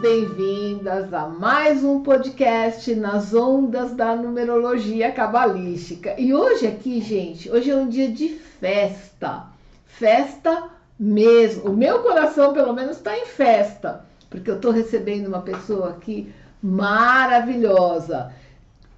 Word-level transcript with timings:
bem-vindas 0.00 1.12
a 1.12 1.26
mais 1.26 1.84
um 1.84 2.02
podcast 2.02 2.94
nas 2.94 3.34
ondas 3.34 3.92
da 3.92 4.16
numerologia 4.16 5.12
cabalística. 5.12 6.14
E 6.18 6.32
hoje 6.32 6.66
aqui, 6.66 7.02
gente, 7.02 7.50
hoje 7.50 7.70
é 7.70 7.76
um 7.76 7.86
dia 7.86 8.10
de 8.10 8.30
festa. 8.30 9.44
Festa 9.84 10.70
mesmo. 10.98 11.70
O 11.70 11.76
meu 11.76 11.98
coração, 11.98 12.54
pelo 12.54 12.72
menos, 12.72 12.96
está 12.96 13.14
em 13.14 13.26
festa, 13.26 14.06
porque 14.30 14.50
eu 14.50 14.56
estou 14.56 14.72
recebendo 14.72 15.26
uma 15.26 15.42
pessoa 15.42 15.90
aqui 15.90 16.32
maravilhosa. 16.62 18.32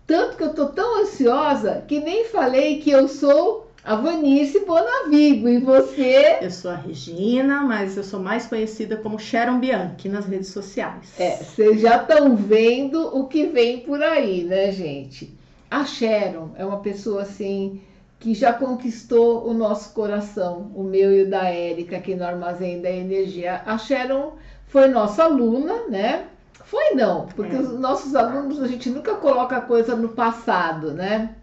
Tanto 0.06 0.36
que 0.36 0.44
eu 0.44 0.50
estou 0.50 0.68
tão 0.68 1.02
ansiosa 1.02 1.82
que 1.88 1.98
nem 1.98 2.26
falei 2.26 2.78
que 2.78 2.92
eu 2.92 3.08
sou 3.08 3.71
a 3.84 3.96
Vanice 3.96 4.64
Bonavigo, 4.64 5.48
e 5.48 5.58
você? 5.58 6.38
Eu 6.40 6.50
sou 6.50 6.70
a 6.70 6.76
Regina, 6.76 7.62
mas 7.62 7.96
eu 7.96 8.04
sou 8.04 8.20
mais 8.20 8.46
conhecida 8.46 8.96
como 8.96 9.18
Sharon 9.18 9.58
Bianchi 9.58 10.08
nas 10.08 10.26
redes 10.26 10.48
sociais. 10.48 11.12
É, 11.18 11.36
vocês 11.36 11.80
já 11.80 11.96
estão 11.96 12.36
vendo 12.36 13.00
o 13.16 13.26
que 13.26 13.46
vem 13.46 13.80
por 13.80 14.00
aí, 14.00 14.44
né, 14.44 14.70
gente? 14.70 15.36
A 15.68 15.84
Sharon 15.84 16.50
é 16.56 16.64
uma 16.64 16.78
pessoa 16.78 17.22
assim 17.22 17.80
que 18.20 18.34
já 18.34 18.52
conquistou 18.52 19.48
o 19.48 19.52
nosso 19.52 19.92
coração, 19.92 20.70
o 20.76 20.84
meu 20.84 21.10
e 21.10 21.22
o 21.22 21.30
da 21.30 21.46
Érica 21.46 21.96
aqui 21.96 22.14
no 22.14 22.24
Armazém 22.24 22.80
da 22.80 22.90
Energia. 22.90 23.62
A 23.66 23.76
Sharon 23.78 24.34
foi 24.68 24.86
nossa 24.86 25.24
aluna, 25.24 25.88
né? 25.88 26.26
Foi 26.66 26.94
não, 26.94 27.26
porque 27.34 27.56
é. 27.56 27.58
os 27.58 27.80
nossos 27.80 28.14
alunos 28.14 28.62
a 28.62 28.68
gente 28.68 28.88
nunca 28.90 29.16
coloca 29.16 29.60
coisa 29.60 29.96
no 29.96 30.10
passado, 30.10 30.92
né? 30.92 31.34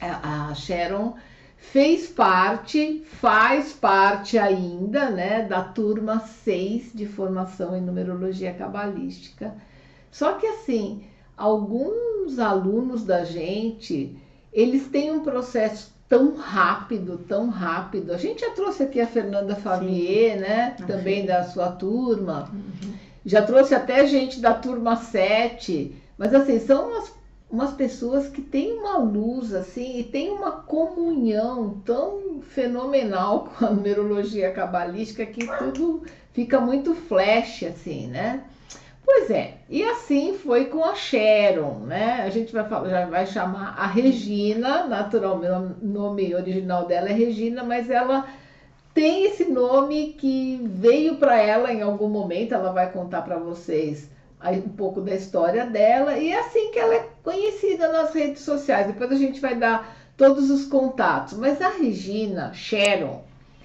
A 0.00 0.52
Sharon 0.52 1.14
fez 1.56 2.06
parte, 2.06 3.02
faz 3.20 3.72
parte 3.72 4.38
ainda, 4.38 5.10
né, 5.10 5.42
da 5.42 5.62
turma 5.62 6.20
6 6.20 6.92
de 6.94 7.06
formação 7.06 7.76
em 7.76 7.80
numerologia 7.80 8.52
cabalística. 8.54 9.54
Só 10.10 10.34
que 10.34 10.46
assim, 10.46 11.04
alguns 11.36 12.38
alunos 12.38 13.04
da 13.04 13.24
gente, 13.24 14.16
eles 14.52 14.86
têm 14.88 15.10
um 15.10 15.20
processo 15.20 15.94
tão 16.08 16.36
rápido, 16.36 17.18
tão 17.18 17.48
rápido. 17.48 18.12
A 18.12 18.16
gente 18.16 18.40
já 18.40 18.50
trouxe 18.50 18.84
aqui 18.84 19.00
a 19.00 19.06
Fernanda 19.06 19.56
Favier, 19.56 20.34
Sim. 20.34 20.40
né, 20.40 20.76
ah, 20.80 20.82
também 20.84 21.26
da 21.26 21.44
sua 21.44 21.72
turma. 21.72 22.50
Uhum. 22.52 22.92
Já 23.24 23.42
trouxe 23.42 23.74
até 23.74 24.06
gente 24.06 24.40
da 24.40 24.54
turma 24.54 24.96
7, 24.96 25.94
mas 26.16 26.32
assim, 26.32 26.60
são 26.60 26.88
umas 26.88 27.15
umas 27.50 27.72
pessoas 27.72 28.28
que 28.28 28.42
têm 28.42 28.72
uma 28.72 28.98
luz 28.98 29.54
assim 29.54 29.98
e 29.98 30.04
tem 30.04 30.30
uma 30.30 30.52
comunhão 30.52 31.80
tão 31.84 32.40
fenomenal 32.42 33.48
com 33.58 33.66
a 33.66 33.70
numerologia 33.70 34.52
cabalística 34.52 35.24
que 35.24 35.46
tudo 35.58 36.02
fica 36.32 36.60
muito 36.60 36.94
flash 36.94 37.62
assim, 37.62 38.08
né? 38.08 38.44
Pois 39.04 39.30
é, 39.30 39.58
e 39.70 39.84
assim 39.84 40.36
foi 40.36 40.64
com 40.64 40.84
a 40.84 40.96
Sharon, 40.96 41.78
né? 41.86 42.22
A 42.24 42.28
gente 42.28 42.52
vai 42.52 42.68
falar, 42.68 42.88
já 42.88 43.06
vai 43.06 43.24
chamar 43.24 43.76
a 43.78 43.86
Regina, 43.86 44.84
naturalmente, 44.88 45.76
o 45.80 45.86
nome 45.86 46.34
original 46.34 46.86
dela 46.86 47.08
é 47.08 47.12
Regina, 47.12 47.62
mas 47.62 47.88
ela 47.88 48.26
tem 48.92 49.24
esse 49.24 49.44
nome 49.44 50.14
que 50.18 50.60
veio 50.64 51.18
para 51.18 51.40
ela 51.40 51.72
em 51.72 51.82
algum 51.82 52.08
momento, 52.08 52.52
ela 52.52 52.72
vai 52.72 52.90
contar 52.90 53.22
para 53.22 53.38
vocês 53.38 54.10
um 54.42 54.68
pouco 54.68 55.00
da 55.00 55.14
história 55.14 55.66
dela 55.66 56.18
e 56.18 56.30
é 56.30 56.38
assim 56.38 56.70
que 56.70 56.78
ela 56.78 56.94
é 56.94 57.08
conhecida 57.22 57.90
nas 57.92 58.14
redes 58.14 58.42
sociais. 58.42 58.86
Depois 58.86 59.10
a 59.10 59.16
gente 59.16 59.40
vai 59.40 59.56
dar 59.56 59.96
todos 60.16 60.50
os 60.50 60.66
contatos. 60.66 61.36
Mas 61.38 61.60
a 61.60 61.68
Regina 61.68 62.52
Sharon, 62.52 63.22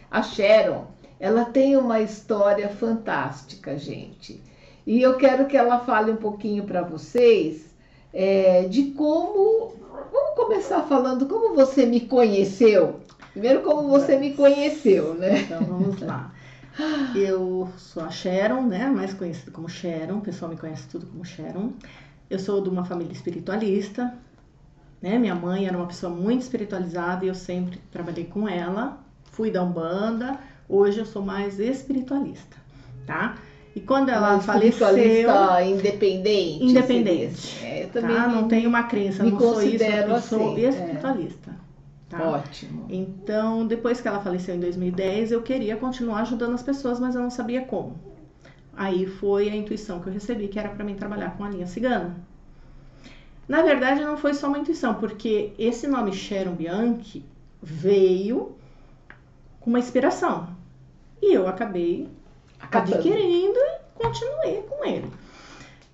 a 0.10 0.22
Sharon, 0.22 0.86
ela 1.20 1.46
tem 1.46 1.78
uma 1.78 2.00
história 2.00 2.70
fantástica, 2.70 3.78
gente. 3.78 4.42
E 4.86 5.02
eu 5.02 5.18
quero 5.18 5.46
que 5.46 5.56
ela 5.56 5.80
fale 5.80 6.12
um 6.12 6.18
pouquinho 6.18 6.64
para 6.64 6.82
vocês 6.82 7.66
é, 8.14 8.64
de 8.64 8.92
como. 8.92 9.74
Vamos 10.12 10.36
começar 10.36 10.82
falando 10.84 11.28
como 11.28 11.54
você 11.54 11.86
me 11.86 12.02
conheceu. 12.02 13.00
Primeiro, 13.32 13.62
como 13.62 13.88
você 13.88 14.18
me 14.18 14.34
conheceu, 14.34 15.14
né? 15.14 15.42
Então 15.42 15.64
vamos 15.64 16.02
lá. 16.02 16.34
Eu 17.16 17.70
sou 17.78 18.04
a 18.04 18.10
Sharon, 18.10 18.64
né? 18.64 18.88
Mais 18.88 19.14
conhecida 19.14 19.52
como 19.52 19.70
Sharon. 19.70 20.18
O 20.18 20.22
pessoal 20.22 20.50
me 20.50 20.58
conhece 20.58 20.88
tudo 20.88 21.06
como 21.06 21.26
Sharon. 21.26 21.74
Eu 22.30 22.40
sou 22.40 22.62
de 22.62 22.70
uma 22.70 22.86
família 22.86 23.12
espiritualista, 23.12 24.14
né? 25.02 25.18
Minha 25.18 25.36
mãe 25.36 25.68
era 25.68 25.78
uma 25.78 25.88
pessoa 25.88 26.14
muito 26.14 26.42
espiritualizada 26.42 27.26
e 27.26 27.28
eu 27.28 27.36
sempre 27.36 27.80
trabalhei 27.92 28.26
com 28.26 28.48
ela. 28.48 29.00
Fui 29.32 29.52
da 29.52 29.64
Umbanda. 29.64 30.40
Hoje 30.68 31.00
eu 31.00 31.06
sou 31.06 31.22
mais 31.22 31.60
espiritualista, 31.60 32.56
tá? 33.06 33.36
E 33.76 33.80
quando 33.80 34.10
ela 34.10 34.40
faleceu, 34.40 35.30
independente, 35.66 36.64
independente, 36.66 37.64
é, 37.64 37.84
eu 37.84 37.90
também 37.90 38.16
tá? 38.16 38.28
não 38.28 38.48
tenho 38.48 38.68
uma 38.68 38.84
crença, 38.84 39.24
não 39.24 39.40
sou 39.40 39.62
isso, 39.62 39.84
eu 39.84 40.16
assim, 40.16 40.28
sou 40.28 40.58
é. 40.58 40.62
espiritualista. 40.62 41.52
É. 41.52 41.61
Tá? 42.12 42.30
Ótimo. 42.30 42.86
Então, 42.90 43.66
depois 43.66 44.02
que 44.02 44.08
ela 44.08 44.20
faleceu 44.20 44.54
em 44.54 44.60
2010, 44.60 45.32
eu 45.32 45.42
queria 45.42 45.78
continuar 45.78 46.22
ajudando 46.22 46.54
as 46.54 46.62
pessoas, 46.62 47.00
mas 47.00 47.16
eu 47.16 47.22
não 47.22 47.30
sabia 47.30 47.62
como. 47.62 47.98
Aí 48.76 49.08
foi 49.08 49.48
a 49.48 49.56
intuição 49.56 50.02
que 50.02 50.08
eu 50.08 50.14
recebi, 50.14 50.50
que 50.50 50.60
era 50.60 50.70
para 50.70 50.84
mim 50.84 50.94
trabalhar 50.94 51.38
com 51.38 51.46
a 51.46 51.50
linha 51.50 51.66
cigana. 51.66 52.18
Na 53.48 53.62
verdade, 53.62 54.04
não 54.04 54.18
foi 54.18 54.34
só 54.34 54.48
uma 54.48 54.60
intuição, 54.60 54.96
porque 54.96 55.54
esse 55.58 55.88
nome 55.88 56.12
Sharon 56.12 56.54
Bianchi 56.54 57.24
veio 57.62 58.56
com 59.62 59.70
uma 59.70 59.80
inspiração. 59.80 60.50
E 61.22 61.34
eu 61.34 61.48
acabei 61.48 62.10
Acabando. 62.60 62.96
adquirindo 62.96 63.58
e 63.58 63.80
continuei 63.96 64.64
com 64.64 64.84
ele. 64.86 65.10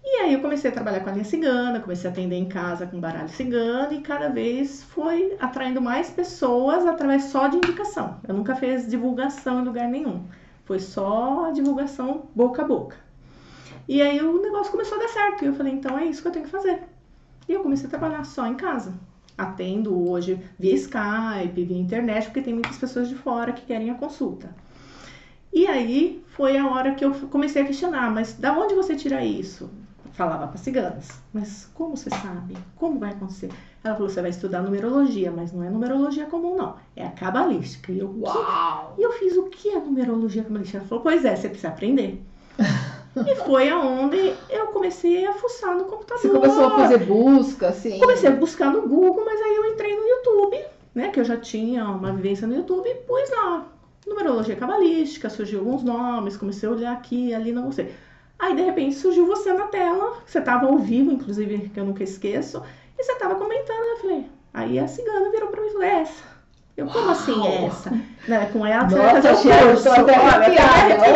E 0.10 0.22
aí 0.22 0.34
eu 0.34 0.40
comecei 0.40 0.72
a 0.72 0.74
trabalhar 0.74 1.02
com 1.02 1.10
a 1.10 1.12
linha 1.12 1.26
cigana, 1.26 1.82
comecei 1.82 2.10
a 2.10 2.14
atender 2.14 2.38
em 2.38 2.48
casa 2.48 2.88
com 2.88 2.98
baralho 2.98 3.28
cigano 3.28 3.92
e 3.92 4.00
cada 4.00 4.30
vez 4.30 4.82
foi 4.84 5.36
atraindo 5.38 5.82
mais 5.82 6.10
pessoas 6.10 6.86
através 6.86 7.26
só 7.26 7.50
de 7.50 7.58
indicação. 7.58 8.18
Eu 8.26 8.34
nunca 8.34 8.56
fiz 8.56 8.90
divulgação 8.90 9.60
em 9.60 9.66
lugar 9.66 9.90
nenhum. 9.90 10.24
Foi 10.64 10.80
só 10.80 11.52
divulgação 11.52 12.30
boca 12.34 12.62
a 12.62 12.66
boca. 12.66 12.96
E 13.86 14.02
aí 14.02 14.22
o 14.22 14.42
negócio 14.42 14.72
começou 14.72 14.98
a 14.98 15.02
dar 15.02 15.10
certo. 15.10 15.44
E 15.44 15.48
eu 15.48 15.54
falei, 15.54 15.74
então 15.74 16.00
é 16.00 16.06
isso 16.06 16.22
que 16.22 16.30
eu 16.30 16.32
tenho 16.32 16.46
que 16.46 16.52
fazer. 16.52 16.84
E 17.46 17.52
eu 17.52 17.62
comecei 17.62 17.88
a 17.88 17.90
trabalhar 17.90 18.24
só 18.24 18.48
em 18.48 18.56
casa. 18.56 18.94
Atendo 19.38 20.10
hoje 20.10 20.42
via 20.58 20.74
Skype, 20.74 21.66
via 21.66 21.78
internet, 21.78 22.28
porque 22.28 22.42
tem 22.42 22.54
muitas 22.54 22.78
pessoas 22.78 23.10
de 23.10 23.16
fora 23.16 23.52
que 23.52 23.66
querem 23.66 23.90
a 23.90 23.96
consulta. 23.96 24.56
E 25.54 25.68
aí 25.68 26.24
foi 26.28 26.58
a 26.58 26.66
hora 26.66 26.96
que 26.96 27.04
eu 27.04 27.12
comecei 27.30 27.62
a 27.62 27.66
questionar, 27.66 28.10
mas 28.10 28.36
da 28.36 28.58
onde 28.58 28.74
você 28.74 28.96
tira 28.96 29.26
isso? 29.26 29.70
Falava 30.18 30.48
para 30.48 30.58
ciganas. 30.58 31.10
Mas 31.32 31.70
como 31.76 31.96
você 31.96 32.10
sabe? 32.10 32.58
Como 32.76 33.00
vai 33.00 33.12
acontecer? 33.12 33.50
Ela 33.84 33.94
falou: 33.94 34.10
você 34.10 34.20
vai 34.20 34.32
estudar 34.32 34.64
numerologia, 34.64 35.32
mas 35.32 35.54
não 35.54 35.64
é 35.64 35.70
numerologia 35.70 36.26
comum, 36.26 36.58
não. 36.58 36.76
É 36.96 37.06
a 37.06 37.12
cabalística. 37.12 37.92
E 37.92 38.00
eu, 38.00 38.14
Uau! 38.20 38.96
E 38.98 39.04
eu 39.04 39.12
fiz 39.14 39.38
o 39.38 39.44
que 39.44 39.70
é 39.70 39.80
numerologia 39.80 40.44
cabalística? 40.44 40.80
Ela 40.80 40.88
falou: 40.88 41.04
pois 41.04 41.24
é, 41.24 41.36
você 41.36 41.48
precisa 41.48 41.70
aprender. 41.70 42.22
e 43.28 43.36
foi 43.36 43.70
aonde 43.70 44.34
eu 44.50 44.68
comecei 44.68 45.26
a 45.26 45.34
fuçar 45.34 45.78
no 45.78 45.86
computador. 45.86 46.20
Você 46.20 46.30
começou 46.30 46.66
a 46.66 46.72
fazer 46.72 47.06
busca, 47.06 47.68
assim? 47.70 48.00
Comecei 48.00 48.30
a 48.30 48.36
buscar 48.36 48.74
no 48.74 48.82
Google, 48.82 49.24
mas 49.24 49.40
aí 49.40 49.56
eu 49.56 49.66
entrei 49.68 49.96
no 49.96 50.04
YouTube, 50.04 50.66
né? 50.96 51.10
Que 51.10 51.20
eu 51.20 51.24
já 51.24 51.38
tinha 51.38 51.86
uma 51.86 52.12
vivência 52.12 52.48
no 52.48 52.56
YouTube 52.56 52.90
e 52.90 52.96
pus 52.96 53.30
lá. 53.30 53.68
Numerologia 54.08 54.56
cabalística, 54.56 55.30
surgiu 55.30 55.60
alguns 55.60 55.84
nomes, 55.84 56.38
comecei 56.38 56.68
a 56.68 56.72
olhar 56.72 56.94
aqui, 56.94 57.34
ali, 57.34 57.52
não 57.52 57.72
sei. 57.72 57.94
Aí, 58.40 58.56
de 58.56 58.62
repente, 58.62 58.96
surgiu 58.96 59.26
você 59.26 59.52
na 59.54 59.66
tela, 59.66 60.18
você 60.26 60.40
estava 60.40 60.68
ao 60.68 60.78
vivo, 60.78 61.12
inclusive, 61.12 61.70
que 61.70 61.80
eu 61.80 61.86
nunca 61.86 62.04
esqueço, 62.04 62.62
e 62.98 63.04
você 63.04 63.14
estava 63.14 63.36
comentando, 63.36 63.84
eu 63.84 63.98
falei, 63.98 64.26
aí 64.54 64.80
a 64.80 64.88
cigana 64.88 65.32
virou 65.32 65.50
para 65.50 65.62
mim 65.62 65.68
e 65.68 65.72
falou, 65.72 65.88
é 65.88 66.02
essa. 66.02 66.38
Eu, 66.78 66.86
como 66.86 67.10
assim 67.10 67.48
é 67.48 67.66
essa? 67.66 67.90
Né, 68.28 68.50
com 68.54 68.64
ela 68.64 68.88
você 68.88 68.96
Nossa, 68.96 69.14
vai 69.14 69.22
fazer 69.22 69.50
o 69.50 69.68
curso. 69.68 69.90
Até 69.90 70.16
arrepiada. 70.16 71.08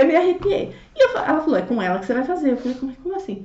Eu 0.00 0.06
me 0.06 0.16
arrepiei. 0.16 0.74
E 0.96 1.04
eu, 1.04 1.10
ela 1.18 1.40
falou, 1.42 1.56
é 1.58 1.62
com 1.62 1.82
ela 1.82 1.98
que 1.98 2.06
você 2.06 2.14
vai 2.14 2.24
fazer. 2.24 2.52
Eu 2.52 2.56
falei, 2.56 2.78
como, 2.78 2.96
como 2.96 3.14
assim? 3.14 3.44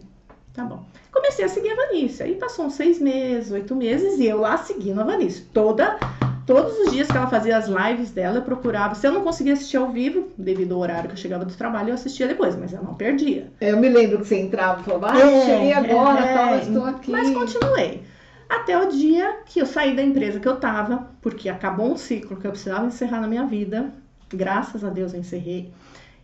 Tá 0.53 0.63
bom. 0.63 0.85
Comecei 1.11 1.43
a 1.43 1.49
seguir 1.49 1.71
a 1.71 1.75
Vanícia. 1.75 2.25
Aí 2.25 2.35
passou 2.35 2.65
uns 2.65 2.75
seis 2.75 3.01
meses, 3.01 3.51
oito 3.51 3.75
meses, 3.75 4.19
e 4.19 4.25
eu 4.25 4.39
lá 4.39 4.57
seguindo 4.57 5.01
a 5.01 5.03
Vanícia. 5.03 5.43
Toda 5.53 5.99
Todos 6.47 6.79
os 6.79 6.91
dias 6.93 7.09
que 7.09 7.17
ela 7.17 7.27
fazia 7.27 7.57
as 7.57 7.67
lives 7.67 8.11
dela, 8.11 8.37
eu 8.37 8.41
procurava. 8.41 8.95
Se 8.95 9.05
eu 9.05 9.11
não 9.11 9.21
conseguia 9.21 9.51
assistir 9.51 9.75
ao 9.75 9.91
vivo, 9.91 10.31
devido 10.37 10.75
ao 10.75 10.79
horário 10.79 11.09
que 11.09 11.15
eu 11.15 11.19
chegava 11.19 11.43
do 11.43 11.53
trabalho, 11.53 11.89
eu 11.89 11.93
assistia 11.93 12.25
depois, 12.25 12.55
mas 12.55 12.71
eu 12.71 12.81
não 12.81 12.95
perdia. 12.95 13.51
Eu 13.59 13.77
me 13.77 13.89
lembro 13.89 14.19
que 14.19 14.27
você 14.27 14.39
entrava 14.39 14.79
e 14.79 14.83
falava, 14.85 15.11
ah, 15.11 15.19
é, 15.19 15.45
cheguei 15.45 15.73
agora, 15.73 16.21
é, 16.21 16.33
tal, 16.33 16.55
estou 16.59 16.85
aqui. 16.85 17.11
Mas 17.11 17.29
continuei. 17.31 18.01
Até 18.47 18.81
o 18.81 18.87
dia 18.87 19.39
que 19.45 19.59
eu 19.59 19.65
saí 19.65 19.93
da 19.93 20.01
empresa 20.01 20.39
que 20.39 20.47
eu 20.47 20.55
tava, 20.55 21.09
porque 21.21 21.49
acabou 21.49 21.91
um 21.91 21.97
ciclo 21.97 22.37
que 22.37 22.47
eu 22.47 22.51
precisava 22.51 22.85
encerrar 22.85 23.19
na 23.19 23.27
minha 23.27 23.45
vida. 23.45 23.91
Graças 24.29 24.85
a 24.85 24.89
Deus 24.89 25.13
eu 25.13 25.19
encerrei. 25.19 25.69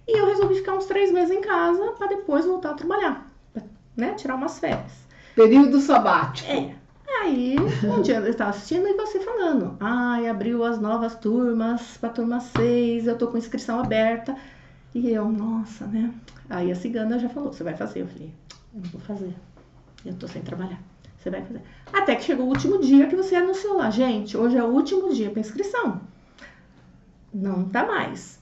E 0.08 0.18
eu 0.18 0.26
resolvi 0.26 0.56
ficar 0.56 0.74
uns 0.74 0.86
três 0.86 1.12
meses 1.12 1.36
em 1.36 1.42
casa 1.42 1.92
para 1.98 2.08
depois 2.08 2.46
voltar 2.46 2.72
a 2.72 2.76
trabalhar, 2.76 3.30
né? 3.98 4.14
Tirar 4.14 4.36
umas 4.36 4.58
férias. 4.58 5.04
Período 5.36 5.82
sabático. 5.82 6.50
É. 6.50 6.76
Aí, 7.08 7.56
um 7.84 8.02
dia 8.02 8.18
eu 8.18 8.28
estava 8.28 8.50
assistindo 8.50 8.88
e 8.88 8.94
você 8.94 9.20
falando, 9.20 9.78
ai, 9.80 10.28
abriu 10.28 10.64
as 10.64 10.80
novas 10.80 11.16
turmas 11.16 11.98
para 11.98 12.10
turma 12.10 12.40
6, 12.40 13.08
eu 13.08 13.18
tô 13.18 13.28
com 13.28 13.38
inscrição 13.38 13.80
aberta. 13.80 14.36
E 14.94 15.10
eu, 15.10 15.28
nossa, 15.30 15.86
né? 15.88 16.14
Aí 16.50 16.72
a 16.72 16.76
cigana 16.76 17.18
já 17.18 17.30
falou, 17.30 17.52
você 17.52 17.64
vai 17.64 17.76
fazer. 17.76 18.02
Eu 18.02 18.08
falei, 18.08 18.34
eu 18.74 18.82
não 18.82 18.90
vou 18.92 19.02
fazer. 19.02 19.34
Eu 20.06 20.14
tô 20.16 20.28
sem 20.28 20.42
trabalhar. 20.42 20.80
Você 21.18 21.30
vai 21.30 21.42
fazer. 21.42 21.62
Até 21.92 22.16
que 22.16 22.24
chegou 22.24 22.46
o 22.46 22.50
último 22.50 22.80
dia 22.80 23.08
que 23.08 23.16
você 23.16 23.36
anunciou 23.36 23.78
lá, 23.78 23.90
gente, 23.90 24.36
hoje 24.36 24.58
é 24.58 24.64
o 24.64 24.68
último 24.68 25.14
dia 25.14 25.30
para 25.30 25.40
inscrição. 25.40 26.02
Não 27.34 27.66
tá 27.70 27.86
mais. 27.86 28.40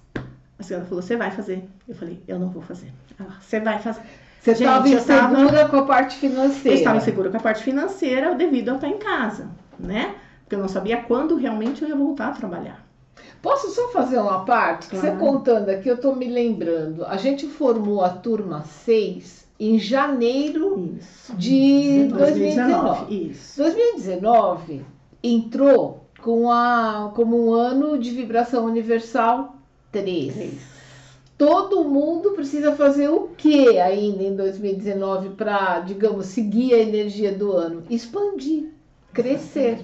A 0.60 0.64
cigana 0.64 0.86
falou, 0.86 1.02
você 1.02 1.16
vai 1.16 1.32
fazer. 1.32 1.68
Eu 1.88 1.96
falei, 1.96 2.22
eu 2.28 2.40
não 2.40 2.50
vou 2.50 2.62
fazer. 2.62 2.92
Ela, 3.20 3.38
você 3.40 3.60
vai 3.60 3.80
fazer. 3.80 4.02
Você 4.42 4.52
estava 4.52 4.88
insegura 4.88 5.68
com 5.68 5.78
a 5.78 5.86
parte 5.86 6.18
financeira. 6.18 6.70
Eu 6.70 6.74
estava 6.80 6.98
insegura 6.98 7.30
com 7.30 7.38
a 7.38 7.40
parte 7.40 7.64
financeira 7.64 8.34
devido 8.34 8.70
a 8.70 8.72
eu 8.72 8.76
estar 8.76 8.88
em 8.88 8.98
casa, 8.98 9.50
né? 9.80 10.16
Porque 10.44 10.56
eu 10.56 10.60
não 10.60 10.68
sabia 10.68 10.98
quando 10.98 11.36
realmente 11.36 11.84
eu 11.84 11.90
ia 11.90 11.96
voltar 11.96 12.30
a 12.30 12.32
trabalhar. 12.32 12.84
Posso 13.42 13.70
só 13.70 13.90
fazer 13.90 14.18
uma 14.18 14.44
parte? 14.44 14.88
Que 14.88 14.96
Você 14.96 15.12
Claro. 15.12 15.20
contando 15.20 15.70
aqui, 15.70 15.88
eu 15.88 15.98
tô 15.98 16.16
me 16.16 16.28
lembrando. 16.28 17.06
A 17.06 17.18
gente 17.18 17.48
formou 17.48 18.04
a 18.04 18.10
turma 18.10 18.64
6 18.64 19.46
em 19.60 19.78
janeiro 19.78 20.98
Isso. 21.00 21.36
de 21.36 22.08
2019. 22.10 23.30
Isso. 23.30 23.62
2019 23.62 24.84
entrou 25.24 26.06
com 26.20 26.52
a, 26.52 27.12
como 27.16 27.48
um 27.50 27.54
ano 27.54 27.98
de 28.00 28.10
vibração 28.10 28.66
universal 28.66 29.56
3. 29.92 30.34
Três. 30.34 30.81
Todo 31.42 31.84
mundo 31.84 32.34
precisa 32.34 32.76
fazer 32.76 33.10
o 33.10 33.30
que 33.36 33.80
ainda 33.80 34.22
em 34.22 34.36
2019 34.36 35.30
para, 35.30 35.80
digamos, 35.80 36.28
seguir 36.28 36.76
a 36.76 36.78
energia 36.78 37.32
do 37.32 37.54
ano? 37.54 37.82
Expandir, 37.90 38.70
crescer, 39.12 39.80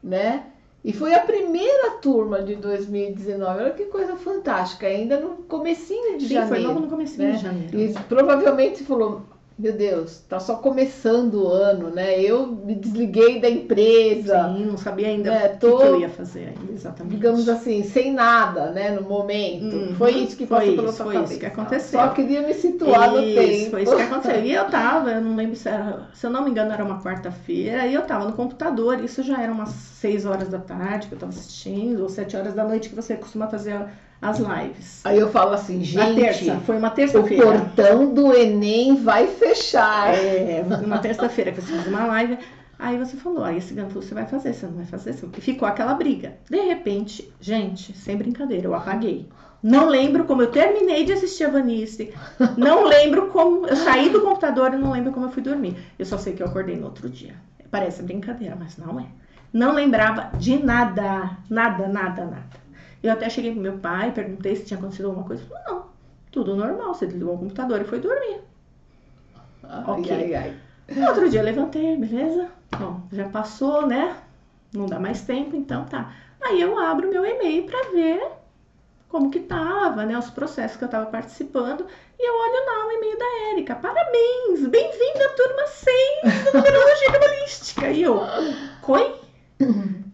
né? 0.00 0.46
E 0.84 0.92
foi 0.92 1.12
a 1.12 1.18
primeira 1.18 1.98
turma 2.00 2.44
de 2.44 2.54
2019. 2.54 3.60
Olha 3.60 3.72
que 3.72 3.86
coisa 3.86 4.14
fantástica, 4.14 4.86
ainda 4.86 5.18
no 5.18 5.30
comecinho 5.48 6.16
de 6.16 6.28
Sim, 6.28 6.34
janeiro. 6.34 6.54
foi 6.54 6.64
logo 6.64 6.78
no 6.78 6.88
começo 6.88 7.20
né? 7.20 7.32
de 7.32 7.38
janeiro. 7.38 7.76
E 7.76 7.92
provavelmente 8.08 8.84
falou, 8.84 9.22
meu 9.56 9.72
Deus, 9.72 10.20
tá 10.28 10.40
só 10.40 10.56
começando 10.56 11.44
o 11.44 11.48
ano, 11.48 11.88
né? 11.90 12.20
Eu 12.20 12.46
me 12.48 12.74
desliguei 12.74 13.40
da 13.40 13.48
empresa, 13.48 14.48
Sim, 14.48 14.66
não 14.66 14.76
sabia 14.76 15.08
ainda 15.08 15.32
É, 15.32 15.46
o 15.46 15.58
que, 15.58 15.60
tô- 15.60 15.84
eu 15.84 16.00
ia 16.00 16.08
fazer 16.08 16.48
ainda, 16.48 16.72
exatamente. 16.72 17.14
digamos 17.16 17.48
assim, 17.48 17.82
sem 17.84 18.12
nada, 18.12 18.72
né, 18.72 18.90
no 18.90 19.02
momento. 19.02 19.76
Uhum, 19.76 19.94
foi 19.94 20.12
isso 20.18 20.36
que 20.36 20.44
foi 20.46 20.56
passou 20.58 20.74
pela 20.74 20.88
isso, 20.88 20.96
sua 20.96 21.04
foi 21.06 21.14
cabeça. 21.14 21.32
isso 21.32 21.40
que 21.40 21.46
aconteceu. 21.46 22.00
Só 22.00 22.08
queria 22.08 22.42
me 22.42 22.52
situar 22.54 23.12
no 23.12 23.20
Isso, 23.20 23.34
tempo. 23.34 23.70
Foi 23.70 23.82
isso 23.84 23.94
que 23.96 24.02
aconteceu. 24.02 24.44
E 24.44 24.52
eu 24.52 24.64
tava, 24.70 25.10
eu 25.12 25.20
não 25.20 25.36
lembro 25.36 25.54
se 25.56 25.68
era, 25.68 26.08
se 26.12 26.26
eu 26.26 26.30
não 26.30 26.42
me 26.44 26.50
engano, 26.50 26.72
era 26.72 26.84
uma 26.84 27.00
quarta-feira, 27.02 27.86
e 27.86 27.94
eu 27.94 28.02
tava 28.06 28.24
no 28.26 28.32
computador, 28.32 29.02
isso 29.04 29.22
já 29.22 29.40
era 29.40 29.52
umas 29.52 29.68
6 29.70 30.26
horas 30.26 30.48
da 30.48 30.58
tarde 30.58 31.06
que 31.08 31.14
eu 31.14 31.18
tava 31.18 31.30
assistindo, 31.32 32.02
ou 32.02 32.08
7 32.08 32.36
horas 32.36 32.54
da 32.54 32.64
noite 32.64 32.88
que 32.88 32.94
você 32.96 33.16
costuma 33.16 33.46
fazer 33.48 33.88
as 34.20 34.38
lives. 34.38 35.00
Aí 35.04 35.18
eu 35.18 35.30
falo 35.30 35.52
assim, 35.52 35.82
gente, 35.82 36.20
terça, 36.20 36.60
foi 36.60 36.78
uma 36.78 36.88
o 36.88 36.90
terça-feira. 36.92 37.44
portão 37.44 38.14
do 38.14 38.34
Enem 38.34 38.96
vai 38.96 39.26
fechar. 39.26 40.14
É, 40.14 40.64
uma 40.84 40.98
terça-feira 40.98 41.52
que 41.52 41.60
você 41.60 41.72
fez 41.72 41.86
uma 41.86 42.06
live. 42.06 42.38
Aí 42.78 42.98
você 42.98 43.16
falou, 43.16 43.44
aí 43.44 43.58
esse 43.58 43.72
gano 43.72 43.88
falou, 43.88 44.02
você 44.02 44.14
vai 44.14 44.26
fazer, 44.26 44.52
você 44.52 44.66
não 44.66 44.74
vai 44.74 44.86
fazer. 44.86 45.12
Você... 45.12 45.26
E 45.36 45.40
ficou 45.40 45.66
aquela 45.66 45.94
briga. 45.94 46.34
De 46.50 46.60
repente, 46.60 47.32
gente, 47.40 47.96
sem 47.96 48.16
brincadeira, 48.16 48.66
eu 48.66 48.74
apaguei. 48.74 49.28
Não 49.62 49.88
lembro 49.88 50.24
como 50.24 50.42
eu 50.42 50.50
terminei 50.50 51.04
de 51.04 51.12
assistir 51.12 51.44
a 51.44 51.50
Vanice. 51.50 52.12
Não 52.56 52.84
lembro 52.84 53.28
como 53.28 53.66
eu 53.66 53.76
saí 53.76 54.10
do 54.10 54.20
computador 54.20 54.74
e 54.74 54.76
não 54.76 54.92
lembro 54.92 55.12
como 55.12 55.26
eu 55.26 55.30
fui 55.30 55.42
dormir. 55.42 55.76
Eu 55.98 56.04
só 56.04 56.18
sei 56.18 56.34
que 56.34 56.42
eu 56.42 56.46
acordei 56.46 56.76
no 56.76 56.84
outro 56.84 57.08
dia. 57.08 57.34
Parece 57.70 58.02
brincadeira, 58.02 58.54
mas 58.58 58.76
não 58.76 59.00
é. 59.00 59.06
Não 59.50 59.72
lembrava 59.72 60.36
de 60.36 60.62
nada. 60.62 61.38
Nada, 61.48 61.88
nada, 61.88 62.24
nada. 62.26 62.63
Eu 63.04 63.12
até 63.12 63.28
cheguei 63.28 63.52
pro 63.52 63.60
meu 63.60 63.78
pai, 63.78 64.12
perguntei 64.12 64.56
se 64.56 64.64
tinha 64.64 64.78
acontecido 64.78 65.06
alguma 65.08 65.26
coisa. 65.26 65.42
Ele 65.42 65.50
falou, 65.52 65.64
não, 65.80 65.86
tudo 66.32 66.56
normal. 66.56 66.94
Você 66.94 67.06
desligou 67.06 67.34
o 67.34 67.38
computador 67.38 67.80
e 67.80 67.84
foi 67.84 68.00
dormir. 68.00 68.40
Ai, 69.62 69.84
Ok. 69.86 70.10
ai, 70.12 70.34
ai. 70.34 70.56
No 70.96 71.06
outro 71.08 71.28
dia 71.28 71.40
eu 71.40 71.44
levantei, 71.44 71.96
beleza? 71.96 72.48
Bom, 72.78 73.02
já 73.12 73.28
passou, 73.28 73.86
né? 73.86 74.16
Não 74.72 74.86
dá 74.86 74.98
mais 74.98 75.22
tempo, 75.22 75.54
então 75.54 75.84
tá. 75.84 76.14
Aí 76.42 76.60
eu 76.60 76.78
abro 76.78 77.08
meu 77.10 77.24
e-mail 77.24 77.64
pra 77.64 77.90
ver 77.90 78.26
como 79.08 79.30
que 79.30 79.40
tava, 79.40 80.04
né? 80.04 80.18
Os 80.18 80.30
processos 80.30 80.76
que 80.76 80.84
eu 80.84 80.88
tava 80.88 81.06
participando. 81.06 81.86
E 82.18 82.28
eu 82.28 82.34
olho 82.34 82.66
lá 82.66 82.86
o 82.86 82.90
e-mail 82.92 83.18
da 83.18 83.50
Érica. 83.52 83.76
Parabéns! 83.76 84.66
Bem-vinda 84.66 85.26
à 85.26 85.28
turma 85.34 85.66
6 85.66 86.52
da 86.52 86.58
numerologia 86.58 87.12
cabalística. 87.12 87.90
E 87.90 88.02
eu, 88.02 88.20
coi? 88.80 89.14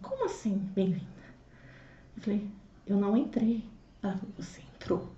Como 0.01 0.25
assim, 0.25 0.57
bem-vinda? 0.75 1.05
Eu 2.17 2.23
falei, 2.23 2.47
eu 2.91 2.97
não 2.97 3.15
entrei. 3.17 3.63
Ela 4.03 4.13
falou, 4.13 4.33
você 4.37 4.61
entrou. 4.75 5.09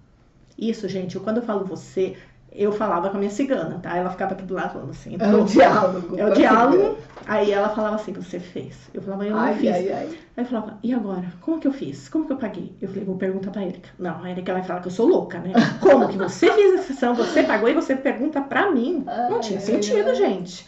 Isso, 0.57 0.87
gente, 0.87 1.15
eu- 1.15 1.21
quando 1.21 1.37
eu 1.37 1.43
falo 1.43 1.65
você, 1.65 2.15
eu 2.51 2.71
falava 2.71 3.09
com 3.09 3.17
a 3.17 3.19
minha 3.19 3.31
cigana, 3.31 3.79
tá? 3.81 3.97
Ela 3.97 4.09
ficava 4.11 4.33
aqui 4.33 4.43
do 4.43 4.53
lado 4.53 4.73
falando 4.73 4.91
assim, 4.91 5.15
É 5.19 5.27
um 5.27 5.43
diálogo. 5.45 6.15
É 6.17 6.25
o 6.25 6.33
diálogo. 6.33 6.97
Aí 7.25 7.51
ela 7.51 7.69
falava 7.69 7.95
assim, 7.95 8.11
você 8.13 8.39
fez. 8.39 8.75
Eu 8.93 9.01
falava, 9.01 9.25
eu 9.25 9.31
não 9.31 9.39
Ai, 9.39 9.55
fiz. 9.55 9.71
ai, 9.71 9.91
ai. 9.91 10.09
Aí 10.37 10.43
eu 10.43 10.45
falava, 10.45 10.77
e 10.83 10.93
agora? 10.93 11.25
Como 11.41 11.59
que 11.59 11.67
eu 11.67 11.73
fiz? 11.73 12.07
Como 12.09 12.25
que 12.27 12.33
eu 12.33 12.37
paguei? 12.37 12.71
Eu 12.81 12.89
falei, 12.89 13.03
vou 13.05 13.15
perguntar 13.15 13.49
pra 13.49 13.63
Erika. 13.65 13.89
Não, 13.97 14.23
a 14.23 14.29
Erika 14.29 14.53
vai 14.53 14.61
falar 14.63 14.81
que 14.81 14.87
eu 14.87 14.91
sou 14.91 15.07
louca, 15.07 15.39
né? 15.39 15.53
Como 15.81 16.07
que 16.09 16.17
você 16.17 16.51
fez 16.51 16.79
a 16.79 16.83
sessão, 16.83 17.15
você 17.15 17.41
pagou 17.43 17.69
e 17.69 17.73
você 17.73 17.95
pergunta 17.95 18.41
pra 18.41 18.71
mim? 18.71 19.03
Não 19.29 19.39
tinha 19.39 19.59
sentido, 19.59 20.13
gente. 20.13 20.67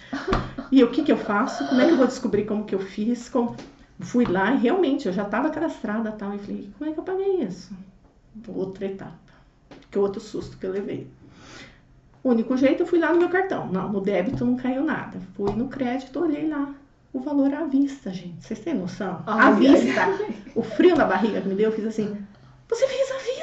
E 0.71 0.83
o 0.83 0.89
que 0.89 1.03
que 1.03 1.11
eu 1.11 1.17
faço? 1.17 1.67
Como 1.67 1.79
é 1.81 1.85
que 1.85 1.91
eu 1.91 1.97
vou 1.97 2.07
descobrir 2.07 2.45
como 2.45 2.65
que 2.65 2.73
eu 2.73 2.79
fiz? 2.79 3.29
Como... 3.29 3.55
Fui 3.99 4.25
lá 4.25 4.53
e 4.53 4.57
realmente 4.57 5.07
eu 5.07 5.13
já 5.13 5.25
tava 5.25 5.49
cadastrada 5.49 6.11
tal. 6.11 6.35
E 6.35 6.39
falei, 6.39 6.69
como 6.77 6.89
é 6.89 6.93
que 6.93 6.99
eu 6.99 7.03
paguei 7.03 7.41
isso? 7.43 7.73
Outra 8.47 8.85
etapa. 8.85 9.13
Que 9.89 9.97
outro 9.97 10.19
susto 10.19 10.57
que 10.57 10.65
eu 10.65 10.71
levei. 10.71 11.07
O 12.23 12.29
único 12.29 12.57
jeito, 12.57 12.83
eu 12.83 12.87
fui 12.87 12.99
lá 12.99 13.13
no 13.13 13.19
meu 13.19 13.29
cartão. 13.29 13.67
Não, 13.67 13.91
no 13.91 14.01
débito 14.01 14.43
não 14.43 14.57
caiu 14.57 14.83
nada. 14.83 15.19
Fui 15.35 15.51
no 15.53 15.69
crédito, 15.69 16.19
olhei 16.19 16.47
lá. 16.47 16.73
O 17.13 17.19
valor 17.19 17.53
à 17.53 17.63
vista, 17.63 18.11
gente. 18.11 18.45
Vocês 18.45 18.59
têm 18.59 18.73
noção? 18.73 19.23
Ai, 19.25 19.39
à 19.39 19.47
ai, 19.47 19.55
vista. 19.55 20.01
O 20.53 20.61
frio 20.61 20.95
na 20.97 21.05
barriga 21.05 21.39
que 21.39 21.47
me 21.47 21.55
deu, 21.55 21.69
eu 21.69 21.75
fiz 21.75 21.85
assim. 21.85 22.17
Você 22.67 22.87
fez 22.87 23.11
à 23.11 23.17
vista? 23.17 23.34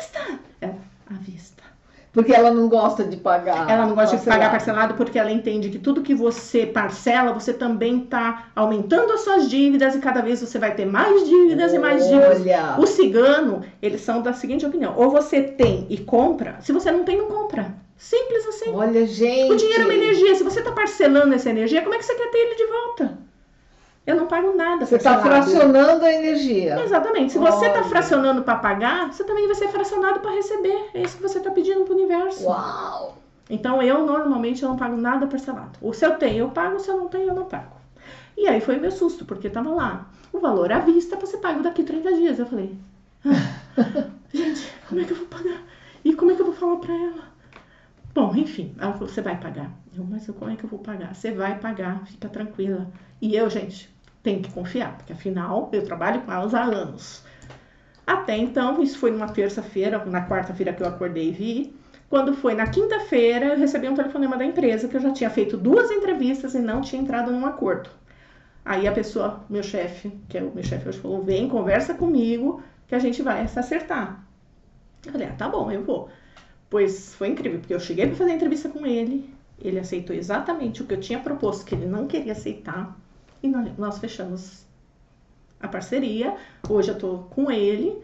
Porque 2.12 2.32
ela 2.32 2.50
não 2.50 2.68
gosta 2.68 3.04
de 3.04 3.16
pagar. 3.16 3.70
Ela 3.70 3.86
não 3.86 3.94
gosta 3.94 4.16
de 4.18 4.24
pagar 4.24 4.50
parcelado. 4.50 4.92
parcelado 4.92 4.94
porque 4.94 5.18
ela 5.18 5.30
entende 5.30 5.70
que 5.70 5.78
tudo 5.78 6.02
que 6.02 6.14
você 6.14 6.66
parcela, 6.66 7.32
você 7.32 7.54
também 7.54 8.02
está 8.02 8.48
aumentando 8.54 9.12
as 9.14 9.22
suas 9.22 9.48
dívidas 9.48 9.94
e 9.94 9.98
cada 9.98 10.20
vez 10.20 10.40
você 10.40 10.58
vai 10.58 10.74
ter 10.74 10.84
mais 10.84 11.26
dívidas 11.26 11.72
e 11.72 11.78
mais 11.78 12.06
dívidas. 12.06 12.40
Olha, 12.40 12.74
O 12.78 12.86
cigano, 12.86 13.62
eles 13.80 14.02
são 14.02 14.20
da 14.20 14.34
seguinte 14.34 14.66
opinião: 14.66 14.92
ou 14.94 15.10
você 15.10 15.40
tem 15.40 15.86
e 15.88 15.96
compra, 15.96 16.56
se 16.60 16.70
você 16.70 16.90
não 16.90 17.02
tem, 17.02 17.16
não 17.16 17.28
compra. 17.28 17.74
Simples 17.96 18.46
assim. 18.46 18.70
olha, 18.74 19.06
gente. 19.06 19.52
O 19.52 19.56
dinheiro 19.56 19.82
é 19.82 19.84
uma 19.84 19.94
energia. 19.94 20.34
Se 20.34 20.42
você 20.42 20.58
está 20.58 20.72
parcelando 20.72 21.34
essa 21.34 21.48
energia, 21.48 21.82
como 21.82 21.94
é 21.94 21.98
que 21.98 22.04
você 22.04 22.14
quer 22.14 22.30
ter 22.30 22.38
ele 22.38 22.54
de 22.56 22.66
volta? 22.66 23.18
Eu 24.04 24.16
não 24.16 24.26
pago 24.26 24.56
nada. 24.56 24.84
Você 24.84 24.96
está 24.96 25.20
fracionando 25.20 26.04
a 26.04 26.12
energia. 26.12 26.80
Exatamente. 26.82 27.32
Se 27.32 27.38
você 27.38 27.66
está 27.66 27.84
fracionando 27.84 28.42
para 28.42 28.56
pagar, 28.56 29.12
você 29.12 29.22
também 29.22 29.46
vai 29.46 29.54
ser 29.54 29.68
fracionado 29.68 30.20
para 30.20 30.32
receber. 30.32 30.90
É 30.92 31.02
isso 31.02 31.16
que 31.16 31.22
você 31.22 31.38
está 31.38 31.50
pedindo 31.50 31.84
para 31.84 31.94
o 31.94 31.96
universo. 31.96 32.44
Uau! 32.44 33.18
Então 33.48 33.80
eu 33.80 34.04
normalmente 34.04 34.62
eu 34.62 34.68
não 34.70 34.76
pago 34.76 34.96
nada 34.96 35.26
parcelado. 35.26 35.78
Ou 35.80 35.92
se 35.92 36.04
eu 36.04 36.16
tenho, 36.16 36.38
eu 36.38 36.50
pago, 36.50 36.80
se 36.80 36.88
eu 36.88 36.96
não 36.96 37.08
tenho, 37.08 37.28
eu 37.28 37.34
não 37.34 37.44
pago. 37.44 37.76
E 38.36 38.48
aí 38.48 38.60
foi 38.60 38.78
o 38.78 38.80
meu 38.80 38.90
susto, 38.90 39.24
porque 39.24 39.48
tava 39.48 39.70
lá. 39.70 40.06
O 40.32 40.40
valor 40.40 40.72
à 40.72 40.78
vista 40.80 41.16
você 41.16 41.36
paga 41.36 41.62
daqui 41.62 41.84
30 41.84 42.12
dias. 42.14 42.38
Eu 42.38 42.46
falei, 42.46 42.74
ah, 43.24 44.06
gente, 44.34 44.72
como 44.88 45.00
é 45.00 45.04
que 45.04 45.12
eu 45.12 45.16
vou 45.16 45.26
pagar? 45.26 45.62
E 46.04 46.14
como 46.14 46.32
é 46.32 46.34
que 46.34 46.40
eu 46.40 46.46
vou 46.46 46.54
falar 46.54 46.76
pra 46.76 46.94
ela? 46.94 47.31
Bom, 48.32 48.38
enfim, 48.38 48.74
ela 48.78 48.94
falou, 48.94 49.08
você 49.08 49.20
vai 49.20 49.38
pagar. 49.38 49.70
Eu, 49.94 50.04
mas 50.04 50.26
como 50.26 50.50
é 50.50 50.56
que 50.56 50.64
eu 50.64 50.68
vou 50.70 50.78
pagar? 50.78 51.14
Você 51.14 51.32
vai 51.32 51.58
pagar, 51.58 52.06
fica 52.06 52.30
tranquila. 52.30 52.90
E 53.20 53.36
eu, 53.36 53.50
gente, 53.50 53.94
tenho 54.22 54.40
que 54.40 54.50
confiar, 54.50 54.96
porque 54.96 55.12
afinal 55.12 55.68
eu 55.70 55.84
trabalho 55.84 56.22
com 56.22 56.32
elas 56.32 56.54
há 56.54 56.62
anos. 56.62 57.22
Até 58.06 58.36
então, 58.38 58.82
isso 58.82 58.98
foi 58.98 59.10
numa 59.10 59.28
terça-feira, 59.28 60.02
na 60.06 60.26
quarta-feira 60.26 60.72
que 60.72 60.82
eu 60.82 60.86
acordei 60.86 61.28
e 61.28 61.32
vi. 61.32 61.76
Quando 62.08 62.32
foi 62.32 62.54
na 62.54 62.66
quinta-feira, 62.66 63.46
eu 63.46 63.58
recebi 63.58 63.86
um 63.86 63.94
telefonema 63.94 64.38
da 64.38 64.46
empresa 64.46 64.88
que 64.88 64.96
eu 64.96 65.00
já 65.00 65.12
tinha 65.12 65.28
feito 65.28 65.58
duas 65.58 65.90
entrevistas 65.90 66.54
e 66.54 66.58
não 66.58 66.80
tinha 66.80 67.02
entrado 67.02 67.30
num 67.30 67.44
acordo. 67.44 67.90
Aí 68.64 68.88
a 68.88 68.92
pessoa, 68.92 69.44
meu 69.50 69.62
chefe, 69.62 70.10
que 70.28 70.38
é 70.38 70.42
o 70.42 70.54
meu 70.54 70.64
chefe 70.64 70.88
hoje, 70.88 70.98
falou: 71.00 71.22
vem, 71.22 71.48
conversa 71.50 71.92
comigo 71.92 72.62
que 72.86 72.94
a 72.94 72.98
gente 72.98 73.20
vai 73.20 73.46
se 73.46 73.58
acertar. 73.58 74.24
Eu 75.04 75.12
falei: 75.12 75.28
ah, 75.28 75.34
tá 75.36 75.48
bom, 75.48 75.70
eu 75.70 75.84
vou. 75.84 76.08
Pois 76.72 77.14
foi 77.16 77.28
incrível, 77.28 77.58
porque 77.58 77.74
eu 77.74 77.78
cheguei 77.78 78.06
para 78.06 78.16
fazer 78.16 78.30
a 78.30 78.34
entrevista 78.34 78.66
com 78.66 78.86
ele, 78.86 79.28
ele 79.60 79.78
aceitou 79.78 80.16
exatamente 80.16 80.80
o 80.80 80.86
que 80.86 80.94
eu 80.94 81.00
tinha 81.00 81.18
proposto, 81.18 81.66
que 81.66 81.74
ele 81.74 81.84
não 81.84 82.06
queria 82.06 82.32
aceitar, 82.32 82.96
e 83.42 83.48
nós, 83.76 83.98
fechamos 83.98 84.64
a 85.60 85.68
parceria. 85.68 86.34
Hoje 86.66 86.90
eu 86.90 86.98
tô 86.98 87.18
com 87.28 87.50
ele. 87.50 88.02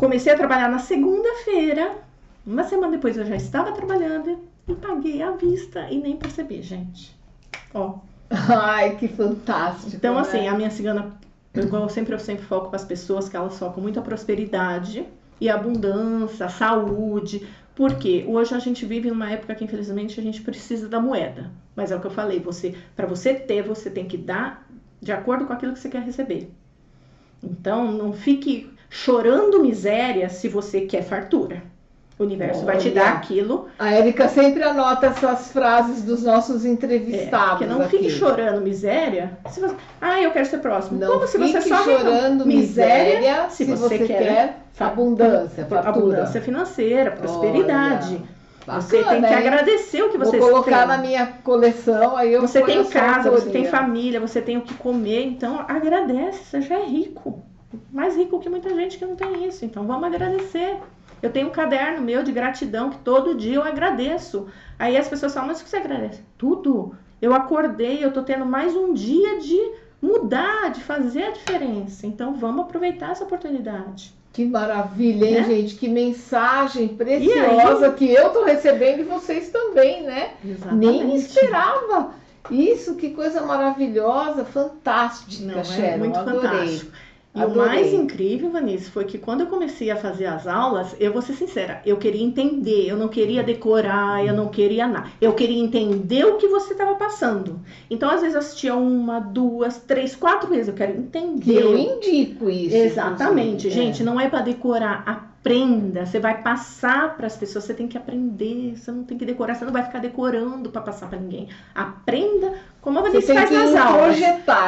Comecei 0.00 0.32
a 0.32 0.36
trabalhar 0.36 0.68
na 0.68 0.80
segunda-feira. 0.80 1.98
Uma 2.44 2.64
semana 2.64 2.90
depois 2.90 3.16
eu 3.16 3.24
já 3.24 3.36
estava 3.36 3.70
trabalhando 3.70 4.40
e 4.66 4.74
paguei 4.74 5.22
à 5.22 5.30
vista 5.30 5.88
e 5.88 5.96
nem 5.96 6.16
percebi, 6.16 6.62
gente. 6.62 7.16
Ó. 7.72 7.98
Ai, 8.28 8.96
que 8.96 9.06
fantástico. 9.06 9.94
Então, 9.94 10.16
né? 10.16 10.20
assim, 10.22 10.48
a 10.48 10.54
minha 10.54 10.70
cigana, 10.70 11.16
eu, 11.54 11.88
sempre 11.88 12.12
eu 12.12 12.18
sempre 12.18 12.44
foco 12.44 12.70
para 12.70 12.76
as 12.76 12.84
pessoas 12.84 13.28
que 13.28 13.36
elas 13.36 13.56
focam 13.56 13.80
muito 13.80 14.00
a 14.00 14.02
prosperidade 14.02 15.06
e 15.40 15.48
a 15.48 15.54
abundância, 15.54 16.46
a 16.46 16.48
saúde, 16.48 17.46
Porque 17.74 18.24
hoje 18.28 18.54
a 18.54 18.58
gente 18.58 18.86
vive 18.86 19.08
numa 19.08 19.30
época 19.30 19.54
que 19.54 19.64
infelizmente 19.64 20.20
a 20.20 20.22
gente 20.22 20.42
precisa 20.42 20.88
da 20.88 21.00
moeda. 21.00 21.50
Mas 21.74 21.90
é 21.90 21.96
o 21.96 22.00
que 22.00 22.06
eu 22.06 22.10
falei, 22.10 22.38
você, 22.38 22.74
para 22.94 23.06
você 23.06 23.34
ter, 23.34 23.62
você 23.62 23.90
tem 23.90 24.06
que 24.06 24.16
dar 24.16 24.68
de 25.00 25.12
acordo 25.12 25.44
com 25.46 25.52
aquilo 25.52 25.72
que 25.72 25.80
você 25.80 25.88
quer 25.88 26.02
receber. 26.02 26.48
Então, 27.42 27.92
não 27.92 28.12
fique 28.12 28.70
chorando 28.88 29.60
miséria 29.60 30.28
se 30.28 30.48
você 30.48 30.82
quer 30.82 31.02
fartura. 31.02 31.62
O 32.16 32.22
universo 32.22 32.64
vai 32.64 32.76
te 32.76 32.90
dar 32.90 33.14
aquilo. 33.14 33.68
A 33.76 33.92
Érica 33.92 34.28
sempre 34.28 34.62
anota 34.62 35.06
essas 35.06 35.50
frases 35.50 36.02
dos 36.02 36.22
nossos 36.22 36.64
entrevistados. 36.64 37.62
É, 37.62 37.64
que 37.64 37.66
não 37.66 37.80
aqui. 37.80 37.98
fique 37.98 38.10
chorando 38.10 38.60
miséria. 38.60 39.36
Se 39.50 39.58
você... 39.58 39.74
Ah, 40.00 40.20
eu 40.20 40.30
quero 40.30 40.46
ser 40.46 40.58
próximo. 40.58 41.00
Não 41.00 41.12
Como 41.12 41.26
se 41.26 41.36
você 41.38 41.60
só 41.60 41.82
chorando 41.82 42.46
miséria, 42.46 43.18
miséria 43.18 43.50
se, 43.50 43.56
se 43.56 43.64
você, 43.64 43.98
você, 43.98 44.06
quer, 44.06 44.60
abundância, 44.78 45.66
fartura. 45.66 45.90
abundância 45.90 46.40
financeira, 46.40 47.10
prosperidade. 47.10 48.14
Olha. 48.14 48.34
Bacana, 48.66 48.80
você 48.80 49.04
tem 49.04 49.20
que 49.20 49.34
agradecer 49.34 50.02
o 50.02 50.10
que 50.10 50.16
você 50.16 50.30
tem. 50.30 50.40
Vou 50.40 50.50
colocar 50.50 50.86
na 50.86 50.96
minha 50.96 51.26
coleção, 51.26 52.16
aí 52.16 52.32
eu 52.32 52.40
Você 52.40 52.62
tem 52.62 52.82
casa, 52.84 53.30
você 53.30 53.50
tem 53.50 53.66
família, 53.66 54.18
você 54.18 54.40
tem 54.40 54.56
o 54.56 54.62
que 54.62 54.72
comer, 54.74 55.26
então 55.26 55.64
agradece, 55.68 56.44
você 56.44 56.60
já 56.62 56.78
é 56.78 56.86
rico. 56.86 57.42
Mais 57.92 58.16
rico 58.16 58.40
que 58.40 58.48
muita 58.48 58.70
gente 58.74 58.96
que 58.96 59.04
não 59.04 59.16
tem 59.16 59.46
isso. 59.46 59.64
Então 59.64 59.86
vamos 59.86 60.04
agradecer. 60.04 60.78
Eu 61.24 61.30
tenho 61.30 61.48
um 61.48 61.52
caderno 61.52 62.02
meu 62.02 62.22
de 62.22 62.30
gratidão 62.30 62.90
que 62.90 62.98
todo 62.98 63.34
dia 63.34 63.54
eu 63.54 63.62
agradeço. 63.62 64.46
Aí 64.78 64.94
as 64.94 65.08
pessoas 65.08 65.32
falam, 65.32 65.48
mas 65.48 65.58
o 65.58 65.64
que 65.64 65.70
você 65.70 65.78
agradece? 65.78 66.20
Tudo. 66.36 66.94
Eu 67.20 67.32
acordei, 67.32 68.04
eu 68.04 68.12
tô 68.12 68.22
tendo 68.22 68.44
mais 68.44 68.76
um 68.76 68.92
dia 68.92 69.40
de 69.40 69.58
mudar, 70.02 70.70
de 70.70 70.82
fazer 70.82 71.22
a 71.22 71.30
diferença. 71.30 72.06
Então 72.06 72.34
vamos 72.34 72.66
aproveitar 72.66 73.12
essa 73.12 73.24
oportunidade. 73.24 74.12
Que 74.34 74.44
maravilha, 74.44 75.24
hein, 75.24 75.32
né? 75.32 75.44
gente? 75.44 75.76
Que 75.76 75.88
mensagem 75.88 76.88
preciosa 76.88 77.90
que 77.92 78.12
eu 78.12 78.28
tô 78.28 78.44
recebendo 78.44 79.00
e 79.00 79.04
vocês 79.04 79.48
também, 79.48 80.02
né? 80.02 80.32
Exatamente. 80.44 81.04
Nem 81.04 81.16
esperava. 81.16 82.10
Isso, 82.50 82.96
que 82.96 83.10
coisa 83.10 83.40
maravilhosa, 83.40 84.44
fantástica, 84.44 85.54
Não, 85.54 85.64
Sharon. 85.64 85.86
É 85.86 85.96
muito 85.96 86.18
Adorei. 86.18 86.40
fantástico. 86.42 86.92
E 87.34 87.40
Adorei. 87.40 87.62
o 87.62 87.66
mais 87.66 87.92
incrível, 87.92 88.48
Vanessa, 88.50 88.88
foi 88.92 89.04
que 89.04 89.18
quando 89.18 89.40
eu 89.40 89.48
comecei 89.48 89.90
a 89.90 89.96
fazer 89.96 90.26
as 90.26 90.46
aulas, 90.46 90.94
eu 91.00 91.12
vou 91.12 91.20
ser 91.20 91.32
sincera, 91.32 91.82
eu 91.84 91.96
queria 91.96 92.22
entender, 92.22 92.88
eu 92.88 92.96
não 92.96 93.08
queria 93.08 93.42
decorar, 93.42 94.24
eu 94.24 94.32
não 94.32 94.48
queria 94.48 94.86
nada. 94.86 95.08
Eu 95.20 95.32
queria 95.32 95.60
entender 95.60 96.24
o 96.24 96.36
que 96.36 96.46
você 96.46 96.72
estava 96.72 96.94
passando. 96.94 97.60
Então, 97.90 98.08
às 98.08 98.20
vezes, 98.20 98.34
eu 98.34 98.40
assistia 98.40 98.76
uma, 98.76 99.18
duas, 99.18 99.78
três, 99.78 100.14
quatro 100.14 100.48
vezes. 100.48 100.68
Eu 100.68 100.74
quero 100.74 100.96
entender. 100.96 101.60
Eu 101.60 101.76
indico 101.76 102.48
isso. 102.48 102.76
Exatamente, 102.76 103.68
gente. 103.68 104.02
É. 104.02 104.04
Não 104.04 104.20
é 104.20 104.28
para 104.28 104.40
decorar. 104.40 105.33
Aprenda. 105.44 106.06
Você 106.06 106.18
vai 106.18 106.40
passar 106.40 107.18
para 107.18 107.26
as 107.26 107.36
pessoas. 107.36 107.64
Você 107.64 107.74
tem 107.74 107.86
que 107.86 107.98
aprender. 107.98 108.78
Você 108.78 108.90
não 108.90 109.04
tem 109.04 109.18
que 109.18 109.26
decorar. 109.26 109.54
Você 109.54 109.66
não 109.66 109.72
vai 109.74 109.84
ficar 109.84 109.98
decorando 109.98 110.70
para 110.70 110.80
passar 110.80 111.06
para 111.10 111.18
ninguém. 111.18 111.50
Aprenda 111.74 112.54
como 112.80 112.98
a 112.98 113.02
Vanessa 113.02 113.34
faz 113.34 113.50
nas 113.50 113.74
aulas. 113.74 114.16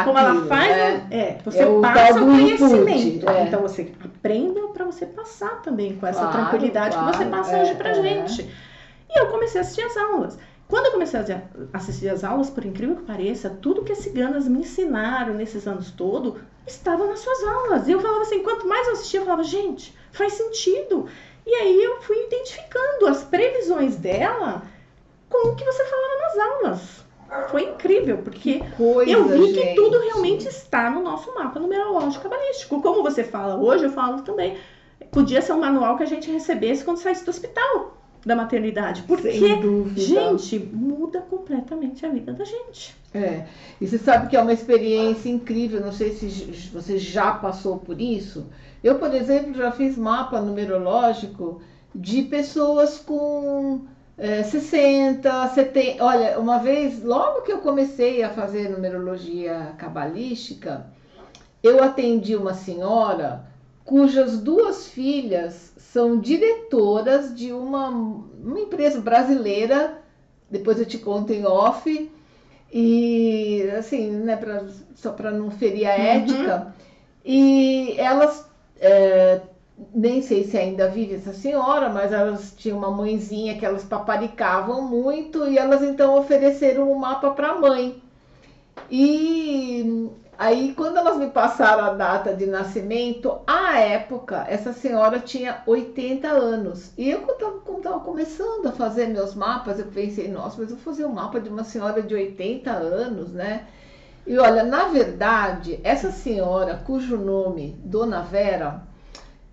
Como 0.04 0.18
ela 0.18 0.44
faz, 0.44 0.76
né? 0.76 1.06
é, 1.10 1.38
você 1.42 1.60
é 1.60 1.80
passa 1.80 2.22
o 2.22 2.26
conhecimento. 2.26 3.26
é. 3.26 3.44
Então 3.44 3.62
você 3.62 3.90
aprenda 4.04 4.60
para 4.68 4.84
você 4.84 5.06
passar 5.06 5.62
também 5.62 5.96
com 5.96 6.06
essa 6.06 6.20
claro, 6.20 6.50
tranquilidade 6.50 6.94
claro, 6.94 7.10
que 7.10 7.16
você 7.16 7.24
passa 7.24 7.56
é, 7.56 7.62
hoje 7.62 7.74
pra 7.76 7.88
é. 7.88 7.94
gente. 7.94 8.42
E 9.08 9.18
eu 9.18 9.28
comecei 9.28 9.58
a 9.58 9.64
assistir 9.64 9.80
as 9.80 9.96
aulas. 9.96 10.38
Quando 10.68 10.86
eu 10.86 10.92
comecei 10.92 11.18
a 11.18 11.42
assistir 11.72 12.10
as 12.10 12.22
aulas, 12.22 12.50
por 12.50 12.66
incrível 12.66 12.96
que 12.96 13.02
pareça, 13.02 13.48
tudo 13.48 13.82
que 13.82 13.92
as 13.92 13.98
ciganas 13.98 14.46
me 14.46 14.58
ensinaram 14.58 15.32
nesses 15.32 15.66
anos 15.66 15.90
todos 15.90 16.34
estava 16.66 17.06
nas 17.06 17.20
suas 17.20 17.42
aulas. 17.44 17.88
E 17.88 17.92
eu 17.92 18.00
falava 18.00 18.22
assim, 18.22 18.42
quanto 18.42 18.66
mais 18.66 18.86
eu 18.86 18.94
assistia, 18.94 19.20
eu 19.20 19.24
falava, 19.24 19.44
gente, 19.44 19.96
faz 20.12 20.32
sentido. 20.32 21.08
E 21.46 21.54
aí 21.54 21.82
eu 21.82 22.00
fui 22.02 22.16
identificando 22.26 23.06
as 23.06 23.22
previsões 23.22 23.96
dela 23.96 24.62
com 25.28 25.48
o 25.48 25.56
que 25.56 25.64
você 25.64 25.84
falava 25.84 26.20
nas 26.20 26.38
aulas. 26.38 27.06
Foi 27.50 27.64
incrível, 27.64 28.18
porque 28.18 28.62
coisa, 28.76 29.10
eu 29.10 29.24
vi 29.24 29.52
gente. 29.52 29.60
que 29.60 29.74
tudo 29.74 29.98
realmente 29.98 30.46
está 30.46 30.88
no 30.90 31.02
nosso 31.02 31.34
mapa 31.34 31.58
numerológico 31.58 32.22
cabalístico. 32.22 32.80
Como 32.80 33.02
você 33.02 33.24
fala 33.24 33.56
hoje, 33.56 33.84
eu 33.84 33.90
falo 33.90 34.22
também. 34.22 34.56
Podia 35.10 35.42
ser 35.42 35.52
um 35.52 35.60
manual 35.60 35.96
que 35.96 36.04
a 36.04 36.06
gente 36.06 36.30
recebesse 36.30 36.84
quando 36.84 36.98
saísse 36.98 37.24
do 37.24 37.30
hospital 37.30 37.96
da 38.26 38.34
maternidade. 38.34 39.02
Porque, 39.02 39.30
gente, 39.94 40.58
muda 40.58 41.20
completamente 41.20 42.04
a 42.04 42.08
vida 42.08 42.32
da 42.32 42.44
gente. 42.44 42.96
É. 43.14 43.46
E 43.80 43.86
você 43.86 43.98
sabe 43.98 44.28
que 44.28 44.36
é 44.36 44.42
uma 44.42 44.52
experiência 44.52 45.28
incrível. 45.28 45.80
Não 45.80 45.92
sei 45.92 46.10
se 46.12 46.26
você 46.72 46.98
já 46.98 47.30
passou 47.32 47.78
por 47.78 48.00
isso. 48.00 48.48
Eu, 48.82 48.98
por 48.98 49.14
exemplo, 49.14 49.54
já 49.54 49.70
fiz 49.70 49.96
mapa 49.96 50.40
numerológico 50.40 51.62
de 51.94 52.22
pessoas 52.22 52.98
com 52.98 53.82
é, 54.18 54.42
60, 54.42 55.48
70. 55.48 56.04
Olha, 56.04 56.40
uma 56.40 56.58
vez, 56.58 57.04
logo 57.04 57.42
que 57.42 57.52
eu 57.52 57.58
comecei 57.58 58.24
a 58.24 58.30
fazer 58.30 58.68
numerologia 58.68 59.72
cabalística, 59.78 60.84
eu 61.62 61.80
atendi 61.80 62.34
uma 62.34 62.54
senhora 62.54 63.44
cujas 63.86 64.38
duas 64.38 64.88
filhas 64.88 65.72
são 65.78 66.18
diretoras 66.18 67.34
de 67.34 67.52
uma, 67.52 67.88
uma 67.88 68.60
empresa 68.60 69.00
brasileira. 69.00 70.02
Depois 70.50 70.78
eu 70.78 70.84
te 70.84 70.98
conto 70.98 71.32
em 71.32 71.46
off. 71.46 72.12
E 72.70 73.62
assim, 73.78 74.10
né, 74.10 74.36
pra, 74.36 74.66
só 74.94 75.12
para 75.12 75.30
não 75.30 75.50
ferir 75.50 75.86
a 75.86 75.96
uhum. 75.96 76.02
ética. 76.02 76.74
E 77.24 77.94
elas 77.96 78.44
é, 78.80 79.40
nem 79.94 80.20
sei 80.20 80.44
se 80.44 80.58
ainda 80.58 80.88
vive 80.88 81.14
essa 81.14 81.32
senhora, 81.32 81.88
mas 81.88 82.12
elas 82.12 82.54
tinham 82.56 82.78
uma 82.78 82.90
mãezinha 82.90 83.56
que 83.56 83.64
elas 83.64 83.84
paparicavam 83.84 84.82
muito 84.82 85.46
e 85.46 85.58
elas 85.58 85.82
então 85.82 86.18
ofereceram 86.18 86.90
um 86.90 86.98
mapa 86.98 87.30
para 87.30 87.50
a 87.50 87.60
mãe. 87.60 88.02
E 88.90 90.10
aí, 90.38 90.74
quando 90.74 90.96
elas 90.98 91.16
me 91.16 91.28
passaram 91.30 91.84
a 91.84 91.92
data 91.92 92.34
de 92.34 92.46
nascimento, 92.46 93.38
à 93.46 93.78
época, 93.78 94.44
essa 94.48 94.72
senhora 94.72 95.20
tinha 95.20 95.62
80 95.66 96.28
anos. 96.28 96.92
E 96.96 97.10
eu, 97.10 97.20
quando 97.20 97.78
estava 97.78 98.00
começando 98.00 98.66
a 98.66 98.72
fazer 98.72 99.06
meus 99.08 99.34
mapas, 99.34 99.78
eu 99.78 99.86
pensei, 99.86 100.28
nossa, 100.28 100.60
mas 100.60 100.70
eu 100.70 100.76
vou 100.76 100.84
fazer 100.84 101.04
um 101.04 101.12
mapa 101.12 101.40
de 101.40 101.48
uma 101.48 101.64
senhora 101.64 102.02
de 102.02 102.14
80 102.14 102.70
anos, 102.70 103.32
né? 103.32 103.66
E 104.26 104.38
olha, 104.38 104.64
na 104.64 104.84
verdade, 104.88 105.78
essa 105.84 106.10
senhora, 106.10 106.82
cujo 106.84 107.16
nome, 107.16 107.78
Dona 107.84 108.22
Vera, 108.22 108.82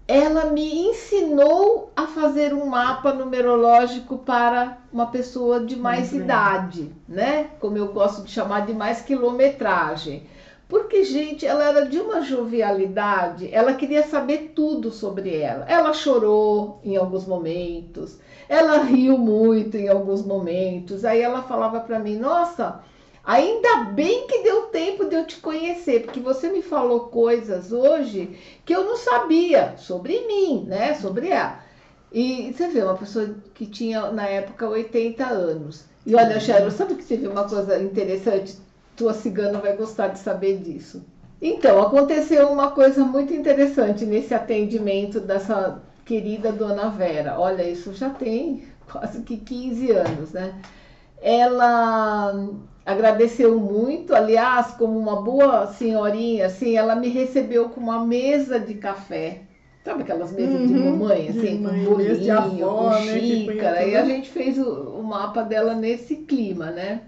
ela 0.07 0.45
me 0.45 0.87
ensinou 0.89 1.91
a 1.95 2.07
fazer 2.07 2.53
um 2.53 2.65
mapa 2.65 3.13
numerológico 3.13 4.17
para 4.17 4.77
uma 4.91 5.07
pessoa 5.07 5.63
de 5.63 5.75
mais 5.75 6.11
Muito 6.11 6.23
idade, 6.23 6.81
bem. 6.81 6.95
né? 7.07 7.49
Como 7.59 7.77
eu 7.77 7.93
gosto 7.93 8.23
de 8.23 8.31
chamar 8.31 8.65
de 8.65 8.73
mais 8.73 9.01
quilometragem. 9.01 10.27
Porque, 10.67 11.03
gente, 11.03 11.45
ela 11.45 11.63
era 11.63 11.85
de 11.85 11.99
uma 11.99 12.21
jovialidade, 12.21 13.49
ela 13.53 13.73
queria 13.73 14.03
saber 14.03 14.53
tudo 14.55 14.91
sobre 14.91 15.35
ela. 15.37 15.65
Ela 15.67 15.93
chorou 15.93 16.79
em 16.83 16.95
alguns 16.95 17.25
momentos, 17.25 18.17
ela 18.49 18.77
riu 18.83 19.17
muito 19.17 19.77
em 19.77 19.89
alguns 19.89 20.25
momentos. 20.25 21.05
Aí 21.05 21.21
ela 21.21 21.43
falava 21.43 21.79
para 21.79 21.99
mim: 21.99 22.17
Nossa, 22.17 22.81
Ainda 23.23 23.85
bem 23.85 24.27
que 24.27 24.43
deu 24.43 24.63
tempo 24.63 25.05
de 25.05 25.15
eu 25.15 25.25
te 25.25 25.37
conhecer, 25.37 26.03
porque 26.03 26.19
você 26.19 26.49
me 26.49 26.61
falou 26.61 27.07
coisas 27.07 27.71
hoje 27.71 28.37
que 28.65 28.75
eu 28.75 28.83
não 28.83 28.97
sabia 28.97 29.75
sobre 29.77 30.27
mim, 30.27 30.65
né? 30.67 30.93
Sobre 30.95 31.29
ela. 31.29 31.63
E 32.11 32.53
você 32.53 32.67
vê, 32.67 32.83
uma 32.83 32.97
pessoa 32.97 33.33
que 33.53 33.65
tinha 33.65 34.11
na 34.11 34.27
época 34.27 34.67
80 34.67 35.25
anos. 35.25 35.85
E 36.05 36.13
olha, 36.13 36.37
Cheryl, 36.37 36.69
sabe 36.69 36.95
que 36.95 37.03
você 37.03 37.15
viu 37.15 37.31
uma 37.31 37.47
coisa 37.47 37.81
interessante? 37.81 38.57
Tua 38.95 39.13
cigana 39.13 39.59
vai 39.59 39.75
gostar 39.75 40.09
de 40.09 40.19
saber 40.19 40.57
disso. 40.57 41.03
Então, 41.41 41.81
aconteceu 41.81 42.49
uma 42.49 42.71
coisa 42.71 43.03
muito 43.03 43.33
interessante 43.33 44.05
nesse 44.05 44.33
atendimento 44.33 45.19
dessa 45.19 45.81
querida 46.05 46.51
dona 46.51 46.89
Vera. 46.89 47.39
Olha, 47.39 47.63
isso 47.63 47.93
já 47.93 48.09
tem 48.09 48.63
quase 48.89 49.21
que 49.21 49.37
15 49.37 49.91
anos, 49.91 50.31
né? 50.31 50.53
Ela 51.21 52.49
agradeceu 52.85 53.59
muito, 53.59 54.13
aliás, 54.13 54.71
como 54.71 54.97
uma 54.97 55.21
boa 55.21 55.67
senhorinha, 55.67 56.47
assim, 56.47 56.75
ela 56.75 56.95
me 56.95 57.07
recebeu 57.09 57.69
com 57.69 57.79
uma 57.79 58.05
mesa 58.05 58.59
de 58.59 58.75
café. 58.75 59.41
Sabe 59.83 60.03
aquelas 60.03 60.31
mesas 60.31 60.61
uhum, 60.61 60.67
de 60.67 60.73
mamãe, 60.75 61.27
assim, 61.27 61.57
com 61.57 61.63
mãe, 61.63 61.83
bolinho, 61.83 62.37
avó, 62.37 62.77
com 62.77 62.89
né, 62.89 63.19
xícara. 63.19 63.71
Né, 63.71 63.89
e 63.89 63.95
a 63.97 64.05
gente 64.05 64.29
fez 64.29 64.57
o, 64.57 64.65
o, 64.65 65.03
mapa 65.03 65.43
dela 65.43 65.75
nesse 65.75 66.15
clima, 66.15 66.71
né? 66.71 67.01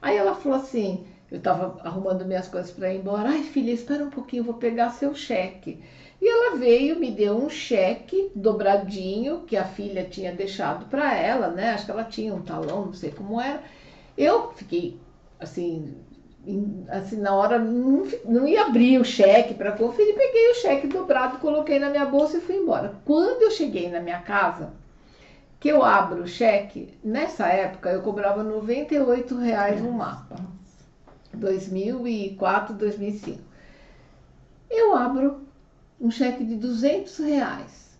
Aí 0.00 0.16
ela 0.16 0.36
falou 0.36 0.58
assim, 0.58 1.04
eu 1.32 1.38
estava 1.38 1.80
arrumando 1.82 2.26
minhas 2.26 2.46
coisas 2.46 2.70
para 2.70 2.92
ir 2.92 2.98
embora. 2.98 3.30
Ai, 3.30 3.42
filha, 3.42 3.72
espera 3.72 4.04
um 4.04 4.10
pouquinho, 4.10 4.44
vou 4.44 4.52
pegar 4.52 4.90
seu 4.90 5.14
cheque. 5.14 5.82
E 6.20 6.28
ela 6.28 6.56
veio, 6.56 7.00
me 7.00 7.10
deu 7.10 7.34
um 7.34 7.48
cheque 7.48 8.30
dobradinho 8.34 9.40
que 9.40 9.56
a 9.56 9.64
filha 9.64 10.04
tinha 10.04 10.34
deixado 10.34 10.84
para 10.90 11.16
ela, 11.16 11.48
né? 11.48 11.70
Acho 11.70 11.86
que 11.86 11.90
ela 11.90 12.04
tinha 12.04 12.34
um 12.34 12.42
talão, 12.42 12.84
não 12.84 12.92
sei 12.92 13.10
como 13.12 13.40
era. 13.40 13.62
Eu 14.16 14.52
fiquei 14.52 15.00
assim, 15.40 15.94
assim 16.90 17.16
na 17.16 17.34
hora 17.34 17.58
não, 17.58 18.06
não 18.26 18.46
ia 18.46 18.66
abrir 18.66 19.00
o 19.00 19.04
cheque 19.04 19.54
para 19.54 19.72
conferir, 19.72 20.14
peguei 20.14 20.50
o 20.50 20.56
cheque 20.56 20.86
dobrado, 20.86 21.38
coloquei 21.38 21.78
na 21.78 21.88
minha 21.88 22.04
bolsa 22.04 22.36
e 22.36 22.40
fui 22.42 22.56
embora. 22.56 22.94
Quando 23.06 23.40
eu 23.40 23.50
cheguei 23.50 23.88
na 23.88 24.00
minha 24.00 24.20
casa, 24.20 24.74
que 25.58 25.70
eu 25.70 25.82
abro 25.82 26.24
o 26.24 26.28
cheque, 26.28 26.92
nessa 27.02 27.48
época 27.48 27.90
eu 27.90 28.02
cobrava 28.02 28.42
98 28.42 29.34
reais 29.38 29.80
no 29.80 29.92
mapa. 29.92 30.36
2004, 31.34 32.74
2005. 32.74 33.40
Eu 34.70 34.94
abro 34.96 35.42
um 36.00 36.10
cheque 36.10 36.44
de 36.44 36.56
200 36.56 37.18
reais. 37.18 37.98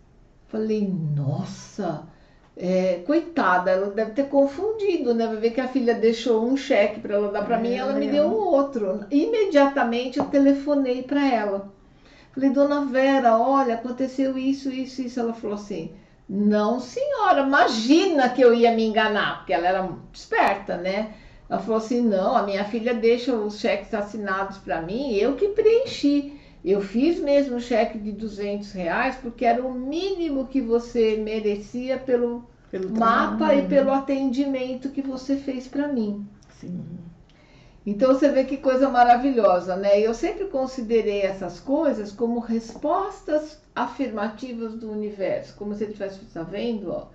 Falei, 0.49 0.87
nossa, 0.87 2.07
é, 2.57 3.03
coitada, 3.07 3.71
ela 3.71 3.91
deve 3.91 4.13
ter 4.13 4.29
confundido, 4.29 5.15
né? 5.15 5.27
Vai 5.27 5.37
ver 5.37 5.51
que 5.51 5.61
a 5.61 5.69
filha 5.69 5.95
deixou 5.95 6.45
um 6.47 6.57
cheque 6.57 7.01
para 7.01 7.15
ela 7.15 7.33
dar 7.33 7.45
para 7.45 7.59
é, 7.59 7.61
mim, 7.61 7.75
ela 7.75 7.95
me 7.95 8.09
deu 8.09 8.27
um 8.27 8.35
outro. 8.35 9.05
Imediatamente 9.11 10.19
eu 10.19 10.27
telefonei 10.27 11.03
para 11.03 11.27
ela. 11.27 11.73
Falei, 12.33 12.51
dona 12.51 12.85
Vera, 12.87 13.39
olha, 13.39 13.75
aconteceu 13.75 14.37
isso, 14.37 14.71
isso, 14.71 15.03
isso. 15.03 15.21
Ela 15.21 15.35
falou 15.35 15.57
assim: 15.57 15.93
não, 16.29 16.81
senhora, 16.81 17.43
imagina 17.43 18.29
que 18.29 18.41
eu 18.41 18.55
ia 18.55 18.73
me 18.73 18.85
enganar, 18.85 19.39
porque 19.39 19.53
ela 19.53 19.69
era 19.69 19.89
esperta, 20.13 20.77
né? 20.77 21.15
Ela 21.53 21.61
falou 21.61 21.77
assim: 21.77 22.01
não, 22.01 22.35
a 22.35 22.45
minha 22.45 22.65
filha 22.65 22.95
deixa 22.95 23.35
os 23.35 23.61
cheques 23.61 23.93
assinados 23.93 24.57
para 24.57 24.81
mim, 24.81 25.13
eu 25.13 25.37
que 25.37 25.49
preenchi. 25.49 26.41
Eu 26.65 26.81
fiz 26.81 27.21
mesmo 27.21 27.57
o 27.57 27.61
cheque 27.61 27.99
de 27.99 28.11
200 28.11 28.73
reais 28.73 29.17
porque 29.17 29.45
era 29.45 29.63
o 29.63 29.75
mínimo 29.75 30.47
que 30.47 30.63
você 30.63 31.17
merecia 31.17 31.99
pelo, 31.99 32.49
pelo 32.71 32.89
mapa 32.89 33.37
trabalho. 33.37 33.61
e 33.61 33.69
pelo 33.69 33.93
atendimento 33.93 34.89
que 34.91 35.03
você 35.03 35.37
fez 35.37 35.69
para 35.69 35.89
mim. 35.89 36.27
Sim. 36.59 36.81
Então 37.85 38.15
você 38.15 38.31
vê 38.31 38.45
que 38.45 38.57
coisa 38.57 38.89
maravilhosa, 38.89 39.77
né? 39.77 40.01
Eu 40.01 40.15
sempre 40.15 40.47
considerei 40.47 41.21
essas 41.23 41.61
coisas 41.61 42.13
como 42.13 42.39
respostas 42.39 43.61
afirmativas 43.75 44.75
do 44.77 44.91
universo, 44.91 45.55
como 45.57 45.75
se 45.75 45.85
ele 45.85 45.93
estivesse 45.93 46.25
tá 46.33 46.45
vendo, 46.45 46.93
ó. 46.93 47.09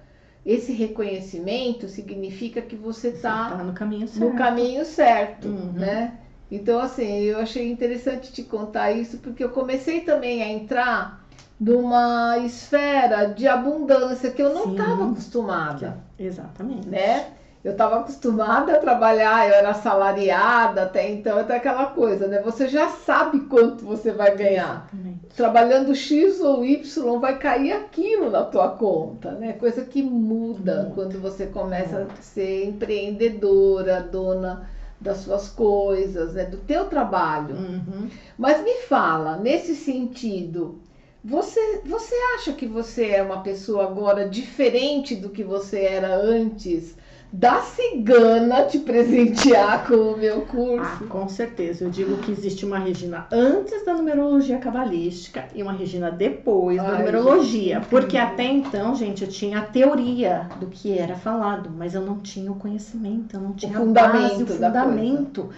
Esse 0.48 0.72
reconhecimento 0.72 1.89
significa 1.89 2.62
que 2.62 2.75
você 2.75 3.10
está 3.10 3.50
tá 3.50 3.63
no 3.63 3.74
caminho 3.74 4.08
certo, 4.08 4.30
no 4.32 4.38
caminho 4.38 4.86
certo 4.86 5.48
uhum. 5.50 5.74
né? 5.74 6.13
Então, 6.50 6.80
assim, 6.80 7.24
eu 7.24 7.39
achei 7.39 7.70
interessante 7.70 8.32
te 8.32 8.42
contar 8.44 8.94
isso, 8.94 9.18
porque 9.18 9.44
eu 9.44 9.50
comecei 9.50 10.00
também 10.00 10.42
a 10.42 10.48
entrar 10.48 11.27
numa 11.60 12.38
esfera 12.38 13.25
de 13.25 13.46
abundância 13.46 14.32
que 14.32 14.42
eu 14.42 14.54
não 14.54 14.72
estava 14.72 15.12
acostumada. 15.12 15.98
Exatamente. 16.18 16.88
Né? 16.88 17.34
Eu 17.68 17.74
estava 17.74 17.98
acostumada 17.98 18.76
a 18.76 18.80
trabalhar, 18.80 19.46
eu 19.46 19.56
era 19.56 19.72
assalariada 19.72 20.84
até 20.84 21.12
então, 21.12 21.38
até 21.38 21.58
aquela 21.58 21.88
coisa, 21.88 22.26
né? 22.26 22.42
Você 22.42 22.70
já 22.70 22.88
sabe 22.88 23.42
quanto 23.42 23.84
você 23.84 24.14
vai 24.14 24.34
ganhar. 24.38 24.88
Exatamente. 24.94 25.36
Trabalhando 25.36 25.94
X 25.94 26.40
ou 26.40 26.64
Y, 26.64 27.20
vai 27.20 27.38
cair 27.38 27.74
aquilo 27.74 28.30
na 28.30 28.46
tua 28.46 28.70
conta, 28.70 29.32
né? 29.32 29.52
Coisa 29.52 29.84
que 29.84 30.02
muda 30.02 30.84
Muito. 30.84 30.96
quando 30.96 31.20
você 31.20 31.48
começa 31.48 31.98
Muito. 31.98 32.14
a 32.18 32.22
ser 32.22 32.68
empreendedora, 32.68 34.00
dona 34.00 34.70
das 35.02 35.18
suas 35.18 35.50
coisas, 35.50 36.36
né? 36.36 36.46
Do 36.46 36.60
teu 36.60 36.86
trabalho. 36.86 37.54
Uhum. 37.54 38.10
Mas 38.38 38.64
me 38.64 38.76
fala, 38.84 39.36
nesse 39.36 39.76
sentido, 39.76 40.80
você, 41.22 41.82
você 41.86 42.16
acha 42.38 42.54
que 42.54 42.66
você 42.66 43.08
é 43.08 43.22
uma 43.22 43.42
pessoa 43.42 43.84
agora 43.84 44.26
diferente 44.26 45.18
do 45.18 45.28
que 45.28 45.44
você 45.44 45.82
era 45.82 46.16
antes? 46.16 46.96
Da 47.31 47.60
cigana 47.60 48.63
te 48.63 48.79
presentear 48.79 49.86
com 49.86 49.96
o 49.96 50.17
meu 50.17 50.41
curso. 50.41 51.03
Ah, 51.03 51.07
com 51.10 51.27
certeza. 51.27 51.84
Eu 51.84 51.89
digo 51.89 52.17
que 52.17 52.31
existe 52.31 52.65
uma 52.65 52.79
Regina 52.79 53.27
antes 53.31 53.86
da 53.86 53.93
numerologia 53.93 54.57
cabalística 54.57 55.46
e 55.53 55.62
uma 55.62 55.74
Regina 55.74 56.10
depois 56.10 56.79
Ai, 56.79 56.85
da 56.85 56.98
numerologia. 57.00 57.75
Gente, 57.75 57.87
porque 57.90 58.18
até 58.18 58.46
então, 58.46 58.96
gente, 58.96 59.24
eu 59.24 59.29
tinha 59.29 59.59
a 59.59 59.63
teoria 59.63 60.50
do 60.59 60.68
que 60.68 60.98
era 60.98 61.16
falado, 61.16 61.70
mas 61.70 61.94
eu 61.94 62.01
não 62.01 62.20
tinha 62.20 62.51
o 62.51 62.55
conhecimento, 62.55 63.35
eu 63.35 63.42
não 63.42 63.53
tinha 63.53 63.74
o 63.74 63.85
fundamento. 63.85 64.29
Base, 64.29 64.44
o 64.44 64.48
fundamento. 64.48 65.50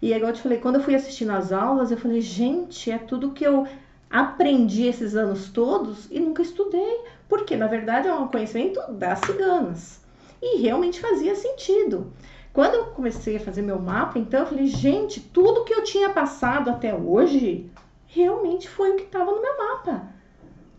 E 0.00 0.12
igual 0.12 0.30
eu 0.30 0.34
te 0.34 0.42
falei, 0.42 0.58
quando 0.58 0.76
eu 0.76 0.82
fui 0.82 0.94
assistindo 0.94 1.32
as 1.32 1.50
aulas, 1.52 1.90
eu 1.90 1.96
falei, 1.96 2.20
gente, 2.20 2.90
é 2.90 2.98
tudo 2.98 3.32
que 3.32 3.44
eu 3.44 3.66
aprendi 4.08 4.86
esses 4.86 5.16
anos 5.16 5.48
todos 5.48 6.06
e 6.08 6.20
nunca 6.20 6.42
estudei. 6.42 7.00
Porque, 7.28 7.56
na 7.56 7.66
verdade, 7.66 8.06
é 8.06 8.14
um 8.14 8.28
conhecimento 8.28 8.80
das 8.92 9.18
ciganas 9.20 10.05
e 10.40 10.58
realmente 10.58 11.00
fazia 11.00 11.34
sentido. 11.34 12.12
Quando 12.52 12.74
eu 12.74 12.86
comecei 12.86 13.36
a 13.36 13.40
fazer 13.40 13.62
meu 13.62 13.78
mapa, 13.78 14.18
então 14.18 14.40
eu 14.40 14.46
falei, 14.46 14.66
gente, 14.66 15.20
tudo 15.20 15.64
que 15.64 15.74
eu 15.74 15.84
tinha 15.84 16.10
passado 16.10 16.70
até 16.70 16.94
hoje 16.94 17.70
realmente 18.06 18.68
foi 18.68 18.92
o 18.92 18.96
que 18.96 19.02
estava 19.02 19.30
no 19.30 19.42
meu 19.42 19.58
mapa. 19.58 20.15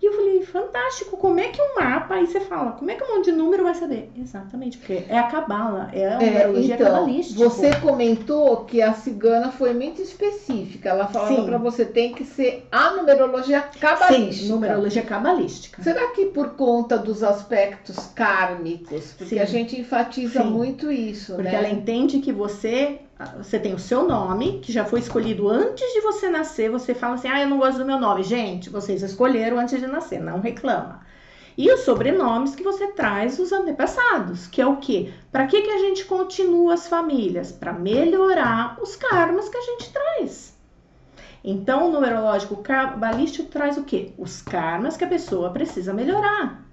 E 0.01 0.05
eu 0.05 0.13
falei, 0.13 0.41
fantástico, 0.43 1.17
como 1.17 1.39
é 1.39 1.47
que 1.47 1.61
um 1.61 1.75
mapa, 1.75 2.15
aí 2.15 2.27
você 2.27 2.39
fala, 2.39 2.73
como 2.73 2.91
é 2.91 2.95
que 2.95 3.03
um 3.03 3.15
monte 3.15 3.25
de 3.25 3.31
número 3.31 3.63
vai 3.63 3.73
saber? 3.73 4.11
Exatamente, 4.15 4.77
porque 4.77 5.05
é 5.09 5.17
a 5.17 5.23
cabala, 5.23 5.89
é 5.91 6.07
a 6.07 6.19
numerologia 6.19 6.73
é, 6.73 6.77
então, 6.77 6.91
cabalística. 6.91 7.49
Você 7.49 7.75
comentou 7.77 8.57
que 8.65 8.81
a 8.81 8.93
cigana 8.93 9.51
foi 9.51 9.73
muito 9.73 10.01
específica, 10.01 10.89
ela 10.89 11.07
falava 11.07 11.43
para 11.43 11.57
você, 11.57 11.83
tem 11.83 12.13
que 12.13 12.23
ser 12.23 12.67
a 12.71 12.91
numerologia 12.91 13.61
cabalística. 13.61 14.33
Sim, 14.33 14.49
numerologia 14.49 15.01
cabalística. 15.01 15.81
Será 15.81 16.07
que 16.11 16.27
por 16.27 16.51
conta 16.51 16.97
dos 16.97 17.23
aspectos 17.23 17.97
kármicos? 18.13 19.13
Porque 19.17 19.35
Sim. 19.35 19.39
a 19.39 19.45
gente 19.45 19.79
enfatiza 19.79 20.43
Sim. 20.43 20.49
muito 20.49 20.91
isso, 20.91 21.33
porque 21.33 21.49
né? 21.49 21.55
ela 21.55 21.69
entende 21.69 22.19
que 22.19 22.31
você 22.31 22.99
você 23.37 23.59
tem 23.59 23.73
o 23.73 23.79
seu 23.79 24.07
nome, 24.07 24.59
que 24.59 24.71
já 24.71 24.85
foi 24.85 24.99
escolhido 24.99 25.49
antes 25.49 25.91
de 25.93 26.01
você 26.01 26.29
nascer. 26.29 26.69
Você 26.69 26.93
fala 26.93 27.15
assim: 27.15 27.27
ah, 27.27 27.41
eu 27.41 27.49
não 27.49 27.57
gosto 27.57 27.79
do 27.79 27.85
meu 27.85 27.99
nome. 27.99 28.21
Gente, 28.23 28.69
vocês 28.69 29.01
escolheram 29.01 29.57
antes 29.57 29.79
de 29.79 29.87
nascer, 29.87 30.21
não 30.21 30.39
reclama. 30.39 31.01
E 31.57 31.71
os 31.71 31.79
sobrenomes 31.79 32.53
que 32.53 32.61
você 32.61 32.87
traz 32.87 33.39
os 33.39 33.51
antepassados, 33.51 34.45
que 34.45 34.61
é 34.61 34.67
o 34.67 34.77
quê? 34.77 35.11
Para 35.31 35.47
que, 35.47 35.63
que 35.63 35.71
a 35.71 35.79
gente 35.79 36.05
continua 36.05 36.75
as 36.75 36.87
famílias? 36.87 37.51
Para 37.51 37.73
melhorar 37.73 38.77
os 38.79 38.95
karmas 38.95 39.49
que 39.49 39.57
a 39.57 39.61
gente 39.61 39.91
traz. 39.91 40.55
Então, 41.43 41.87
o 41.87 41.91
numerológico 41.91 42.57
cabalístico 42.57 43.49
traz 43.49 43.77
o 43.77 43.83
quê? 43.83 44.13
Os 44.19 44.41
karmas 44.41 44.95
que 44.95 45.03
a 45.03 45.07
pessoa 45.07 45.49
precisa 45.49 45.93
melhorar. 45.93 46.63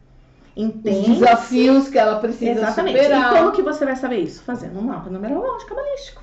Entende? 0.54 1.12
Os 1.12 1.18
desafios 1.18 1.88
que 1.88 1.98
ela 1.98 2.18
precisa 2.20 2.50
Exatamente. 2.50 3.02
superar. 3.02 3.33
E 3.33 3.38
como 3.38 3.52
que 3.52 3.62
você 3.62 3.87
vai 3.87 3.96
saber 3.96 4.18
isso? 4.18 4.42
Fazendo 4.42 4.78
um 4.78 4.83
mapa 4.83 5.09
numerológico 5.09 5.70
cabalístico. 5.70 6.22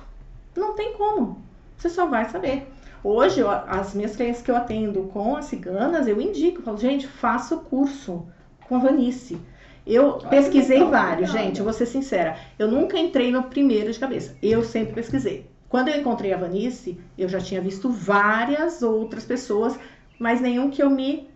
Não 0.56 0.74
tem 0.74 0.94
como. 0.94 1.42
Você 1.76 1.88
só 1.88 2.06
vai 2.06 2.28
saber. 2.28 2.68
Hoje, 3.04 3.40
eu, 3.40 3.50
as 3.50 3.94
minhas 3.94 4.14
clientes 4.14 4.42
que 4.42 4.50
eu 4.50 4.56
atendo 4.56 5.02
com 5.04 5.36
as 5.36 5.46
ciganas, 5.46 6.06
eu 6.06 6.20
indico, 6.20 6.60
eu 6.60 6.64
falo, 6.64 6.78
gente, 6.78 7.06
faça 7.08 7.56
o 7.56 7.60
curso 7.60 8.26
com 8.68 8.76
a 8.76 8.78
Vanice. 8.78 9.38
Eu 9.84 10.18
Olha 10.20 10.28
pesquisei 10.28 10.78
legal, 10.78 10.92
vários, 10.92 11.30
legal. 11.32 11.46
gente, 11.46 11.58
eu 11.58 11.64
vou 11.64 11.72
ser 11.72 11.86
sincera. 11.86 12.36
Eu 12.58 12.68
nunca 12.68 12.96
entrei 12.96 13.32
no 13.32 13.42
primeiro 13.44 13.92
de 13.92 13.98
cabeça. 13.98 14.36
Eu 14.40 14.62
sempre 14.62 14.94
pesquisei. 14.94 15.50
Quando 15.68 15.88
eu 15.88 15.98
encontrei 15.98 16.32
a 16.32 16.36
Vanice, 16.36 17.00
eu 17.18 17.28
já 17.28 17.40
tinha 17.40 17.60
visto 17.60 17.90
várias 17.90 18.82
outras 18.82 19.24
pessoas, 19.24 19.76
mas 20.18 20.40
nenhum 20.40 20.70
que 20.70 20.82
eu 20.82 20.90
me 20.90 21.28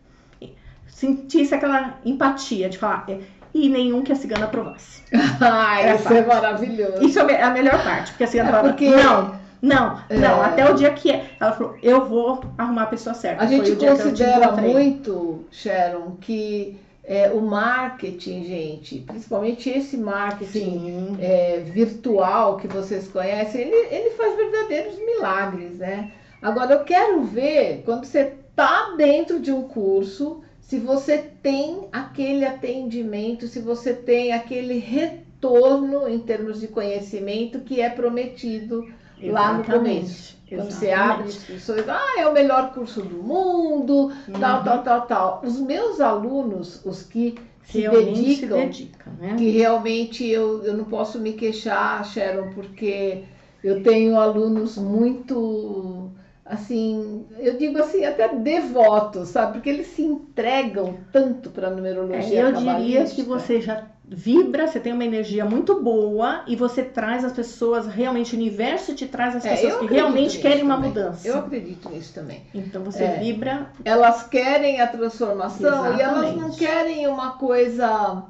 sentisse 0.86 1.54
aquela 1.54 1.98
empatia 2.04 2.68
de 2.68 2.78
falar. 2.78 3.04
É, 3.08 3.20
e 3.64 3.68
nenhum 3.68 4.02
que 4.02 4.12
a 4.12 4.16
cigana 4.16 4.46
aprovasse. 4.46 5.02
ah, 5.40 5.94
isso 5.94 6.12
é 6.12 6.24
maravilhoso. 6.24 7.04
Isso 7.04 7.18
é 7.20 7.42
a 7.42 7.50
melhor 7.50 7.82
parte, 7.82 8.12
porque 8.12 8.24
a 8.24 8.26
cigana 8.26 8.48
é 8.48 8.52
falava, 8.52 8.68
porque... 8.68 8.90
não, 8.90 9.36
não, 9.62 10.00
é... 10.08 10.18
não, 10.18 10.42
até 10.42 10.70
o 10.70 10.74
dia 10.74 10.90
que 10.92 11.10
é. 11.10 11.30
ela 11.40 11.52
falou, 11.52 11.76
eu 11.82 12.04
vou 12.04 12.44
arrumar 12.58 12.82
a 12.82 12.86
pessoa 12.86 13.14
certa. 13.14 13.42
A 13.42 13.46
gente 13.46 13.74
considera 13.76 14.52
muito, 14.52 15.44
Sharon, 15.50 16.16
que 16.20 16.78
é, 17.06 17.30
o 17.30 17.40
marketing, 17.40 18.44
gente, 18.44 18.98
principalmente 18.98 19.70
esse 19.70 19.96
marketing 19.96 21.16
é, 21.20 21.60
virtual 21.60 22.56
que 22.56 22.66
vocês 22.66 23.06
conhecem, 23.08 23.62
ele, 23.62 23.94
ele 23.94 24.10
faz 24.10 24.36
verdadeiros 24.36 24.98
milagres, 24.98 25.78
né? 25.78 26.10
Agora 26.42 26.74
eu 26.74 26.84
quero 26.84 27.22
ver 27.22 27.82
quando 27.84 28.04
você 28.04 28.34
tá 28.54 28.94
dentro 28.96 29.38
de 29.38 29.52
um 29.52 29.62
curso 29.62 30.42
se 30.66 30.80
você 30.80 31.18
tem 31.18 31.86
aquele 31.92 32.44
atendimento, 32.44 33.46
se 33.46 33.60
você 33.60 33.94
tem 33.94 34.32
aquele 34.32 34.78
retorno 34.78 36.08
em 36.08 36.18
termos 36.18 36.58
de 36.58 36.66
conhecimento 36.66 37.60
que 37.60 37.80
é 37.80 37.88
prometido 37.88 38.82
Exatamente. 39.16 39.30
lá 39.30 39.52
no 39.52 39.64
começo. 39.64 40.36
Quando 40.48 40.66
Exatamente. 40.66 40.74
você 40.74 40.90
abre 40.90 41.28
inscrições, 41.28 41.88
ah, 41.88 42.20
é 42.20 42.26
o 42.26 42.32
melhor 42.32 42.72
curso 42.72 43.00
do 43.00 43.22
mundo, 43.22 44.06
uhum. 44.06 44.40
tal, 44.40 44.64
tal, 44.64 44.82
tal, 44.82 45.02
tal. 45.02 45.42
Os 45.44 45.60
meus 45.60 46.00
alunos, 46.00 46.84
os 46.84 47.04
que 47.04 47.36
se 47.62 47.82
realmente 47.82 48.22
dedicam, 48.22 48.58
se 48.58 48.66
dedica, 48.66 49.10
né? 49.20 49.36
que 49.38 49.50
realmente 49.50 50.26
eu, 50.26 50.64
eu 50.64 50.76
não 50.76 50.84
posso 50.84 51.20
me 51.20 51.34
queixar, 51.34 52.04
Sharon, 52.04 52.52
porque 52.54 53.22
eu 53.62 53.84
tenho 53.84 54.18
alunos 54.18 54.76
muito 54.76 56.10
assim, 56.48 57.26
eu 57.38 57.56
digo 57.56 57.78
assim, 57.78 58.04
até 58.04 58.28
devotos, 58.34 59.28
sabe? 59.28 59.54
Porque 59.54 59.68
eles 59.68 59.88
se 59.88 60.02
entregam 60.02 60.98
tanto 61.12 61.50
para 61.50 61.68
a 61.68 61.70
numerologia. 61.70 62.40
É, 62.40 62.42
eu 62.42 62.52
diria 62.52 63.04
que 63.04 63.22
você 63.22 63.60
já 63.60 63.84
vibra, 64.08 64.68
você 64.68 64.78
tem 64.78 64.92
uma 64.92 65.04
energia 65.04 65.44
muito 65.44 65.82
boa 65.82 66.44
e 66.46 66.54
você 66.54 66.84
traz 66.84 67.24
as 67.24 67.32
pessoas, 67.32 67.86
realmente 67.86 68.34
o 68.34 68.38
universo 68.38 68.94
te 68.94 69.06
traz 69.06 69.34
as 69.34 69.44
é, 69.44 69.50
pessoas 69.50 69.76
que 69.80 69.86
realmente 69.86 70.38
querem 70.38 70.62
uma 70.62 70.76
também. 70.76 70.90
mudança. 70.90 71.26
Eu 71.26 71.38
acredito 71.38 71.88
nisso 71.90 72.14
também. 72.14 72.42
Então 72.54 72.84
você 72.84 73.02
é, 73.02 73.18
vibra. 73.18 73.72
Elas 73.84 74.22
querem 74.22 74.80
a 74.80 74.86
transformação 74.86 75.68
Exatamente. 75.68 75.98
e 75.98 76.02
elas 76.02 76.36
não 76.36 76.50
querem 76.52 77.06
uma 77.08 77.32
coisa 77.32 78.22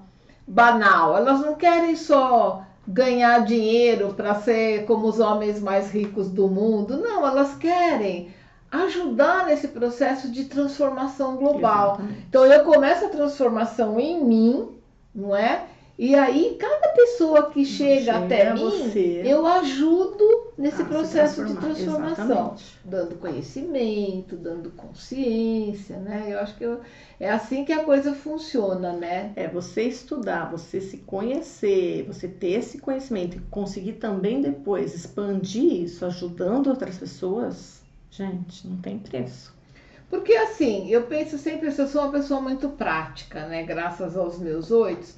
banal. 0.49 1.17
Elas 1.17 1.41
não 1.41 1.55
querem 1.55 1.95
só 1.95 2.66
ganhar 2.87 3.45
dinheiro 3.45 4.15
para 4.15 4.35
ser 4.37 4.85
como 4.85 5.07
os 5.07 5.19
homens 5.19 5.61
mais 5.61 5.91
ricos 5.91 6.29
do 6.29 6.49
mundo. 6.49 6.97
Não, 6.97 7.27
elas 7.27 7.57
querem 7.57 8.29
ajudar 8.71 9.47
nesse 9.47 9.69
processo 9.69 10.31
de 10.31 10.45
transformação 10.45 11.37
global. 11.37 11.95
Exatamente. 11.95 12.25
Então 12.29 12.45
eu 12.45 12.65
começo 12.65 13.05
a 13.05 13.09
transformação 13.09 13.99
em 13.99 14.25
mim, 14.25 14.69
não 15.15 15.35
é? 15.35 15.65
E 15.99 16.15
aí, 16.15 16.57
cada 16.61 16.89
pessoa 16.89 17.51
que 17.51 17.65
chega, 17.65 18.01
chega 18.01 18.19
até 18.19 18.53
mim, 18.53 18.61
você. 18.61 19.23
eu 19.25 19.47
ajudo 19.47 20.53
nesse 20.59 20.85
processo 20.85 21.43
de 21.43 21.55
transformação, 21.55 22.27
Exatamente. 22.27 22.79
dando 22.85 23.15
conhecimento, 23.17 24.37
dando 24.37 24.71
consciência, 24.73 25.97
né? 25.97 26.27
Eu 26.29 26.41
acho 26.41 26.55
que 26.55 26.65
eu, 26.65 26.81
é 27.19 27.31
assim 27.31 27.65
que 27.65 27.73
a 27.73 27.83
coisa 27.83 28.13
funciona, 28.15 28.93
né? 28.93 29.33
É 29.37 29.49
você 29.49 29.85
estudar, 29.85 30.51
você 30.51 30.83
se 30.83 30.99
conhecer, 30.99 32.03
você 32.07 32.29
ter 32.29 32.59
esse 32.59 32.77
conhecimento 32.77 33.39
e 33.39 33.41
conseguir 33.51 33.95
também 33.95 34.43
depois 34.43 34.95
expandir 34.95 35.85
isso, 35.85 36.05
ajudando 36.05 36.67
outras 36.67 36.99
pessoas, 36.99 37.83
gente, 38.11 38.69
não 38.69 38.77
tem 38.77 38.99
preço. 38.99 39.57
Porque 40.11 40.35
assim, 40.35 40.91
eu 40.91 41.05
penso 41.05 41.39
sempre, 41.39 41.69
eu 41.69 41.89
sou 41.89 42.03
uma 42.03 42.13
pessoa 42.13 42.41
muito 42.43 42.69
prática, 42.69 43.47
né? 43.47 43.63
Graças 43.65 44.15
aos 44.15 44.39
meus 44.39 44.71
oitos 44.71 45.17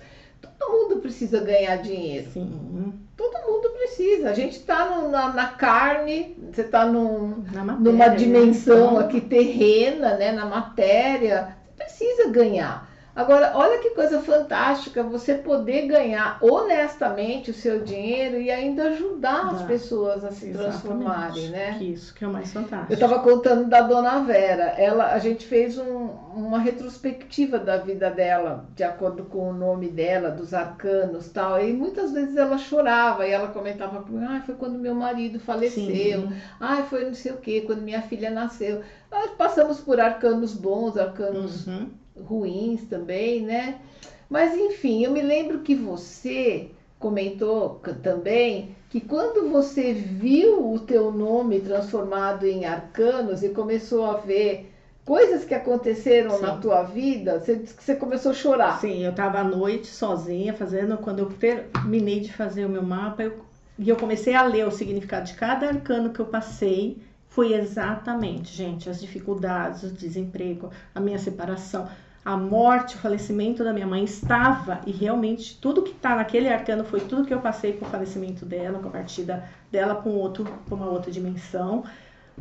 Todo 0.68 0.88
mundo 0.88 0.96
precisa 1.00 1.40
ganhar 1.40 1.76
dinheiro. 1.76 2.30
Sim. 2.30 2.92
Todo 3.16 3.50
mundo 3.50 3.70
precisa. 3.70 4.28
A 4.30 4.34
gente 4.34 4.58
está 4.58 5.00
na, 5.08 5.32
na, 5.32 5.46
carne, 5.46 6.36
você 6.52 6.60
está 6.60 6.84
num, 6.84 7.42
numa 7.80 8.08
né? 8.08 8.14
dimensão 8.14 8.98
né? 8.98 9.06
aqui 9.06 9.20
terrena, 9.20 10.14
né, 10.16 10.30
na 10.30 10.44
matéria. 10.44 11.56
Você 11.64 11.84
precisa 11.84 12.28
ganhar. 12.28 12.87
Agora, 13.14 13.52
olha 13.56 13.78
que 13.78 13.90
coisa 13.90 14.20
fantástica 14.20 15.02
você 15.02 15.34
poder 15.34 15.88
ganhar 15.88 16.38
honestamente 16.40 17.50
o 17.50 17.54
seu 17.54 17.82
dinheiro 17.82 18.36
e 18.36 18.48
ainda 18.48 18.90
ajudar 18.90 19.48
as 19.48 19.62
pessoas 19.62 20.24
a 20.24 20.30
se 20.30 20.52
transformarem, 20.52 21.48
né? 21.48 21.78
Isso 21.80 22.14
que 22.14 22.24
é 22.24 22.28
o 22.28 22.32
mais 22.32 22.52
fantástico. 22.52 22.92
Eu 22.92 22.94
estava 22.94 23.18
contando 23.18 23.68
da 23.68 23.80
Dona 23.80 24.20
Vera. 24.20 24.74
Ela, 24.76 25.12
a 25.12 25.18
gente 25.18 25.44
fez 25.46 25.76
um, 25.78 26.10
uma 26.32 26.60
retrospectiva 26.60 27.58
da 27.58 27.76
vida 27.76 28.08
dela, 28.08 28.66
de 28.76 28.84
acordo 28.84 29.24
com 29.24 29.50
o 29.50 29.52
nome 29.52 29.88
dela, 29.88 30.30
dos 30.30 30.54
arcanos, 30.54 31.28
tal. 31.28 31.60
E 31.60 31.72
muitas 31.72 32.12
vezes 32.12 32.36
ela 32.36 32.56
chorava 32.56 33.26
e 33.26 33.32
ela 33.32 33.48
comentava: 33.48 34.04
"Ah, 34.28 34.42
foi 34.46 34.54
quando 34.54 34.78
meu 34.78 34.94
marido 34.94 35.40
faleceu. 35.40 36.28
Ah, 36.60 36.82
foi 36.88 37.04
não 37.04 37.14
sei 37.14 37.32
o 37.32 37.38
quê, 37.38 37.62
quando 37.66 37.82
minha 37.82 38.02
filha 38.02 38.30
nasceu". 38.30 38.80
Nós 39.10 39.30
passamos 39.32 39.80
por 39.80 39.98
arcanos 39.98 40.54
bons, 40.54 40.96
arcanos 40.96 41.66
uhum 41.66 41.88
ruins 42.26 42.82
também, 42.84 43.42
né? 43.42 43.80
Mas 44.28 44.56
enfim, 44.56 45.04
eu 45.04 45.10
me 45.10 45.22
lembro 45.22 45.60
que 45.60 45.74
você 45.74 46.70
comentou 46.98 47.80
também 48.02 48.76
que 48.90 49.00
quando 49.00 49.50
você 49.50 49.92
viu 49.92 50.72
o 50.72 50.78
teu 50.78 51.12
nome 51.12 51.60
transformado 51.60 52.46
em 52.46 52.64
arcanos 52.64 53.42
e 53.42 53.50
começou 53.50 54.04
a 54.04 54.16
ver 54.16 54.72
coisas 55.04 55.44
que 55.44 55.54
aconteceram 55.54 56.36
Sim. 56.36 56.42
na 56.42 56.56
tua 56.56 56.82
vida, 56.82 57.38
você 57.38 57.56
disse 57.56 57.74
que 57.74 57.82
você 57.82 57.94
começou 57.94 58.32
a 58.32 58.34
chorar. 58.34 58.80
Sim, 58.80 59.04
eu 59.04 59.10
estava 59.10 59.38
à 59.38 59.44
noite 59.44 59.86
sozinha 59.86 60.52
fazendo, 60.52 60.98
quando 60.98 61.20
eu 61.20 61.30
terminei 61.30 62.20
de 62.20 62.32
fazer 62.32 62.66
o 62.66 62.68
meu 62.68 62.82
mapa, 62.82 63.22
eu, 63.22 63.38
e 63.78 63.88
eu 63.88 63.96
comecei 63.96 64.34
a 64.34 64.42
ler 64.42 64.66
o 64.66 64.70
significado 64.70 65.26
de 65.26 65.34
cada 65.34 65.68
arcano 65.68 66.10
que 66.10 66.20
eu 66.20 66.26
passei, 66.26 66.98
foi 67.28 67.54
exatamente, 67.54 68.54
gente, 68.54 68.90
as 68.90 69.00
dificuldades, 69.00 69.82
o 69.82 69.90
desemprego, 69.90 70.70
a 70.94 71.00
minha 71.00 71.18
separação, 71.18 71.88
a 72.28 72.36
morte, 72.36 72.94
o 72.94 72.98
falecimento 72.98 73.64
da 73.64 73.72
minha 73.72 73.86
mãe 73.86 74.04
estava 74.04 74.82
e 74.86 74.92
realmente 74.92 75.58
tudo 75.58 75.82
que 75.82 75.92
está 75.92 76.14
naquele 76.14 76.46
arcano 76.46 76.84
foi 76.84 77.00
tudo 77.00 77.24
que 77.24 77.32
eu 77.32 77.40
passei 77.40 77.72
com 77.72 77.86
o 77.86 77.88
falecimento 77.88 78.44
dela, 78.44 78.80
com 78.80 78.88
a 78.88 78.90
partida 78.90 79.48
dela 79.72 79.94
com 79.94 80.10
outro, 80.10 80.44
com 80.68 80.74
uma 80.74 80.90
outra 80.90 81.10
dimensão. 81.10 81.84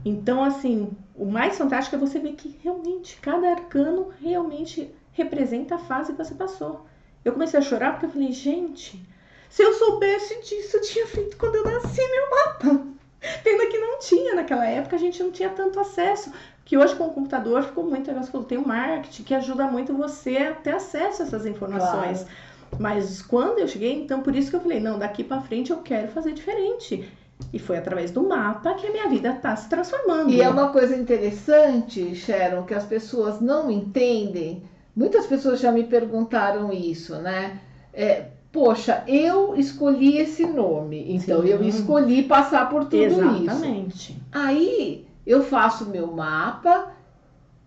Então, 0.03 0.43
assim, 0.43 0.91
o 1.15 1.25
mais 1.25 1.57
fantástico 1.57 1.95
é 1.95 1.99
você 1.99 2.19
ver 2.19 2.33
que 2.33 2.59
realmente 2.61 3.17
cada 3.21 3.49
arcano 3.49 4.09
realmente 4.21 4.93
representa 5.13 5.75
a 5.75 5.79
fase 5.79 6.11
que 6.11 6.21
você 6.21 6.35
passou. 6.35 6.85
Eu 7.23 7.31
comecei 7.31 7.57
a 7.57 7.63
chorar 7.63 7.91
porque 7.91 8.07
eu 8.07 8.11
falei, 8.11 8.33
gente, 8.33 9.01
se 9.49 9.63
eu 9.63 9.71
soubesse 9.71 10.41
disso, 10.41 10.75
eu 10.75 10.81
tinha 10.81 11.07
feito 11.07 11.37
quando 11.37 11.55
eu 11.55 11.63
nasci 11.63 12.01
meu 12.01 12.29
mapa. 12.29 12.96
Pena 13.43 13.65
que 13.65 13.77
não 13.77 13.99
tinha 13.99 14.35
naquela 14.35 14.65
época, 14.67 14.95
a 14.95 14.99
gente 14.99 15.21
não 15.21 15.31
tinha 15.31 15.49
tanto 15.49 15.79
acesso 15.79 16.31
que 16.63 16.77
hoje 16.77 16.95
com 16.95 17.05
o 17.05 17.13
computador 17.13 17.63
ficou 17.63 17.85
muito 17.85 18.11
falou, 18.25 18.45
tem 18.45 18.57
o 18.57 18.67
marketing 18.67 19.23
que 19.23 19.33
ajuda 19.33 19.65
muito 19.67 19.93
você 19.93 20.37
a 20.37 20.53
ter 20.53 20.71
acesso 20.71 21.21
a 21.21 21.25
essas 21.25 21.45
informações. 21.45 22.19
Claro. 22.19 22.37
Mas 22.77 23.21
quando 23.21 23.59
eu 23.59 23.67
cheguei, 23.67 23.93
então 23.93 24.21
por 24.21 24.35
isso 24.35 24.49
que 24.49 24.55
eu 24.57 24.61
falei, 24.61 24.79
não, 24.79 24.99
daqui 24.99 25.23
para 25.23 25.41
frente 25.41 25.71
eu 25.71 25.77
quero 25.77 26.09
fazer 26.09 26.33
diferente. 26.33 27.09
E 27.53 27.59
foi 27.59 27.77
através 27.77 28.11
do 28.11 28.27
mapa 28.27 28.73
que 28.73 28.87
a 28.87 28.91
minha 28.91 29.07
vida 29.07 29.29
está 29.29 29.55
se 29.55 29.69
transformando. 29.69 30.31
E 30.31 30.41
é 30.41 30.49
uma 30.49 30.69
coisa 30.69 30.95
interessante, 30.95 32.13
Sharon, 32.15 32.63
que 32.63 32.73
as 32.73 32.83
pessoas 32.83 33.39
não 33.39 33.71
entendem. 33.71 34.63
Muitas 34.95 35.25
pessoas 35.25 35.59
já 35.59 35.71
me 35.71 35.83
perguntaram 35.83 36.73
isso, 36.73 37.15
né? 37.15 37.59
É, 37.93 38.25
poxa, 38.57 39.03
eu 39.07 39.55
escolhi 39.55 40.17
esse 40.17 40.43
nome, 40.43 41.13
então 41.13 41.43
Sim. 41.43 41.49
eu 41.49 41.63
escolhi 41.63 42.23
passar 42.23 42.67
por 42.67 42.85
tudo 42.85 43.03
Exatamente. 43.03 43.35
isso. 43.35 43.51
Exatamente. 43.51 44.21
Aí 44.31 45.07
eu 45.27 45.43
faço 45.43 45.85
meu 45.85 46.07
mapa, 46.07 46.87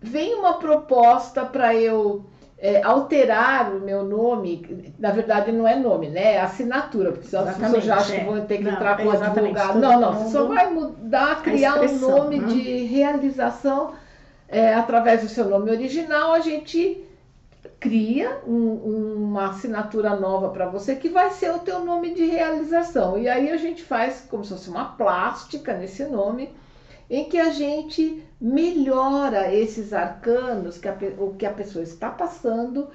vem 0.01 0.35
uma 0.35 0.55
proposta 0.55 1.45
para 1.45 1.73
eu 1.73 2.25
é, 2.59 2.83
alterar 2.83 3.73
o 3.73 3.79
meu 3.79 4.03
nome, 4.03 4.93
na 4.99 5.11
verdade 5.11 5.53
não 5.53 5.65
é 5.65 5.77
nome, 5.77 6.09
né? 6.09 6.33
É 6.33 6.41
assinatura, 6.41 7.13
porque 7.13 7.27
senão 7.29 7.47
as 7.47 7.55
pessoas 7.55 7.85
já 7.85 7.95
acham 7.95 8.19
que 8.19 8.25
vão 8.25 8.45
ter 8.45 8.57
que 8.57 8.63
não, 8.65 8.73
entrar 8.73 8.97
com 8.97 9.11
advogado. 9.11 9.79
Não, 9.79 9.97
não, 9.97 10.13
você 10.13 10.31
só 10.33 10.43
vai 10.43 10.69
mudar, 10.69 11.41
criar 11.41 11.81
um 11.81 11.99
nome 11.99 12.37
né? 12.37 12.47
de 12.49 12.83
realização 12.83 13.93
é, 14.49 14.73
através 14.73 15.21
do 15.21 15.29
seu 15.29 15.45
nome 15.47 15.71
original, 15.71 16.33
a 16.33 16.41
gente 16.41 17.01
cria 17.79 18.41
um, 18.47 18.73
uma 18.73 19.49
assinatura 19.49 20.15
nova 20.15 20.49
para 20.49 20.67
você 20.67 20.95
que 20.95 21.09
vai 21.09 21.31
ser 21.31 21.51
o 21.51 21.59
teu 21.59 21.83
nome 21.83 22.13
de 22.13 22.25
realização. 22.25 23.17
E 23.17 23.27
aí 23.27 23.51
a 23.51 23.57
gente 23.57 23.83
faz 23.83 24.25
como 24.29 24.43
se 24.43 24.51
fosse 24.51 24.69
uma 24.69 24.85
plástica 24.85 25.73
nesse 25.73 26.05
nome 26.05 26.49
em 27.09 27.25
que 27.25 27.37
a 27.37 27.49
gente 27.49 28.23
melhora 28.39 29.53
esses 29.53 29.93
arcanos 29.93 30.77
que 30.77 30.87
a, 30.87 30.97
o 31.17 31.35
que 31.37 31.45
a 31.45 31.51
pessoa 31.51 31.83
está 31.83 32.09
passando. 32.09 32.87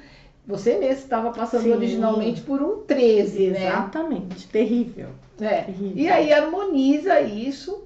Você 0.47 0.79
mesmo 0.79 1.03
estava 1.03 1.33
passando 1.33 1.65
Sim. 1.65 1.73
originalmente 1.73 2.41
por 2.41 2.63
um 2.63 2.83
13, 2.85 3.49
né? 3.49 3.67
Exatamente, 3.67 4.49
terrível. 4.49 5.09
É. 5.41 5.63
Terrível. 5.63 5.97
E 5.97 6.09
aí 6.09 6.33
harmoniza 6.33 7.21
isso, 7.21 7.86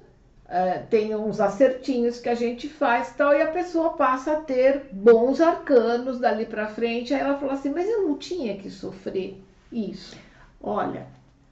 é, 0.51 0.79
tem 0.89 1.15
uns 1.15 1.39
acertinhos 1.39 2.19
que 2.19 2.27
a 2.27 2.35
gente 2.35 2.67
faz 2.67 3.13
tal, 3.15 3.33
e 3.33 3.41
a 3.41 3.47
pessoa 3.47 3.91
passa 3.93 4.33
a 4.33 4.41
ter 4.41 4.89
bons 4.91 5.39
arcanos 5.39 6.19
dali 6.19 6.45
para 6.45 6.67
frente. 6.67 7.13
Aí 7.13 7.21
ela 7.21 7.37
fala 7.37 7.53
assim, 7.53 7.69
mas 7.69 7.89
eu 7.89 8.05
não 8.05 8.17
tinha 8.17 8.57
que 8.57 8.69
sofrer 8.69 9.41
isso. 9.71 10.17
Olha, 10.61 11.07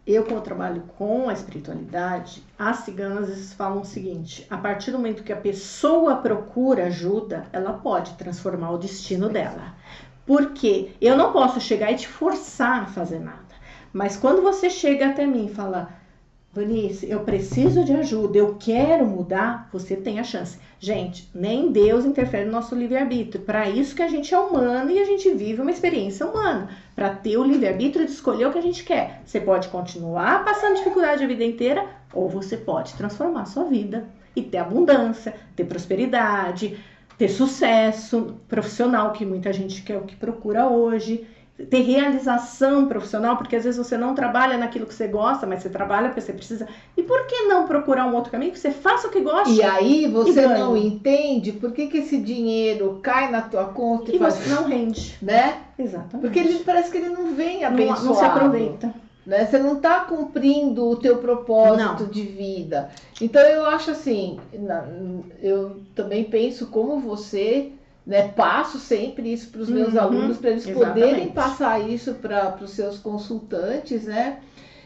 eu, 0.05 0.27
eu 0.27 0.41
trabalho 0.41 0.83
com 0.97 1.29
a 1.29 1.33
espiritualidade, 1.33 2.43
as 2.57 2.79
ciganas 2.79 3.53
falam 3.53 3.81
o 3.81 3.85
seguinte: 3.85 4.45
a 4.49 4.57
partir 4.57 4.91
do 4.91 4.97
momento 4.97 5.23
que 5.23 5.31
a 5.31 5.37
pessoa 5.37 6.17
procura 6.17 6.87
ajuda, 6.87 7.45
ela 7.53 7.73
pode 7.73 8.15
transformar 8.15 8.71
o 8.71 8.77
destino 8.77 9.29
dela. 9.29 9.75
Porque 10.25 10.91
eu 10.99 11.15
não 11.15 11.31
posso 11.31 11.61
chegar 11.61 11.89
e 11.91 11.95
te 11.95 12.07
forçar 12.07 12.83
a 12.83 12.87
fazer 12.87 13.19
nada. 13.19 13.49
Mas 13.93 14.17
quando 14.17 14.41
você 14.41 14.69
chega 14.69 15.07
até 15.07 15.25
mim 15.25 15.45
e 15.45 15.53
fala, 15.53 15.89
Vanice, 16.51 17.07
eu 17.07 17.19
preciso 17.19 17.83
de 17.83 17.93
ajuda, 17.93 18.39
eu 18.39 18.55
quero 18.59 19.05
mudar, 19.05 19.69
você 19.71 19.95
tem 19.95 20.19
a 20.19 20.23
chance. 20.23 20.57
Gente, 20.79 21.29
nem 21.33 21.71
Deus 21.71 22.05
interfere 22.05 22.45
no 22.45 22.51
nosso 22.51 22.73
livre-arbítrio. 22.73 23.43
Para 23.43 23.69
isso 23.69 23.95
que 23.95 24.01
a 24.01 24.07
gente 24.07 24.33
é 24.33 24.39
humano 24.39 24.89
e 24.89 24.99
a 24.99 25.05
gente 25.05 25.29
vive 25.31 25.61
uma 25.61 25.69
experiência 25.69 26.25
humana. 26.25 26.69
Para 26.95 27.11
ter 27.11 27.37
o 27.37 27.43
livre-arbítrio 27.43 28.03
de 28.03 28.11
escolher 28.11 28.47
o 28.47 28.51
que 28.51 28.57
a 28.57 28.63
gente 28.63 28.83
quer. 28.83 29.21
Você 29.23 29.39
pode 29.39 29.67
continuar 29.67 30.43
passando 30.43 30.77
dificuldade 30.77 31.23
a 31.23 31.27
vida 31.27 31.43
inteira, 31.43 31.85
ou 32.11 32.27
você 32.27 32.57
pode 32.57 32.95
transformar 32.95 33.43
a 33.43 33.45
sua 33.45 33.65
vida 33.65 34.07
e 34.35 34.41
ter 34.41 34.57
abundância, 34.57 35.35
ter 35.55 35.65
prosperidade, 35.65 36.79
ter 37.15 37.29
sucesso 37.29 38.37
profissional, 38.47 39.11
que 39.11 39.23
muita 39.23 39.53
gente 39.53 39.83
quer 39.83 39.97
o 39.97 40.05
que 40.05 40.15
procura 40.15 40.67
hoje 40.67 41.27
ter 41.65 41.81
realização 41.81 42.87
profissional, 42.87 43.35
porque 43.35 43.55
às 43.55 43.63
vezes 43.63 43.77
você 43.77 43.97
não 43.97 44.15
trabalha 44.15 44.57
naquilo 44.57 44.85
que 44.85 44.93
você 44.93 45.07
gosta, 45.07 45.45
mas 45.45 45.61
você 45.61 45.69
trabalha 45.69 46.07
porque 46.07 46.21
você 46.21 46.31
precisa. 46.31 46.67
E 46.95 47.03
por 47.03 47.25
que 47.27 47.43
não 47.43 47.67
procurar 47.67 48.05
um 48.05 48.15
outro 48.15 48.31
caminho 48.31 48.51
que 48.51 48.59
você 48.59 48.71
faça 48.71 49.07
o 49.07 49.11
que 49.11 49.19
gosta? 49.19 49.49
E 49.49 49.61
aí 49.61 50.07
você 50.07 50.45
e 50.45 50.47
não 50.47 50.77
entende 50.77 51.51
por 51.51 51.71
que, 51.71 51.87
que 51.87 51.97
esse 51.97 52.17
dinheiro 52.17 52.99
cai 53.03 53.29
na 53.29 53.41
tua 53.41 53.65
conta 53.65 54.11
e, 54.11 54.15
e 54.15 54.19
faz... 54.19 54.35
você 54.35 54.49
não 54.53 54.67
rende, 54.67 55.17
né? 55.21 55.57
Exatamente. 55.77 56.21
Porque 56.21 56.39
ele 56.39 56.59
parece 56.59 56.91
que 56.91 56.97
ele 56.97 57.09
não 57.09 57.33
vem 57.35 57.63
abençoado. 57.65 58.01
Não, 58.01 58.13
não 58.13 58.15
se 58.15 58.25
aproveita. 58.25 58.93
Né? 59.25 59.45
Você 59.45 59.59
não 59.59 59.75
está 59.75 59.99
cumprindo 60.01 60.89
o 60.89 60.95
teu 60.95 61.17
propósito 61.17 62.03
não. 62.03 62.09
de 62.09 62.21
vida. 62.23 62.89
Então 63.21 63.41
eu 63.41 63.65
acho 63.65 63.91
assim, 63.91 64.39
eu 65.41 65.81
também 65.93 66.23
penso 66.23 66.67
como 66.67 66.99
você 66.99 67.73
né? 68.09 68.27
Passo 68.29 68.79
sempre 68.79 69.31
isso 69.31 69.49
para 69.51 69.61
os 69.61 69.69
meus 69.69 69.93
Uhum, 69.93 69.99
alunos 70.01 70.37
para 70.37 70.49
eles 70.49 70.67
exatamente. 70.67 70.99
poderem 70.99 71.29
passar 71.29 71.79
isso 71.87 72.15
para 72.15 72.57
os 72.59 72.71
seus 72.71 72.97
consultantes, 72.97 74.05
né? 74.05 74.39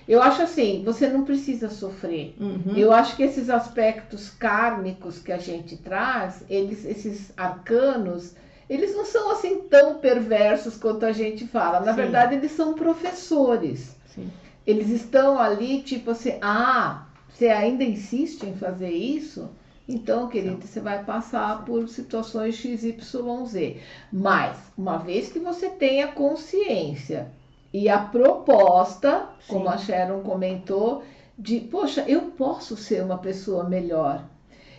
Eu 0.06 0.22
acho 0.22 0.42
assim, 0.42 0.84
você 0.84 1.08
não 1.08 1.24
precisa 1.24 1.70
sofrer. 1.70 2.36
Uhum. 2.38 2.74
Eu 2.76 2.92
acho 2.92 3.16
que 3.16 3.24
esses 3.24 3.50
aspectos 3.50 4.30
kármicos 4.30 5.20
que 5.20 5.32
a 5.32 5.38
gente 5.38 5.78
traz, 5.78 6.44
eles, 6.50 6.84
esses 6.84 7.32
arcanos, 7.38 8.34
eles 8.70 8.94
não 8.94 9.06
são 9.06 9.32
assim 9.32 9.62
tão 9.70 10.00
perversos 10.00 10.76
quanto 10.76 11.06
a 11.06 11.14
gente 11.14 11.48
fala. 11.48 11.80
Na 11.80 11.92
Sim. 11.92 12.02
verdade, 12.02 12.36
eles 12.36 12.52
são 12.52 12.74
professores. 12.74 13.96
Sim. 14.14 14.30
Eles 14.68 14.90
estão 14.90 15.40
ali, 15.40 15.82
tipo 15.82 16.12
assim, 16.12 16.38
ah, 16.42 17.06
você 17.30 17.48
ainda 17.48 17.86
insiste 17.86 18.44
em 18.46 18.56
fazer 18.56 18.92
isso? 18.92 19.50
Então, 19.88 20.30
querido, 20.30 20.66
você 20.66 20.80
vai 20.80 21.04
passar 21.04 21.66
por 21.66 21.88
situações 21.90 22.56
XYZ. 22.56 23.78
Mas, 24.12 24.58
uma 24.78 24.98
vez 24.98 25.32
que 25.32 25.40
você 25.40 25.70
tenha 25.70 26.08
consciência 26.08 27.32
e 27.74 27.90
a 27.90 28.00
proposta, 28.00 29.30
como 29.48 29.68
Sim. 29.68 29.74
a 29.74 29.78
Sharon 29.78 30.22
comentou, 30.22 31.04
de, 31.38 31.60
poxa, 31.60 32.06
eu 32.08 32.22
posso 32.32 32.78
ser 32.78 33.04
uma 33.04 33.18
pessoa 33.18 33.64
melhor. 33.64 34.24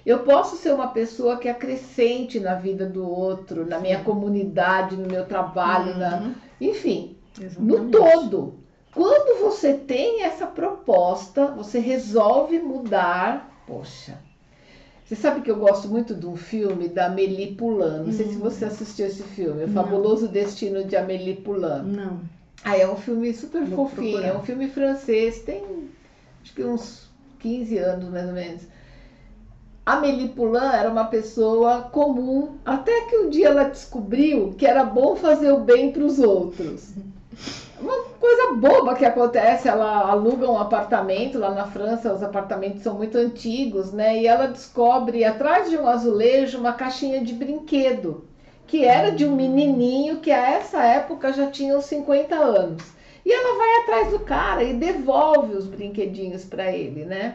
Eu 0.06 0.20
posso 0.20 0.56
ser 0.56 0.72
uma 0.74 0.88
pessoa 0.88 1.38
que 1.38 1.48
acrescente 1.48 2.38
na 2.38 2.54
vida 2.54 2.86
do 2.86 3.08
outro, 3.08 3.66
na 3.66 3.78
minha 3.78 4.00
comunidade, 4.04 4.96
no 4.96 5.08
meu 5.08 5.26
trabalho, 5.26 5.96
na... 5.96 6.18
Uhum. 6.18 6.34
enfim, 6.60 7.16
no 7.58 7.76
Exatamente. 7.76 7.90
todo. 7.90 8.54
Quando 8.94 9.40
você 9.42 9.74
tem 9.74 10.22
essa 10.22 10.46
proposta, 10.46 11.46
você 11.48 11.78
resolve 11.78 12.58
mudar. 12.60 13.50
Poxa, 13.66 14.18
você 15.04 15.14
sabe 15.14 15.42
que 15.42 15.50
eu 15.50 15.56
gosto 15.56 15.88
muito 15.88 16.14
de 16.14 16.26
um 16.26 16.34
filme 16.36 16.88
da 16.88 17.06
Amélie 17.06 17.54
Poulain. 17.54 18.04
Não 18.04 18.12
sei 18.12 18.26
se 18.28 18.36
Hum. 18.36 18.40
você 18.40 18.64
assistiu 18.64 19.06
esse 19.06 19.22
filme, 19.22 19.64
O 19.64 19.68
Não. 19.68 19.74
Fabuloso 19.74 20.28
Destino 20.28 20.84
de 20.84 20.96
Amélie 20.96 21.36
Poulain. 21.36 21.82
Não. 21.82 22.20
Ah, 22.64 22.76
é 22.78 22.88
um 22.90 22.96
filme 22.96 23.32
super 23.34 23.62
Vou 23.64 23.86
fofinho, 23.88 24.12
procurar. 24.12 24.34
é 24.34 24.38
um 24.38 24.42
filme 24.42 24.68
francês, 24.68 25.40
tem 25.40 25.62
acho 26.42 26.54
que 26.54 26.64
uns 26.64 27.08
15 27.40 27.76
anos 27.76 28.08
mais 28.10 28.26
ou 28.26 28.32
menos. 28.32 28.62
Amélie 29.84 30.28
Poulain 30.30 30.72
era 30.72 30.90
uma 30.90 31.04
pessoa 31.04 31.82
comum, 31.82 32.56
até 32.64 33.02
que 33.02 33.18
um 33.18 33.28
dia 33.28 33.48
ela 33.48 33.64
descobriu 33.64 34.54
que 34.56 34.64
era 34.64 34.82
bom 34.82 35.14
fazer 35.14 35.52
o 35.52 35.60
bem 35.60 35.92
para 35.92 36.04
os 36.04 36.18
outros. 36.18 36.94
Uma 37.84 38.02
coisa 38.18 38.54
boba 38.54 38.94
que 38.94 39.04
acontece, 39.04 39.68
ela 39.68 40.10
aluga 40.10 40.50
um 40.50 40.56
apartamento 40.56 41.38
lá 41.38 41.50
na 41.50 41.66
França, 41.66 42.14
os 42.14 42.22
apartamentos 42.22 42.82
são 42.82 42.94
muito 42.94 43.18
antigos, 43.18 43.92
né? 43.92 44.22
E 44.22 44.26
ela 44.26 44.46
descobre 44.46 45.22
atrás 45.22 45.68
de 45.68 45.76
um 45.76 45.86
azulejo 45.86 46.58
uma 46.58 46.72
caixinha 46.72 47.22
de 47.22 47.34
brinquedo, 47.34 48.24
que 48.66 48.86
era 48.86 49.10
de 49.10 49.26
um 49.26 49.36
menininho 49.36 50.20
que 50.20 50.30
a 50.30 50.52
essa 50.52 50.82
época 50.82 51.30
já 51.34 51.50
tinha 51.50 51.76
uns 51.76 51.84
50 51.84 52.34
anos. 52.34 52.82
E 53.22 53.30
ela 53.30 53.58
vai 53.58 53.82
atrás 53.82 54.10
do 54.12 54.20
cara 54.20 54.64
e 54.64 54.72
devolve 54.72 55.54
os 55.54 55.66
brinquedinhos 55.66 56.42
para 56.42 56.72
ele, 56.72 57.04
né? 57.04 57.34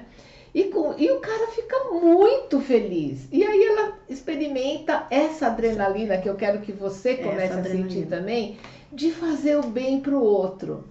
E, 0.54 0.64
com, 0.66 0.96
e 0.98 1.12
o 1.12 1.20
cara 1.20 1.48
fica 1.52 1.92
muito 1.92 2.60
feliz. 2.60 3.28
E 3.32 3.44
aí 3.44 3.64
ela 3.66 3.94
experimenta 4.10 5.06
essa 5.12 5.46
adrenalina 5.46 6.18
que 6.18 6.28
eu 6.28 6.34
quero 6.34 6.62
que 6.62 6.72
você 6.72 7.16
comece 7.16 7.54
a 7.54 7.64
sentir 7.64 8.08
também, 8.08 8.58
de 8.92 9.12
fazer 9.12 9.58
o 9.58 9.68
bem 9.68 10.00
para 10.02 10.16
o 10.16 10.24
outro. 10.24 10.84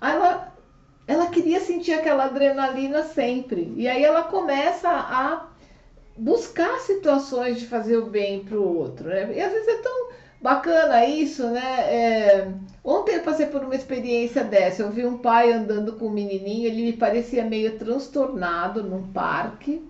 Ela, 0.00 0.52
ela 1.06 1.26
queria 1.26 1.60
sentir 1.60 1.92
aquela 1.92 2.24
adrenalina 2.24 3.02
sempre. 3.02 3.72
E 3.76 3.88
aí 3.88 4.04
ela 4.04 4.24
começa 4.24 4.88
a 4.88 5.48
buscar 6.16 6.78
situações 6.80 7.58
de 7.58 7.66
fazer 7.66 7.96
o 7.98 8.06
bem 8.06 8.44
para 8.44 8.58
o 8.58 8.78
outro. 8.78 9.08
Né? 9.08 9.34
E 9.34 9.40
às 9.40 9.52
vezes 9.52 9.68
é 9.68 9.78
tão 9.78 10.10
bacana 10.40 11.04
isso, 11.04 11.46
né? 11.48 11.80
É, 11.92 12.52
Ontem 12.86 13.16
eu 13.16 13.22
passei 13.22 13.46
por 13.46 13.64
uma 13.64 13.74
experiência 13.74 14.44
dessa. 14.44 14.82
Eu 14.82 14.90
vi 14.92 15.04
um 15.04 15.18
pai 15.18 15.50
andando 15.50 15.94
com 15.94 16.06
um 16.06 16.12
menininho, 16.12 16.68
ele 16.68 16.82
me 16.84 16.92
parecia 16.92 17.44
meio 17.44 17.76
transtornado 17.76 18.80
num 18.84 19.10
parque. 19.10 19.82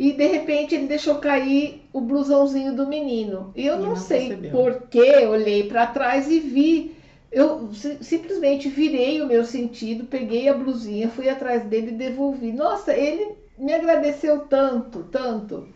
E 0.00 0.12
de 0.14 0.26
repente 0.26 0.74
ele 0.74 0.86
deixou 0.86 1.16
cair 1.16 1.64
o 1.92 2.00
blusãozinho 2.00 2.74
do 2.74 2.88
menino. 2.88 3.52
E 3.54 3.66
eu 3.66 3.76
não, 3.76 3.90
não 3.90 3.96
sei 3.96 4.28
percebeu. 4.28 4.50
por 4.50 4.88
que, 4.88 5.26
olhei 5.26 5.62
para 5.68 5.86
trás 5.86 6.30
e 6.30 6.40
vi. 6.40 6.96
Eu 7.30 7.72
si- 7.74 7.98
simplesmente 8.02 8.68
virei 8.68 9.20
o 9.22 9.26
meu 9.26 9.44
sentido, 9.44 10.06
peguei 10.06 10.48
a 10.48 10.54
blusinha, 10.54 11.08
fui 11.10 11.28
atrás 11.28 11.64
dele 11.64 11.90
e 11.90 11.96
devolvi. 11.96 12.50
Nossa, 12.52 12.92
ele 12.96 13.36
me 13.58 13.72
agradeceu 13.74 14.40
tanto, 14.48 15.04
tanto. 15.04 15.68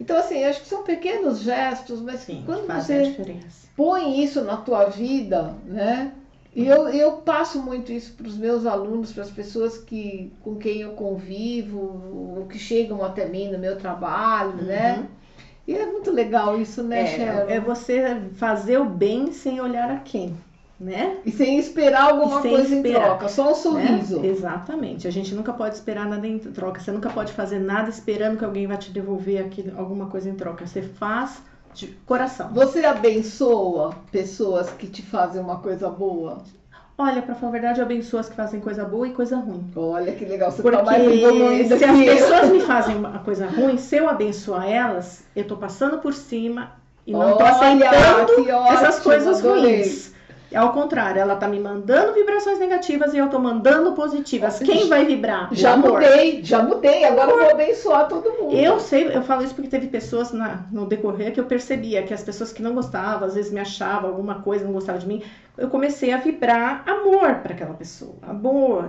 Então, 0.00 0.16
assim, 0.18 0.44
acho 0.44 0.60
que 0.62 0.68
são 0.68 0.82
pequenos 0.82 1.40
gestos, 1.40 2.00
mas 2.00 2.20
Sim, 2.20 2.42
quando 2.44 2.66
você 2.66 3.16
põe 3.76 4.22
isso 4.22 4.42
na 4.42 4.56
tua 4.56 4.84
vida, 4.86 5.54
né? 5.64 6.12
E 6.54 6.66
eu, 6.66 6.88
eu 6.88 7.12
passo 7.12 7.62
muito 7.62 7.90
isso 7.90 8.12
para 8.12 8.26
os 8.26 8.36
meus 8.36 8.66
alunos, 8.66 9.12
para 9.12 9.22
as 9.22 9.30
pessoas 9.30 9.78
que, 9.78 10.30
com 10.42 10.56
quem 10.56 10.82
eu 10.82 10.90
convivo, 10.90 12.36
ou 12.36 12.46
que 12.46 12.58
chegam 12.58 13.02
até 13.02 13.26
mim 13.26 13.50
no 13.50 13.58
meu 13.58 13.76
trabalho, 13.76 14.62
né? 14.62 15.06
E 15.66 15.74
é 15.74 15.86
muito 15.86 16.10
legal 16.10 16.60
isso, 16.60 16.82
né, 16.82 17.06
Sharon? 17.06 17.48
É, 17.48 17.54
é 17.54 17.60
você 17.60 18.20
fazer 18.34 18.78
o 18.78 18.84
bem 18.84 19.32
sem 19.32 19.60
olhar 19.60 19.90
a 19.90 20.00
quem, 20.00 20.36
né? 20.78 21.18
E 21.24 21.30
sem 21.30 21.58
esperar 21.58 22.10
alguma 22.10 22.42
sem 22.42 22.50
coisa 22.50 22.74
em 22.74 22.78
esperar, 22.78 23.04
troca, 23.06 23.28
só 23.28 23.52
um 23.52 23.54
sorriso. 23.54 24.20
Né? 24.20 24.28
Exatamente. 24.28 25.08
A 25.08 25.10
gente 25.10 25.34
nunca 25.34 25.54
pode 25.54 25.76
esperar 25.76 26.06
nada 26.06 26.26
em 26.26 26.38
troca. 26.38 26.80
Você 26.80 26.90
nunca 26.90 27.08
pode 27.08 27.32
fazer 27.32 27.60
nada 27.60 27.88
esperando 27.88 28.36
que 28.36 28.44
alguém 28.44 28.66
vai 28.66 28.76
te 28.76 28.90
devolver 28.90 29.42
aquilo, 29.42 29.78
alguma 29.78 30.06
coisa 30.06 30.28
em 30.28 30.34
troca. 30.34 30.66
Você 30.66 30.82
faz 30.82 31.40
de 31.74 31.88
coração. 32.06 32.50
Você 32.52 32.84
abençoa 32.84 33.94
pessoas 34.10 34.70
que 34.70 34.86
te 34.86 35.02
fazem 35.02 35.40
uma 35.40 35.58
coisa 35.58 35.88
boa? 35.88 36.42
Olha, 36.96 37.22
pra 37.22 37.34
falar 37.34 37.48
a 37.48 37.52
verdade, 37.52 37.80
eu 37.80 37.84
abençoo 37.86 38.20
as 38.20 38.28
que 38.28 38.36
fazem 38.36 38.60
coisa 38.60 38.84
boa 38.84 39.08
e 39.08 39.12
coisa 39.12 39.36
ruim. 39.36 39.72
Olha 39.74 40.12
que 40.12 40.24
legal, 40.24 40.50
você 40.52 40.62
Porque 40.62 40.76
tá 40.76 40.82
mais 40.84 41.02
evoluída 41.02 41.78
se 41.78 41.84
as 41.84 41.98
pessoas 41.98 42.50
me 42.50 42.60
fazem 42.60 42.96
uma 42.96 43.18
coisa 43.20 43.46
ruim, 43.46 43.76
se 43.78 43.96
eu 43.96 44.08
abençoar 44.08 44.68
elas, 44.70 45.24
eu 45.34 45.46
tô 45.46 45.56
passando 45.56 45.98
por 45.98 46.12
cima 46.12 46.72
e 47.06 47.12
não 47.12 47.36
tô 47.36 47.42
Olha, 47.42 47.50
aceitando 47.50 48.44
que 48.44 48.52
ótimo, 48.52 48.72
essas 48.72 49.00
coisas 49.00 49.38
adorei. 49.38 49.76
ruins. 49.78 50.11
É 50.52 50.58
ao 50.58 50.72
contrário, 50.72 51.20
ela 51.20 51.36
tá 51.36 51.48
me 51.48 51.58
mandando 51.58 52.12
vibrações 52.14 52.58
negativas 52.58 53.14
e 53.14 53.18
eu 53.18 53.28
tô 53.28 53.38
mandando 53.38 53.92
positivas. 53.92 54.58
Quem 54.58 54.88
vai 54.88 55.04
vibrar? 55.04 55.48
Já 55.52 55.76
mudei, 55.76 56.44
já 56.44 56.62
mudei, 56.62 57.04
agora 57.04 57.30
eu 57.30 57.38
vou 57.38 57.50
abençoar 57.50 58.08
todo 58.08 58.30
mundo. 58.30 58.54
Eu 58.54 58.78
sei, 58.78 59.14
eu 59.16 59.22
falo 59.22 59.42
isso 59.44 59.54
porque 59.54 59.68
teve 59.70 59.86
pessoas 59.88 60.32
na- 60.32 60.66
no 60.70 60.86
decorrer 60.86 61.32
que 61.32 61.40
eu 61.40 61.44
percebia 61.44 62.02
que 62.02 62.12
as 62.12 62.22
pessoas 62.22 62.52
que 62.52 62.62
não 62.62 62.74
gostavam, 62.74 63.26
às 63.26 63.34
vezes 63.34 63.50
me 63.52 63.60
achavam 63.60 64.10
alguma 64.10 64.36
coisa, 64.42 64.64
não 64.64 64.72
gostavam 64.72 65.00
de 65.00 65.08
mim, 65.08 65.22
eu 65.56 65.68
comecei 65.68 66.12
a 66.12 66.18
vibrar 66.18 66.82
amor 66.88 67.36
para 67.36 67.52
aquela 67.54 67.74
pessoa, 67.74 68.14
amor. 68.22 68.88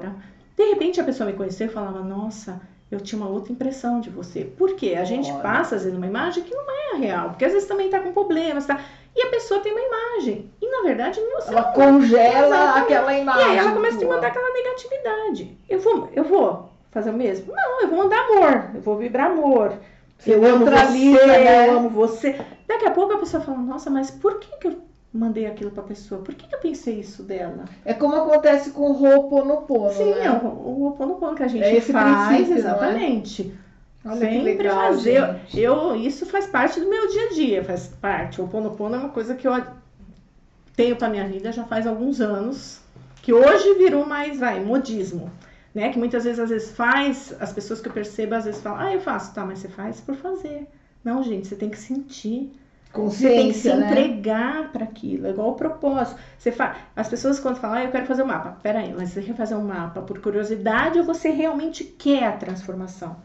De 0.55 0.63
repente 0.69 0.99
a 1.01 1.03
pessoa 1.03 1.27
me 1.29 1.35
conheceu 1.35 1.67
e 1.67 1.69
falava: 1.69 1.99
Nossa, 2.01 2.61
eu 2.91 2.99
tinha 2.99 3.19
uma 3.19 3.29
outra 3.29 3.51
impressão 3.51 3.99
de 3.99 4.09
você. 4.09 4.41
Por 4.45 4.75
quê? 4.75 4.95
A 4.99 5.03
gente 5.03 5.31
Olha. 5.31 5.41
passa 5.41 5.75
às 5.75 5.83
vezes 5.83 5.97
uma 5.97 6.05
imagem 6.07 6.43
que 6.43 6.53
não 6.53 6.63
é 6.69 6.95
a 6.95 6.97
real, 6.97 7.29
porque 7.29 7.45
às 7.45 7.53
vezes 7.53 7.67
também 7.67 7.89
tá 7.89 7.99
com 7.99 8.11
problemas, 8.13 8.65
tá? 8.65 8.79
E 9.15 9.21
a 9.21 9.29
pessoa 9.29 9.59
tem 9.59 9.71
uma 9.71 9.81
imagem. 9.81 10.51
E 10.61 10.69
na 10.69 10.81
verdade 10.83 11.19
você 11.33 11.49
Ela 11.51 11.63
congela 11.71 12.47
Exatamente. 12.47 12.79
aquela 12.83 13.13
e 13.13 13.21
imagem. 13.21 13.43
aí 13.51 13.57
ela 13.57 13.71
começa 13.73 13.95
a 13.97 13.99
te 13.99 14.05
mandar 14.05 14.27
aquela 14.27 14.53
negatividade. 14.53 15.57
Eu 15.69 15.79
vou, 15.79 16.09
eu 16.13 16.23
vou 16.23 16.69
fazer 16.91 17.09
o 17.11 17.13
mesmo? 17.13 17.53
Não, 17.53 17.81
eu 17.81 17.87
vou 17.89 17.97
mandar 17.99 18.19
amor, 18.21 18.69
eu 18.75 18.81
vou 18.81 18.97
vibrar 18.97 19.31
amor. 19.31 19.73
Você 20.17 20.33
eu 20.35 20.45
amo 20.45 20.65
você, 20.65 21.25
né? 21.27 21.69
eu 21.69 21.77
amo 21.77 21.89
você. 21.89 22.39
Daqui 22.67 22.85
a 22.85 22.91
pouco 22.91 23.13
a 23.13 23.17
pessoa 23.17 23.43
fala, 23.43 23.57
nossa, 23.57 23.89
mas 23.89 24.09
por 24.09 24.39
que, 24.39 24.57
que 24.57 24.67
eu 24.67 24.77
mandei 25.13 25.45
aquilo 25.45 25.69
pra 25.71 25.83
pessoa? 25.83 26.21
Por 26.21 26.33
que, 26.33 26.47
que 26.47 26.55
eu 26.55 26.59
pensei 26.59 26.99
isso 26.99 27.23
dela? 27.23 27.65
É 27.85 27.93
como 27.93 28.15
acontece 28.15 28.71
com 28.71 28.91
o 28.91 29.03
Ho'oponopono, 29.03 29.91
Sim, 29.91 30.11
né? 30.13 30.25
é 30.25 30.31
o, 30.31 30.47
o 30.47 30.87
oponopono 30.87 31.35
que 31.35 31.43
a 31.43 31.47
gente 31.47 31.63
É 31.63 31.81
faz, 31.81 32.47
não 32.49 32.55
é? 32.55 32.57
exatamente. 32.57 33.53
Olha 34.05 34.19
Sempre 34.19 34.41
legal, 34.41 34.93
fazer. 34.93 35.13
gente. 35.13 35.59
Eu, 35.59 35.95
isso 35.95 36.25
faz 36.25 36.45
parte 36.47 36.79
do 36.79 36.89
meu 36.89 37.07
dia 37.07 37.27
a 37.27 37.29
dia, 37.29 37.63
faz 37.63 37.87
parte. 37.87 38.41
O 38.41 38.47
Ponopono 38.47 38.95
é 38.95 38.99
uma 38.99 39.09
coisa 39.09 39.33
que 39.33 39.47
eu 39.47 39.53
tenho 40.75 40.95
pra 40.95 41.09
minha 41.09 41.27
vida 41.27 41.51
já 41.51 41.63
faz 41.63 41.87
alguns 41.87 42.19
anos, 42.19 42.81
que 43.21 43.31
hoje 43.31 43.75
virou 43.75 44.05
mais, 44.05 44.39
vai, 44.39 44.59
modismo. 44.59 45.31
Né? 45.73 45.89
Que 45.89 45.97
muitas 45.97 46.25
vezes, 46.25 46.39
às 46.39 46.49
vezes 46.49 46.71
faz, 46.75 47.35
as 47.39 47.53
pessoas 47.53 47.79
que 47.79 47.87
eu 47.87 47.93
percebo, 47.93 48.35
às 48.35 48.45
vezes 48.45 48.61
falam, 48.61 48.79
ah, 48.79 48.93
eu 48.93 48.99
faço, 48.99 49.33
tá, 49.33 49.45
mas 49.45 49.59
você 49.59 49.69
faz 49.69 50.01
por 50.01 50.15
fazer. 50.15 50.67
Não, 51.03 51.23
gente, 51.23 51.47
você 51.47 51.55
tem 51.55 51.69
que 51.69 51.79
sentir. 51.79 52.51
Você 52.93 53.27
tem 53.27 53.47
que 53.47 53.57
se 53.57 53.73
né? 53.73 53.89
entregar 53.89 54.71
para 54.71 54.83
aquilo, 54.83 55.25
é 55.25 55.31
igual 55.31 55.49
o 55.49 55.55
propósito. 55.55 56.19
Você 56.37 56.51
fa... 56.51 56.75
As 56.95 57.09
pessoas 57.09 57.39
quando 57.39 57.57
falam, 57.57 57.77
ah, 57.77 57.83
eu 57.85 57.91
quero 57.91 58.05
fazer 58.05 58.21
um 58.21 58.27
mapa. 58.27 58.57
Peraí, 58.61 58.93
mas 58.93 59.09
você 59.09 59.21
quer 59.23 59.35
fazer 59.35 59.55
um 59.55 59.63
mapa 59.63 60.01
por 60.01 60.19
curiosidade 60.19 60.99
ou 60.99 61.05
você 61.05 61.29
realmente 61.29 61.83
quer 61.83 62.25
a 62.25 62.33
transformação? 62.33 63.15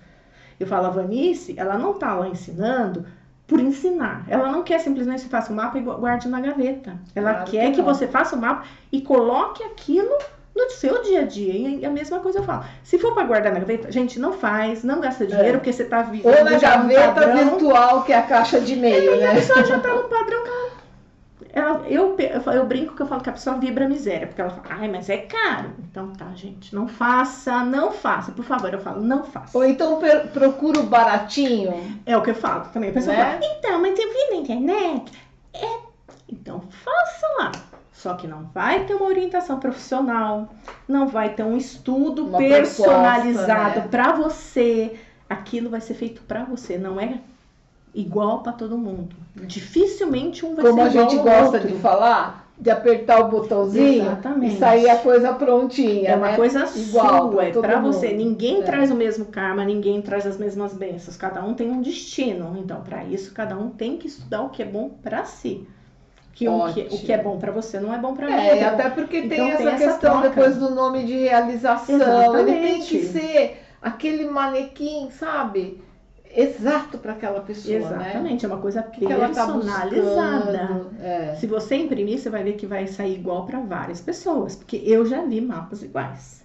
Eu 0.59 0.67
falo, 0.67 0.87
a 0.87 0.91
Vanice, 0.91 1.55
ela 1.57 1.79
não 1.79 1.95
tá 1.95 2.15
lá 2.15 2.29
ensinando 2.29 3.05
por 3.47 3.61
ensinar. 3.61 4.25
Ela 4.29 4.51
não 4.51 4.63
quer 4.63 4.79
simplesmente 4.81 5.17
que 5.17 5.23
você 5.25 5.29
faça 5.31 5.53
o 5.53 5.57
mapa 5.57 5.79
e 5.79 5.81
gu- 5.81 5.95
guarde 5.97 6.29
na 6.29 6.41
gaveta. 6.41 6.97
Ela 7.15 7.33
Claro 7.35 7.51
quer 7.51 7.67
que 7.71 7.77
que 7.77 7.83
você 7.83 8.07
faça 8.07 8.37
o 8.37 8.39
mapa 8.39 8.65
e 8.93 9.01
coloque 9.01 9.63
aquilo 9.63 10.11
no 10.55 10.69
seu 10.71 11.03
dia 11.03 11.21
a 11.21 11.25
dia. 11.25 11.55
E 11.55 11.87
a 11.87 11.91
mesma 11.91 12.19
coisa 12.19 12.41
eu 12.41 12.43
falo. 12.43 12.65
Se 12.83 12.99
for 12.99 13.15
para 13.15 13.23
guardar 13.25 13.53
na 13.53 13.61
gaveta, 13.61 13.91
gente, 13.93 14.19
não 14.19 14.33
faz, 14.33 14.83
não 14.85 15.01
gasta 15.01 15.25
dinheiro, 15.27 15.49
é. 15.49 15.53
porque 15.53 15.73
você 15.73 15.85
tá 15.85 16.03
vivendo. 16.03 16.27
Ou 16.37 16.45
na 16.45 16.59
gaveta 16.59 17.33
virtual, 17.33 18.03
que 18.03 18.13
é 18.13 18.19
a 18.19 18.23
caixa 18.23 18.61
de 18.61 18.73
e-mail, 18.75 19.15
é, 19.15 19.17
né? 19.19 19.31
A 19.31 19.35
pessoa 19.37 19.65
já 19.65 19.79
tá 19.79 19.95
no 19.95 20.03
padrão 20.05 20.43
que 20.43 20.49
ela 20.51 20.68
ela, 21.59 21.87
eu, 21.89 22.17
eu, 22.53 22.67
brinco 22.67 22.95
que 22.95 23.03
eu 23.03 23.07
falo 23.07 23.21
que 23.21 23.31
a 23.31 23.33
pessoa 23.33 23.57
vibra 23.57 23.85
a 23.85 23.89
miséria, 23.89 24.27
porque 24.27 24.41
ela 24.41 24.51
fala, 24.51 24.81
ai, 24.81 24.89
mas 24.89 25.09
é 25.09 25.19
caro. 25.19 25.73
Então 25.79 26.13
tá, 26.13 26.27
gente, 26.35 26.75
não 26.75 26.89
faça, 26.89 27.65
não 27.65 27.93
faça, 27.93 28.33
por 28.33 28.45
favor, 28.45 28.73
eu 28.73 28.81
falo, 28.81 29.03
não 29.03 29.25
faça. 29.25 29.57
Ou 29.57 29.65
então 29.65 30.01
procura 30.33 30.81
o 30.81 30.85
baratinho. 30.85 32.01
É 32.07 32.17
o 32.17 32.23
que 32.23 32.31
eu 32.31 32.35
falo 32.35 32.67
também. 32.73 32.91
A 32.91 32.93
pessoa 32.93 33.17
né? 33.17 33.25
fala, 33.25 33.41
então, 33.57 33.81
mas 33.81 33.99
eu 33.99 34.09
vi 34.09 34.31
na 34.31 34.37
internet. 34.37 35.13
É, 35.55 35.79
então 36.29 36.63
faça 36.71 37.27
lá. 37.39 37.53
Só 37.93 38.15
que 38.15 38.29
não 38.29 38.45
vai 38.55 38.85
ter 38.85 38.95
uma 38.95 39.07
orientação 39.07 39.59
profissional, 39.59 40.49
não 40.87 41.09
vai 41.09 41.31
ter 41.31 41.43
um 41.43 41.57
estudo 41.57 42.27
uma 42.27 42.39
personalizado 42.39 43.81
né? 43.81 43.89
para 43.91 44.13
você. 44.13 44.97
Aquilo 45.29 45.69
vai 45.69 45.81
ser 45.81 45.95
feito 45.95 46.23
para 46.23 46.45
você, 46.45 46.79
não 46.79 47.01
é 47.01 47.21
igual 47.95 48.43
para 48.43 48.53
todo 48.53 48.77
mundo. 48.77 49.15
Dificilmente 49.35 50.45
um 50.45 50.55
vai 50.55 50.65
Como 50.65 50.83
ser 50.83 50.89
igual 50.89 51.07
a 51.07 51.09
gente 51.09 51.23
gosta 51.23 51.57
outro. 51.57 51.69
de 51.69 51.75
falar, 51.75 52.49
de 52.59 52.71
apertar 52.71 53.21
o 53.21 53.29
botãozinho 53.29 54.03
Exatamente. 54.03 54.55
e 54.55 54.59
sair 54.59 54.91
a 54.91 54.97
coisa 54.97 55.33
prontinha. 55.33 56.11
É 56.11 56.17
uma 56.17 56.29
né? 56.29 56.37
coisa 56.37 56.65
igual 56.75 57.33
sua, 57.33 57.45
é 57.45 57.53
para 57.53 57.81
você. 57.81 58.13
Ninguém 58.13 58.61
é. 58.61 58.63
traz 58.63 58.91
o 58.91 58.95
mesmo 58.95 59.27
karma, 59.27 59.65
ninguém 59.65 60.03
traz 60.03 60.27
as 60.27 60.37
mesmas 60.37 60.75
bênçãos. 60.75 61.17
Cada 61.17 61.43
um 61.45 61.55
tem 61.55 61.71
um 61.71 61.81
destino. 61.81 62.57
Então, 62.59 62.81
para 62.83 63.05
isso, 63.05 63.33
cada 63.33 63.57
um 63.57 63.71
tem 63.71 63.97
que 63.97 64.09
estudar 64.09 64.43
o 64.43 64.51
que 64.51 64.63
é 64.63 64.67
bom 64.67 64.91
para 65.03 65.25
si. 65.25 65.67
Que 66.33 66.49
o, 66.49 66.73
que 66.73 66.83
o 66.83 66.99
que 66.99 67.13
é 67.13 67.21
bom 67.21 67.37
para 67.37 67.51
você 67.51 67.81
não 67.81 67.93
é 67.93 67.99
bom 67.99 68.15
para 68.15 68.29
mim. 68.29 68.33
É, 68.33 68.57
então, 68.57 68.69
até 68.69 68.91
porque 68.91 69.19
então, 69.19 69.37
tem, 69.37 69.51
essa 69.51 69.77
questão 69.77 70.21
depois 70.21 70.57
do 70.57 70.71
nome 70.71 71.05
de 71.05 71.15
realização. 71.15 71.97
Exatamente. 71.97 72.51
Ele 72.51 72.61
tem 72.61 72.83
que 72.83 73.05
ser 73.07 73.63
aquele 73.83 74.29
manequim, 74.29 75.11
sabe? 75.11 75.81
Exato 76.35 76.99
para 76.99 77.13
aquela 77.13 77.41
pessoa, 77.41 77.79
né? 77.79 77.87
Exatamente, 77.87 78.47
né? 78.47 78.53
é 78.53 78.55
uma 78.55 78.63
coisa 78.63 78.83
tá 78.83 78.91
personalizada. 78.91 80.87
É. 81.03 81.37
Se 81.39 81.47
você 81.47 81.77
imprimir, 81.77 82.19
você 82.19 82.31
vai 82.31 82.43
ver 82.43 82.55
que 82.55 82.67
vai 82.67 82.87
sair 82.87 83.15
igual 83.15 83.47
para 83.47 83.61
várias 83.61 84.01
pessoas, 84.01 84.57
porque 84.57 84.81
eu 84.85 85.07
já 85.07 85.23
vi 85.25 85.41
mapas 85.41 85.83
iguais. 85.83 86.39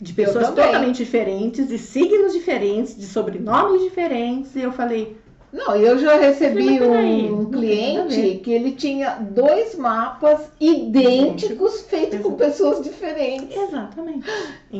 De 0.00 0.12
pessoas 0.12 0.48
totalmente 0.48 0.96
diferentes, 0.96 1.68
de 1.68 1.78
signos 1.78 2.32
diferentes, 2.32 2.96
de 2.96 3.06
sobrenomes 3.06 3.82
diferentes, 3.82 4.56
e 4.56 4.62
eu 4.62 4.72
falei, 4.72 5.16
não, 5.52 5.76
eu 5.76 5.98
já 5.98 6.16
recebi 6.16 6.80
um, 6.80 7.40
um 7.40 7.44
cliente 7.50 8.40
que 8.42 8.50
ele 8.50 8.72
tinha 8.72 9.16
dois 9.20 9.76
mapas 9.76 10.50
idênticos 10.58 11.82
feitos 11.82 12.20
com 12.20 12.32
pessoas 12.32 12.82
diferentes. 12.82 13.54
Exatamente. 13.54 14.26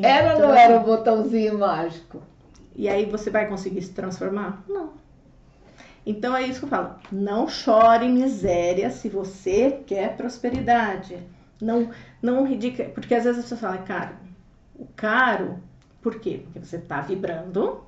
Era 0.03 0.35
ou 0.35 0.41
não 0.41 0.55
era 0.55 0.81
o 0.81 0.81
botãozinho 0.81 1.59
mágico? 1.59 2.23
E 2.75 2.89
aí 2.89 3.05
você 3.05 3.31
vai 3.31 3.47
conseguir 3.47 3.83
se 3.83 3.93
transformar? 3.93 4.63
Não. 4.69 4.91
Então 6.05 6.37
é 6.37 6.43
isso 6.43 6.61
que 6.61 6.65
eu 6.65 6.71
falo. 6.71 6.97
Não 7.11 7.49
chore 7.49 8.09
miséria 8.09 8.91
se 8.91 9.09
você 9.09 9.83
quer 9.87 10.17
prosperidade. 10.17 11.19
Não, 11.61 11.91
não 12.21 12.47
ridículo, 12.47 12.91
porque 12.91 13.15
às 13.15 13.25
vezes 13.25 13.39
as 13.39 13.45
pessoas 13.45 13.61
falam, 13.61 13.79
é 13.79 13.87
caro. 13.87 14.17
O 14.77 14.87
caro, 14.97 15.59
por 16.01 16.19
quê? 16.19 16.41
Porque 16.45 16.59
você 16.59 16.77
está 16.77 17.01
vibrando 17.01 17.85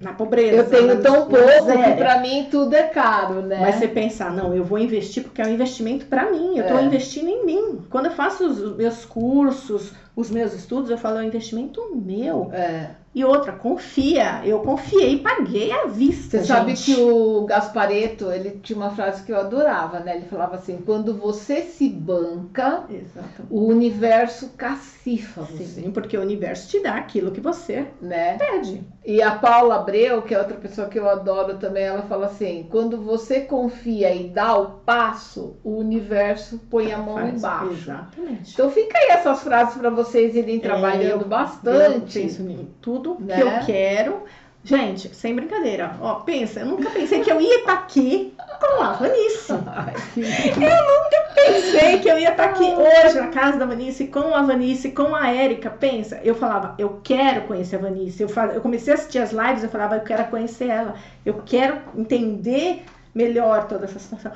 na 0.00 0.12
pobreza. 0.12 0.56
Eu 0.56 0.70
tenho 0.70 1.02
tão 1.02 1.26
pouco 1.26 1.66
que 1.66 1.96
para 1.96 2.20
mim 2.20 2.46
tudo 2.48 2.74
é 2.74 2.84
caro, 2.84 3.42
né? 3.42 3.58
Mas 3.60 3.76
você 3.76 3.88
pensar, 3.88 4.30
não, 4.32 4.54
eu 4.54 4.62
vou 4.62 4.78
investir 4.78 5.24
porque 5.24 5.42
é 5.42 5.46
um 5.46 5.50
investimento 5.50 6.06
para 6.06 6.30
mim, 6.30 6.56
eu 6.56 6.64
estou 6.64 6.78
é. 6.78 6.84
investindo 6.84 7.28
em 7.28 7.44
mim. 7.44 7.80
Quando 7.90 8.06
eu 8.06 8.12
faço 8.12 8.46
os 8.46 8.76
meus 8.76 9.04
cursos, 9.04 9.92
os 10.14 10.30
meus 10.30 10.54
estudos, 10.54 10.90
eu 10.90 10.98
falo, 10.98 11.18
é 11.18 11.22
um 11.22 11.26
investimento 11.26 11.80
meu. 11.96 12.50
É. 12.52 12.90
E 13.18 13.24
outra, 13.24 13.50
confia. 13.50 14.42
Eu 14.44 14.60
confiei 14.60 15.14
e 15.14 15.18
paguei 15.18 15.72
à 15.72 15.86
vista. 15.86 16.38
Você 16.38 16.44
gente. 16.44 16.46
sabe 16.46 16.74
que 16.74 16.94
o 16.94 17.44
Gaspareto, 17.46 18.30
ele 18.30 18.60
tinha 18.62 18.76
uma 18.76 18.90
frase 18.90 19.24
que 19.24 19.32
eu 19.32 19.40
adorava, 19.40 19.98
né? 19.98 20.14
Ele 20.18 20.26
falava 20.26 20.54
assim: 20.54 20.78
quando 20.86 21.12
você 21.16 21.62
se 21.62 21.88
banca, 21.88 22.84
Exato. 22.88 23.42
o 23.50 23.66
universo 23.66 24.50
cacifa 24.56 25.42
você. 25.42 25.64
Sim, 25.64 25.90
porque 25.90 26.16
o 26.16 26.20
universo 26.20 26.68
te 26.68 26.80
dá 26.80 26.94
aquilo 26.94 27.32
que 27.32 27.40
você 27.40 27.88
né? 28.00 28.36
pede. 28.38 28.84
E 29.08 29.22
a 29.22 29.30
Paula 29.30 29.76
Abreu, 29.76 30.20
que 30.20 30.34
é 30.34 30.38
outra 30.38 30.58
pessoa 30.58 30.86
que 30.86 30.98
eu 30.98 31.08
adoro 31.08 31.56
também, 31.56 31.84
ela 31.84 32.02
fala 32.02 32.26
assim: 32.26 32.68
quando 32.70 32.98
você 32.98 33.40
confia 33.40 34.14
e 34.14 34.28
dá 34.28 34.54
o 34.54 34.66
passo, 34.80 35.56
o 35.64 35.78
universo 35.78 36.60
põe 36.70 36.92
a 36.92 36.98
mão 36.98 37.14
Faz, 37.14 37.34
embaixo. 37.34 37.72
Exatamente. 37.72 38.52
Então 38.52 38.70
fica 38.70 38.98
aí 38.98 39.06
essas 39.12 39.42
frases 39.42 39.78
para 39.78 39.88
vocês 39.88 40.36
irem 40.36 40.60
trabalhando 40.60 41.22
é, 41.22 41.24
eu, 41.24 41.26
bastante. 41.26 42.18
Eu 42.18 42.22
penso 42.22 42.42
em 42.42 42.68
tudo 42.82 43.16
né? 43.18 43.36
que 43.36 43.40
eu 43.40 43.64
quero. 43.64 44.24
Gente, 44.62 45.14
sem 45.14 45.34
brincadeira, 45.34 45.96
ó, 46.02 46.16
pensa, 46.16 46.60
eu 46.60 46.66
nunca 46.66 46.90
pensei 46.90 47.20
que 47.22 47.32
eu 47.32 47.40
ia 47.40 47.60
estar 47.60 47.76
tá 47.76 47.82
aqui 47.84 48.34
com 48.60 48.82
a 48.82 48.92
Vanice. 48.92 49.52
eu 49.56 49.56
nunca 49.56 51.27
pensei 51.52 51.98
que 51.98 52.08
eu 52.08 52.18
ia 52.18 52.30
estar 52.30 52.44
tá 52.44 52.50
aqui 52.50 52.64
hoje 52.64 53.18
na 53.18 53.28
casa 53.28 53.58
da 53.58 53.66
Vanice, 53.66 54.08
com 54.08 54.34
a 54.34 54.42
Vanice, 54.42 54.90
com 54.90 55.14
a 55.14 55.30
Érica. 55.30 55.70
Pensa, 55.70 56.20
eu 56.22 56.34
falava, 56.34 56.74
eu 56.78 57.00
quero 57.02 57.42
conhecer 57.42 57.76
a 57.76 57.80
Vanice. 57.80 58.22
Eu, 58.22 58.28
fal... 58.28 58.48
eu 58.48 58.60
comecei 58.60 58.92
a 58.92 58.96
assistir 58.96 59.18
as 59.18 59.32
lives, 59.32 59.62
eu 59.62 59.68
falava, 59.68 59.96
eu 59.96 60.02
quero 60.02 60.24
conhecer 60.26 60.68
ela. 60.68 60.94
Eu 61.24 61.42
quero 61.44 61.78
entender 61.96 62.84
melhor 63.14 63.66
toda 63.66 63.84
essa 63.84 63.98
situação. 63.98 64.32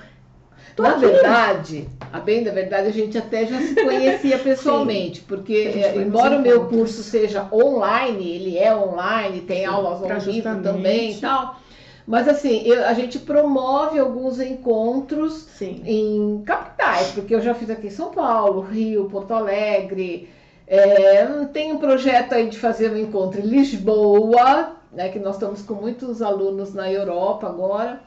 Tô 0.74 0.82
Na 0.82 0.94
verdade, 0.94 1.86
a 2.12 2.18
bem 2.18 2.42
da 2.42 2.50
verdade, 2.50 2.88
a 2.88 2.92
gente 2.92 3.18
até 3.18 3.44
já 3.44 3.60
se 3.60 3.74
conhecia 3.74 4.38
pessoalmente, 4.40 5.20
Sim. 5.20 5.26
porque 5.28 5.52
é, 5.52 5.96
embora 5.96 6.38
o 6.38 6.40
meu 6.40 6.66
curso 6.66 7.02
seja 7.02 7.46
online, 7.52 8.36
ele 8.36 8.56
é 8.56 8.74
online, 8.74 9.42
tem 9.42 9.60
Sim, 9.60 9.64
aulas 9.66 10.10
ao 10.10 10.20
vivo 10.20 10.62
também 10.62 11.12
e 11.12 11.20
tal. 11.20 11.60
Mas 12.06 12.28
assim, 12.28 12.62
eu, 12.66 12.84
a 12.86 12.94
gente 12.94 13.18
promove 13.18 13.98
alguns 13.98 14.40
encontros 14.40 15.46
Sim. 15.56 15.82
em 15.84 16.42
capitais, 16.44 17.12
porque 17.12 17.34
eu 17.34 17.40
já 17.40 17.54
fiz 17.54 17.70
aqui 17.70 17.86
em 17.86 17.90
São 17.90 18.10
Paulo, 18.10 18.60
Rio, 18.60 19.08
Porto 19.08 19.32
Alegre. 19.32 20.28
É, 20.66 21.24
tem 21.52 21.72
um 21.72 21.78
projeto 21.78 22.32
aí 22.32 22.48
de 22.48 22.58
fazer 22.58 22.90
um 22.90 22.96
encontro 22.96 23.40
em 23.40 23.44
Lisboa, 23.44 24.76
né, 24.92 25.08
que 25.10 25.18
nós 25.18 25.34
estamos 25.34 25.62
com 25.62 25.74
muitos 25.74 26.20
alunos 26.22 26.74
na 26.74 26.90
Europa 26.90 27.46
agora. 27.46 28.00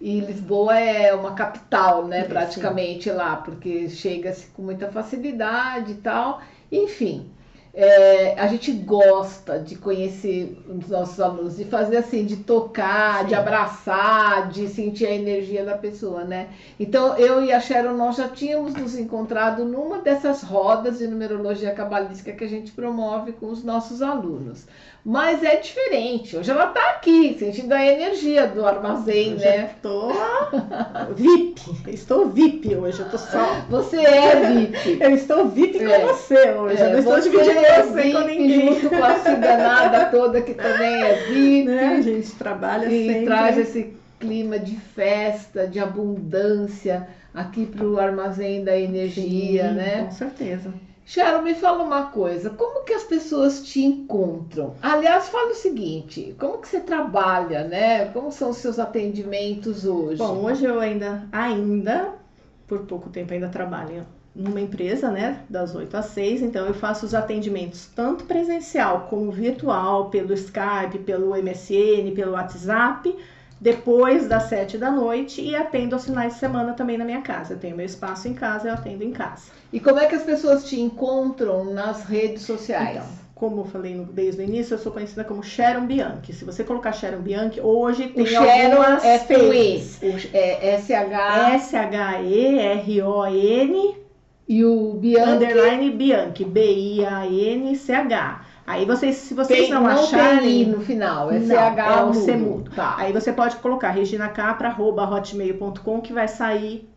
E 0.00 0.20
Lisboa 0.20 0.78
é 0.78 1.14
uma 1.14 1.32
capital, 1.32 2.06
né, 2.06 2.24
praticamente 2.24 3.04
Sim. 3.04 3.16
lá, 3.16 3.36
porque 3.36 3.88
chega-se 3.88 4.46
com 4.48 4.62
muita 4.62 4.90
facilidade 4.90 5.92
e 5.92 5.96
tal. 5.96 6.42
Enfim, 6.70 7.30
é, 7.76 8.38
a 8.38 8.46
gente 8.46 8.70
gosta 8.70 9.58
de 9.58 9.74
conhecer 9.74 10.56
os 10.68 10.88
nossos 10.88 11.20
alunos, 11.20 11.56
de 11.56 11.64
fazer 11.64 11.96
assim, 11.96 12.24
de 12.24 12.36
tocar, 12.36 13.22
Sim. 13.22 13.26
de 13.26 13.34
abraçar, 13.34 14.48
de 14.48 14.68
sentir 14.68 15.06
a 15.06 15.10
energia 15.12 15.64
da 15.64 15.76
pessoa, 15.76 16.22
né? 16.22 16.50
Então, 16.78 17.16
eu 17.16 17.42
e 17.42 17.52
a 17.52 17.58
Sharon, 17.58 17.96
nós 17.96 18.16
já 18.16 18.28
tínhamos 18.28 18.74
nos 18.74 18.96
encontrado 18.96 19.64
numa 19.64 19.98
dessas 19.98 20.42
rodas 20.42 20.98
de 20.98 21.08
numerologia 21.08 21.74
cabalística 21.74 22.32
que 22.32 22.44
a 22.44 22.48
gente 22.48 22.70
promove 22.70 23.32
com 23.32 23.46
os 23.46 23.64
nossos 23.64 24.00
alunos. 24.00 24.66
Mas 25.04 25.44
é 25.44 25.56
diferente. 25.56 26.34
Hoje 26.34 26.50
ela 26.50 26.68
está 26.68 26.80
aqui, 26.92 27.36
sentindo 27.38 27.72
a 27.72 27.84
energia 27.84 28.46
do 28.46 28.64
armazém, 28.64 29.32
eu 29.32 29.38
né? 29.38 29.70
Estou 29.76 30.10
VIP. 31.14 31.90
Estou 31.92 32.30
VIP 32.30 32.74
hoje. 32.74 33.00
Eu 33.00 33.10
tô 33.10 33.18
só. 33.18 33.66
Você 33.68 33.98
é 33.98 34.50
VIP. 34.50 34.98
Eu 35.02 35.10
estou 35.10 35.46
VIP 35.48 35.84
é. 35.84 36.00
com 36.00 36.06
você 36.06 36.52
hoje. 36.52 36.80
É, 36.80 36.86
eu 36.86 36.90
não 36.92 36.98
estou 37.00 37.20
dividindo 37.20 37.50
é 37.50 37.82
você 37.82 38.02
VIP, 38.02 38.12
com 38.14 38.20
ninguém. 38.20 38.72
Junto 38.72 38.88
com 38.88 39.04
a 39.04 39.18
ciganada 39.18 40.06
toda 40.06 40.40
que 40.40 40.54
também 40.54 41.02
é 41.02 41.14
VIP. 41.26 41.64
Né? 41.64 41.86
A 41.98 42.00
gente 42.00 42.32
trabalha 42.32 42.86
e 42.86 43.06
sempre. 43.06 43.26
traz 43.26 43.58
esse 43.58 43.94
clima 44.18 44.58
de 44.58 44.76
festa, 44.76 45.66
de 45.66 45.80
abundância 45.80 47.06
aqui 47.34 47.66
para 47.66 47.86
o 47.86 48.00
armazém 48.00 48.64
da 48.64 48.78
energia, 48.78 49.68
Sim, 49.68 49.74
né? 49.74 50.04
Com 50.04 50.12
certeza. 50.12 50.72
Sharon, 51.06 51.42
me 51.42 51.54
fala 51.54 51.82
uma 51.82 52.06
coisa, 52.06 52.50
como 52.50 52.84
que 52.84 52.94
as 52.94 53.04
pessoas 53.04 53.62
te 53.62 53.84
encontram? 53.84 54.74
Aliás, 54.80 55.28
fala 55.28 55.50
o 55.50 55.54
seguinte, 55.54 56.34
como 56.38 56.58
que 56.58 56.68
você 56.68 56.80
trabalha, 56.80 57.64
né? 57.64 58.06
Como 58.06 58.32
são 58.32 58.50
os 58.50 58.56
seus 58.56 58.78
atendimentos 58.78 59.84
hoje? 59.84 60.16
Bom, 60.16 60.44
hoje 60.44 60.64
eu 60.64 60.80
ainda, 60.80 61.28
ainda, 61.30 62.14
por 62.66 62.80
pouco 62.80 63.10
tempo 63.10 63.34
ainda 63.34 63.48
trabalho 63.48 64.06
numa 64.34 64.60
empresa, 64.60 65.10
né, 65.10 65.44
das 65.48 65.76
8 65.76 65.96
às 65.96 66.06
6, 66.06 66.42
então 66.42 66.66
eu 66.66 66.74
faço 66.74 67.06
os 67.06 67.14
atendimentos 67.14 67.86
tanto 67.94 68.24
presencial 68.24 69.06
como 69.08 69.30
virtual, 69.30 70.10
pelo 70.10 70.32
Skype, 70.32 70.98
pelo 71.04 71.36
MSN, 71.36 72.12
pelo 72.16 72.32
WhatsApp, 72.32 73.14
depois 73.60 74.26
das 74.26 74.44
7 74.44 74.78
da 74.78 74.90
noite 74.90 75.40
e 75.40 75.54
atendo 75.56 75.94
aos 75.94 76.04
finais 76.04 76.34
de 76.34 76.40
semana 76.40 76.72
também 76.74 76.98
na 76.98 77.04
minha 77.04 77.22
casa. 77.22 77.54
Eu 77.54 77.58
tenho 77.58 77.76
meu 77.76 77.86
espaço 77.86 78.28
em 78.28 78.34
casa, 78.34 78.68
eu 78.68 78.74
atendo 78.74 79.02
em 79.02 79.12
casa. 79.12 79.44
E 79.72 79.80
como 79.80 79.98
é 79.98 80.06
que 80.06 80.14
as 80.14 80.22
pessoas 80.22 80.64
te 80.64 80.80
encontram 80.80 81.64
nas 81.72 82.04
redes 82.04 82.42
sociais? 82.42 82.96
Então, 82.96 83.24
como 83.34 83.62
eu 83.62 83.64
falei 83.64 84.06
desde 84.12 84.40
o 84.40 84.44
início, 84.44 84.74
eu 84.74 84.78
sou 84.78 84.92
conhecida 84.92 85.24
como 85.24 85.42
Sharon 85.42 85.86
Bianchi. 85.86 86.32
Se 86.32 86.44
você 86.44 86.62
colocar 86.62 86.92
Sharon 86.92 87.20
Bianchi, 87.20 87.60
hoje 87.60 88.08
tem 88.08 88.22
o 88.22 88.26
Sharon 88.26 88.76
algumas 88.82 89.04
é 89.04 89.18
com 89.18 89.52
E. 89.52 89.82
É 90.32 90.74
S-H... 90.74 91.54
S-H-E-R-O-N 91.54 92.94
E 94.46 94.64
o 94.64 94.94
Bianchi. 94.94 95.32
Underline 95.32 95.90
Bianchi, 95.90 96.44
B-I-A-N-C-H. 96.44 96.94
Aí 98.66 98.86
vocês, 98.86 99.16
se 99.16 99.34
vocês 99.34 99.66
Tem, 99.66 99.70
não, 99.70 99.82
não 99.82 99.90
acharem. 99.90 100.64
tem 100.64 100.66
no 100.66 100.80
final, 100.80 101.30
é 101.30 101.38
Não, 101.38 101.54
CH 101.54 101.78
é 101.78 102.02
o. 102.04 102.14
C 102.14 102.34
mudo. 102.36 102.70
Tá. 102.70 102.94
Aí 102.96 103.12
você 103.12 103.30
pode 103.32 103.56
colocar 103.56 103.90
reginacapra.hotmail.com 103.90 106.00
que 106.00 106.12
vai 106.14 106.26
sair 106.28 106.88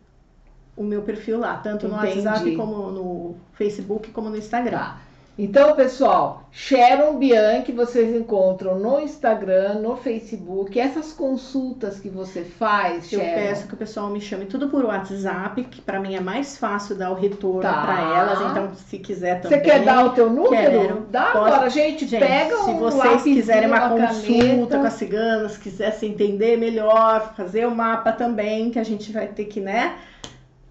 o 0.76 0.82
meu 0.82 1.02
perfil 1.02 1.38
lá, 1.38 1.56
tanto 1.56 1.86
no 1.86 1.98
Entendi. 1.98 2.26
WhatsApp 2.26 2.56
como 2.56 2.90
no 2.90 3.36
Facebook 3.52 4.10
como 4.12 4.30
no 4.30 4.36
Instagram. 4.36 4.78
Tá. 4.78 4.96
Então, 5.40 5.76
pessoal, 5.76 6.42
Sharon 6.50 7.16
Bianchi 7.16 7.70
vocês 7.70 8.12
encontram 8.12 8.76
no 8.76 8.98
Instagram, 8.98 9.74
no 9.74 9.96
Facebook. 9.96 10.80
Essas 10.80 11.12
consultas 11.12 12.00
que 12.00 12.08
você 12.08 12.42
faz, 12.42 13.12
Eu 13.12 13.20
Sharon. 13.20 13.34
peço 13.34 13.68
que 13.68 13.74
o 13.74 13.76
pessoal 13.76 14.08
me 14.10 14.20
chame 14.20 14.46
tudo 14.46 14.68
por 14.68 14.84
WhatsApp, 14.84 15.62
que 15.62 15.80
para 15.80 16.00
mim 16.00 16.16
é 16.16 16.20
mais 16.20 16.58
fácil 16.58 16.96
dar 16.96 17.12
o 17.12 17.14
retorno 17.14 17.60
Tá. 17.62 17.82
para 17.82 18.18
elas. 18.18 18.50
Então, 18.50 18.74
se 18.74 18.98
quiser 18.98 19.40
Você 19.40 19.48
também. 19.48 19.60
quer 19.62 19.84
dar 19.84 20.06
o 20.06 20.10
teu 20.10 20.28
número? 20.28 20.50
Quero. 20.80 21.06
Dá 21.08 21.26
Pode. 21.26 21.46
agora, 21.54 21.70
gente. 21.70 22.04
Gente, 22.08 22.18
pega 22.26 22.56
se 22.56 22.70
um 22.70 22.78
vocês 22.80 23.04
lapisinho, 23.04 23.36
quiserem 23.36 23.68
uma 23.68 23.88
consulta 23.90 24.26
caneta. 24.26 24.78
com 24.78 24.86
as 24.86 24.92
ciganas, 24.94 25.56
quisessem 25.56 26.10
entender 26.10 26.56
melhor, 26.56 27.32
fazer 27.36 27.64
o 27.64 27.70
mapa 27.70 28.10
também, 28.10 28.70
que 28.72 28.78
a 28.80 28.84
gente 28.84 29.12
vai 29.12 29.28
ter 29.28 29.44
que, 29.44 29.60
né? 29.60 29.94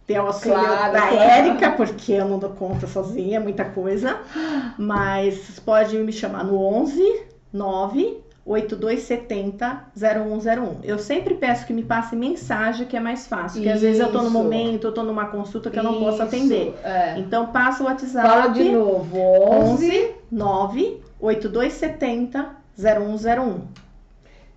Ter 0.08 0.20
o 0.20 0.28
auxílio 0.28 0.58
Claro, 0.58 0.94
da 0.94 1.02
claro. 1.02 1.18
Érica, 1.18 1.72
porque 1.72 2.14
eu 2.14 2.26
não 2.26 2.40
dou 2.40 2.52
conta 2.52 2.88
sozinha, 2.88 3.40
muita 3.42 3.66
coisa. 3.66 4.18
Mas 4.78 5.36
vocês 5.36 5.60
podem 5.60 6.02
me 6.04 6.14
chamar 6.14 6.46
no 6.46 6.58
11 6.58 7.24
9 7.52 8.18
8270 8.46 9.88
0101. 9.98 10.80
Eu 10.84 10.98
sempre 10.98 11.36
peço 11.36 11.66
que 11.66 11.74
me 11.74 11.84
passe 11.84 12.16
mensagem, 12.16 12.88
que 12.88 12.96
é 12.96 13.00
mais 13.02 13.28
fácil. 13.28 13.58
Porque 13.62 13.70
às 13.70 13.82
vezes 13.82 14.00
eu 14.00 14.10
tô 14.10 14.20
no 14.20 14.24
Isso. 14.26 14.32
momento, 14.34 14.88
eu 14.88 14.94
tô 14.94 15.04
numa 15.04 15.26
consulta 15.26 15.70
que 15.70 15.78
eu 15.78 15.84
não 15.84 16.00
posso 16.00 16.14
Isso, 16.14 16.22
atender. 16.24 16.74
é. 16.84 17.20
Então 17.20 17.48
passa 17.48 17.84
o 17.84 17.88
WhatsApp. 17.88 18.28
Fala 18.28 18.48
de 18.48 18.64
novo. 18.70 19.18
11. 19.20 20.12
9 20.32 21.02
8270 21.20 22.56
0101. 22.80 23.62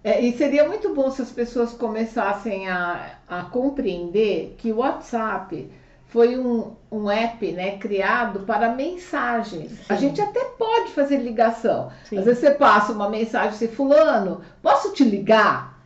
É, 0.02 0.20
e 0.20 0.32
seria 0.36 0.66
muito 0.66 0.94
bom 0.94 1.10
se 1.10 1.20
as 1.20 1.30
pessoas 1.30 1.72
começassem 1.72 2.68
a, 2.70 3.16
a 3.30 3.44
compreender 3.44 4.56
que 4.58 4.72
o 4.72 4.78
WhatsApp 4.78 5.70
foi 6.06 6.36
um, 6.36 6.72
um 6.90 7.08
app 7.08 7.52
né, 7.52 7.78
criado 7.78 8.40
para 8.40 8.74
mensagens. 8.74 9.78
A 9.88 9.94
Sim. 9.94 10.08
gente 10.08 10.20
até 10.20 10.44
pode 10.58 10.90
fazer 10.90 11.18
ligação. 11.18 11.92
Sim. 12.04 12.18
Às 12.18 12.24
vezes 12.24 12.40
você 12.40 12.50
passa 12.50 12.92
uma 12.92 13.08
mensagem 13.08 13.50
assim, 13.50 13.68
fulano, 13.68 14.40
posso 14.60 14.92
te 14.92 15.04
ligar? 15.04 15.79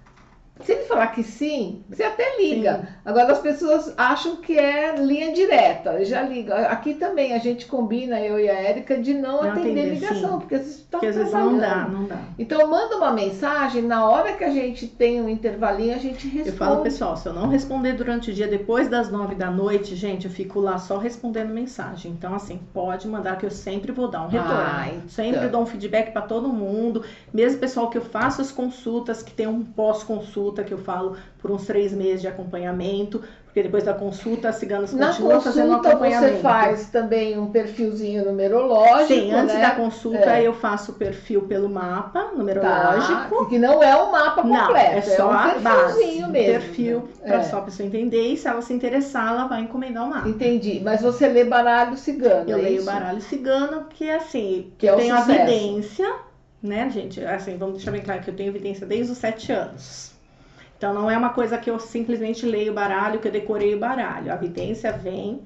Se 0.61 0.73
ele 0.73 0.85
falar 0.85 1.09
que 1.09 1.25
sim, 1.25 1.83
você 1.89 2.05
até 2.05 2.39
liga. 2.39 2.89
Agora 3.05 3.33
as 3.33 3.41
pessoas 3.41 3.93
acham 3.97 4.37
que 4.37 4.57
é 4.57 4.95
linha 4.97 5.33
direta, 5.33 6.05
já 6.05 6.23
liga. 6.23 6.55
Aqui 6.69 6.95
também 6.95 7.35
a 7.35 7.39
gente 7.39 7.67
combina, 7.67 8.21
eu 8.21 8.39
e 8.39 8.49
a 8.49 8.55
Érica, 8.55 8.97
de 8.97 9.15
não, 9.15 9.43
Não 9.43 9.51
atender 9.51 9.81
atender, 9.81 9.95
ligação, 9.95 10.35
sim. 10.35 10.39
porque 10.39 10.55
às 10.55 10.61
vezes 10.61 10.77
está 10.77 10.99
Porque 10.99 11.07
às 11.09 11.17
vezes 11.17 11.33
não 11.33 11.59
dá, 11.59 11.89
não 11.89 12.05
dá. 12.05 12.19
Então 12.39 12.71
manda 12.71 12.97
uma 12.97 13.11
mensagem, 13.11 13.83
na 13.83 14.09
hora 14.09 14.35
que 14.35 14.45
a 14.45 14.51
gente 14.51 14.87
tem 14.87 15.21
um 15.21 15.29
intervalinho, 15.29 15.95
a 15.95 15.99
gente 15.99 16.29
responde. 16.29 16.49
Eu 16.51 16.57
falo, 16.57 16.83
pessoal, 16.83 17.17
se 17.17 17.29
eu 17.29 17.33
não 17.33 17.49
responder 17.49 17.95
durante 17.95 18.31
o 18.31 18.35
dia, 18.35 18.47
depois 18.47 18.89
das 18.89 19.11
nove 19.11 19.35
da 19.35 19.51
noite, 19.51 19.97
gente, 19.97 20.27
eu 20.27 20.31
fico 20.31 20.61
lá 20.61 20.79
só 20.79 20.99
respondendo 20.99 21.49
mensagem. 21.49 22.13
Então, 22.13 22.33
assim, 22.33 22.61
pode 22.73 23.09
mandar 23.09 23.39
que 23.39 23.45
eu 23.45 23.51
sempre 23.51 23.91
vou 23.91 24.07
dar 24.07 24.23
um 24.23 24.29
retorno. 24.29 24.55
Ah, 24.55 24.87
então. 24.89 25.09
Sempre 25.09 25.49
dou 25.49 25.63
um 25.63 25.67
feedback 25.67 26.13
para 26.13 26.23
todo 26.23 26.49
mundo. 26.49 27.05
Mesmo 27.33 27.59
pessoal 27.59 27.91
que 27.91 27.99
eu 27.99 28.03
faço 28.03 28.41
as 28.41 28.53
consultas, 28.53 29.21
que 29.21 29.33
tem 29.33 29.49
um 29.49 29.65
pós-consulta, 29.65 30.44
que 30.53 30.75
eu 30.75 30.79
falo 30.79 31.17
por 31.39 31.51
uns 31.51 31.65
três 31.65 31.93
meses 31.93 32.21
de 32.21 32.29
acompanhamento, 32.29 33.23
porque 33.45 33.63
depois 33.63 33.85
da 33.85 33.95
consulta, 33.95 34.49
as 34.49 34.57
ciganas 34.57 34.93
Na 34.93 35.09
continuam 35.09 35.41
fazendo 35.41 35.67
consulta 35.69 35.89
acompanhamento. 35.91 36.35
você 36.35 36.41
faz 36.43 36.89
também 36.91 37.39
um 37.39 37.47
perfilzinho 37.53 38.25
numerológico, 38.25 39.07
Sim, 39.07 39.33
antes 39.33 39.55
né? 39.55 39.61
da 39.61 39.71
consulta 39.77 40.19
É. 40.39 40.43
eu 40.47 40.53
faço 40.53 40.91
o 40.91 40.95
perfil 40.97 41.43
pelo 41.43 41.69
mapa 41.69 42.25
Tá, 42.25 42.33
numerológico. 42.37 43.47
que 43.47 43.59
não 43.59 43.81
é 43.83 43.95
um 44.03 44.11
mapa 44.11 44.43
Não, 44.43 44.67
completo, 44.67 44.97
é 44.97 45.01
só 45.03 45.29
um 45.29 45.31
a 45.31 45.55
base, 45.59 45.63
perfilzinho 45.95 46.27
um 46.27 46.31
mesmo. 46.31 46.53
perfil 46.53 47.09
para 47.25 47.37
É. 47.37 47.43
só 47.45 47.59
a 47.59 47.63
pessoa 47.63 47.87
entender 47.87 48.33
e 48.33 48.37
se 48.37 48.49
ela 48.49 48.61
se 48.61 48.73
interessar, 48.75 49.29
ela 49.33 49.47
vai 49.47 49.61
encomendar 49.61 50.05
o 50.05 50.11
mapa. 50.11 50.29
Entendi, 50.29 50.81
mas 50.85 51.01
você 51.01 51.29
lê 51.29 51.45
baralho 51.45 51.97
cigano, 51.97 52.51
Eu 52.51 52.59
é 52.59 52.63
leio 52.63 52.77
isso? 52.79 52.87
baralho 52.87 53.21
cigano, 53.21 53.85
que 53.91 54.05
é 54.09 54.17
assim, 54.17 54.73
Que 54.79 54.89
é 54.89 54.91
eu 54.91 54.95
o 54.95 54.99
tenho 54.99 55.17
sucesso. 55.17 55.31
evidência, 55.31 56.13
né, 56.61 56.91
gente? 56.91 57.25
Assim, 57.25 57.57
vamos 57.57 57.77
deixar 57.77 57.93
bem 57.93 58.01
claro 58.03 58.21
que 58.21 58.31
eu 58.31 58.35
tenho 58.35 58.49
evidência 58.49 58.85
desde 58.87 59.13
os 59.13 59.19
sete 59.19 59.53
anos. 59.53 60.13
Então 60.85 60.93
não 60.93 61.11
é 61.11 61.17
uma 61.17 61.31
coisa 61.31 61.57
que 61.57 61.71
eu 61.71 61.79
simplesmente 61.79 62.45
leio 62.45 62.71
o 62.71 62.75
baralho, 62.75 63.19
que 63.19 63.27
eu 63.27 63.33
decorei 63.33 63.75
o 63.75 63.79
baralho. 63.79 64.31
A 64.31 64.35
evidência 64.35 64.93
vem 64.93 65.41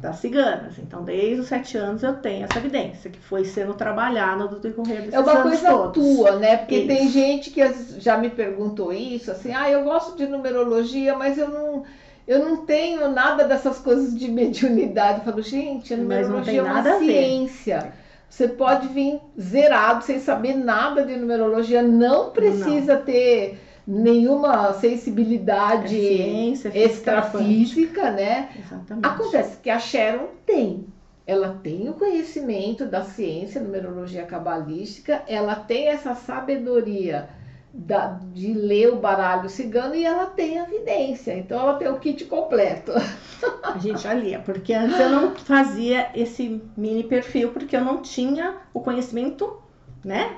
das 0.00 0.16
ciganas. 0.16 0.78
Então, 0.78 1.04
desde 1.04 1.42
os 1.42 1.46
sete 1.46 1.76
anos 1.76 2.02
eu 2.02 2.14
tenho 2.14 2.46
essa 2.46 2.58
evidência, 2.58 3.10
que 3.10 3.18
foi 3.18 3.44
sendo 3.44 3.74
trabalhada 3.74 4.44
no 4.44 4.58
decorrer 4.58 5.00
desses 5.00 5.12
É 5.12 5.18
uma 5.20 5.32
anos 5.32 5.42
coisa 5.42 5.70
todos. 5.70 5.92
tua, 5.92 6.36
né? 6.36 6.56
Porque 6.56 6.76
Isso. 6.76 6.86
tem 6.86 7.08
gente 7.10 7.50
que 7.50 7.60
já 8.00 8.16
me 8.16 8.30
perguntou 8.30 8.90
isso, 8.90 9.30
assim, 9.30 9.52
ah, 9.52 9.70
eu 9.70 9.84
gosto 9.84 10.16
de 10.16 10.26
numerologia, 10.26 11.14
mas 11.14 11.36
eu 11.36 11.50
não, 11.50 11.84
eu 12.26 12.38
não 12.38 12.64
tenho 12.64 13.10
nada 13.10 13.44
dessas 13.44 13.78
coisas 13.78 14.18
de 14.18 14.26
mediunidade. 14.32 15.18
Eu 15.18 15.24
falo, 15.26 15.42
gente, 15.42 15.92
a 15.92 15.98
não 15.98 16.04
numerologia 16.04 16.60
é 16.60 16.62
uma 16.62 16.98
ciência. 16.98 17.92
Você 18.26 18.48
pode 18.48 18.88
vir 18.88 19.20
zerado, 19.38 20.02
sem 20.02 20.18
saber 20.18 20.54
nada 20.54 21.04
de 21.04 21.14
numerologia, 21.14 21.82
não 21.82 22.30
precisa 22.30 22.96
ter 22.96 23.67
nenhuma 23.90 24.68
É 24.68 24.72
sensibilidade 24.74 25.88
ciência, 25.98 26.70
física 26.70 26.92
extrafísica, 26.92 28.10
né? 28.10 28.50
Exatamente. 28.58 29.06
Acontece 29.06 29.56
que 29.56 29.70
a 29.70 29.78
Sharon 29.78 30.26
tem. 30.44 30.86
Ela 31.26 31.58
tem 31.62 31.88
o 31.88 31.94
conhecimento 31.94 32.86
da 32.86 33.02
ciência, 33.02 33.60
numerologia 33.62 34.24
cabalística, 34.24 35.22
ela 35.26 35.54
tem 35.54 35.88
essa 35.88 36.14
sabedoria 36.14 37.28
da- 37.72 38.18
de 38.32 38.52
ler 38.54 38.92
o 38.92 38.96
baralho 38.96 39.48
cigano 39.48 39.94
e 39.94 40.04
ela 40.04 40.26
tem 40.26 40.58
a 40.58 40.64
evidência. 40.64 41.36
Então 41.36 41.58
ela 41.60 41.74
tem 41.74 41.88
o 41.88 41.98
kit 41.98 42.24
completo. 42.26 42.92
A 43.62 43.78
gente 43.78 44.02
já 44.02 44.12
lia, 44.14 44.38
porque 44.40 44.72
antes 44.74 44.98
eu 44.98 45.10
não 45.10 45.34
fazia 45.36 46.08
esse 46.14 46.60
mini 46.76 47.04
perfil, 47.04 47.50
porque 47.50 47.76
eu 47.76 47.84
não 47.84 47.98
tinha 48.02 48.56
o 48.74 48.80
conhecimento, 48.80 49.58
né? 50.04 50.36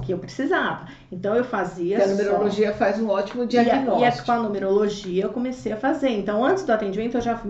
Que 0.00 0.12
eu 0.12 0.18
precisava. 0.18 0.86
Então 1.12 1.34
eu 1.36 1.44
fazia. 1.44 1.98
Porque 1.98 2.10
a 2.10 2.16
só- 2.16 2.22
numerologia 2.22 2.72
faz 2.72 2.98
um 2.98 3.08
ótimo 3.08 3.42
E, 3.42 3.44
a- 3.44 3.62
diagnóstico. 3.62 4.00
e 4.00 4.04
é 4.04 4.10
com 4.24 4.32
a 4.32 4.38
numerologia 4.38 5.24
eu 5.24 5.28
comecei 5.30 5.72
a 5.72 5.76
fazer. 5.76 6.08
Então, 6.10 6.44
antes 6.44 6.64
do 6.64 6.72
atendimento, 6.72 7.16
eu 7.16 7.20
já 7.20 7.40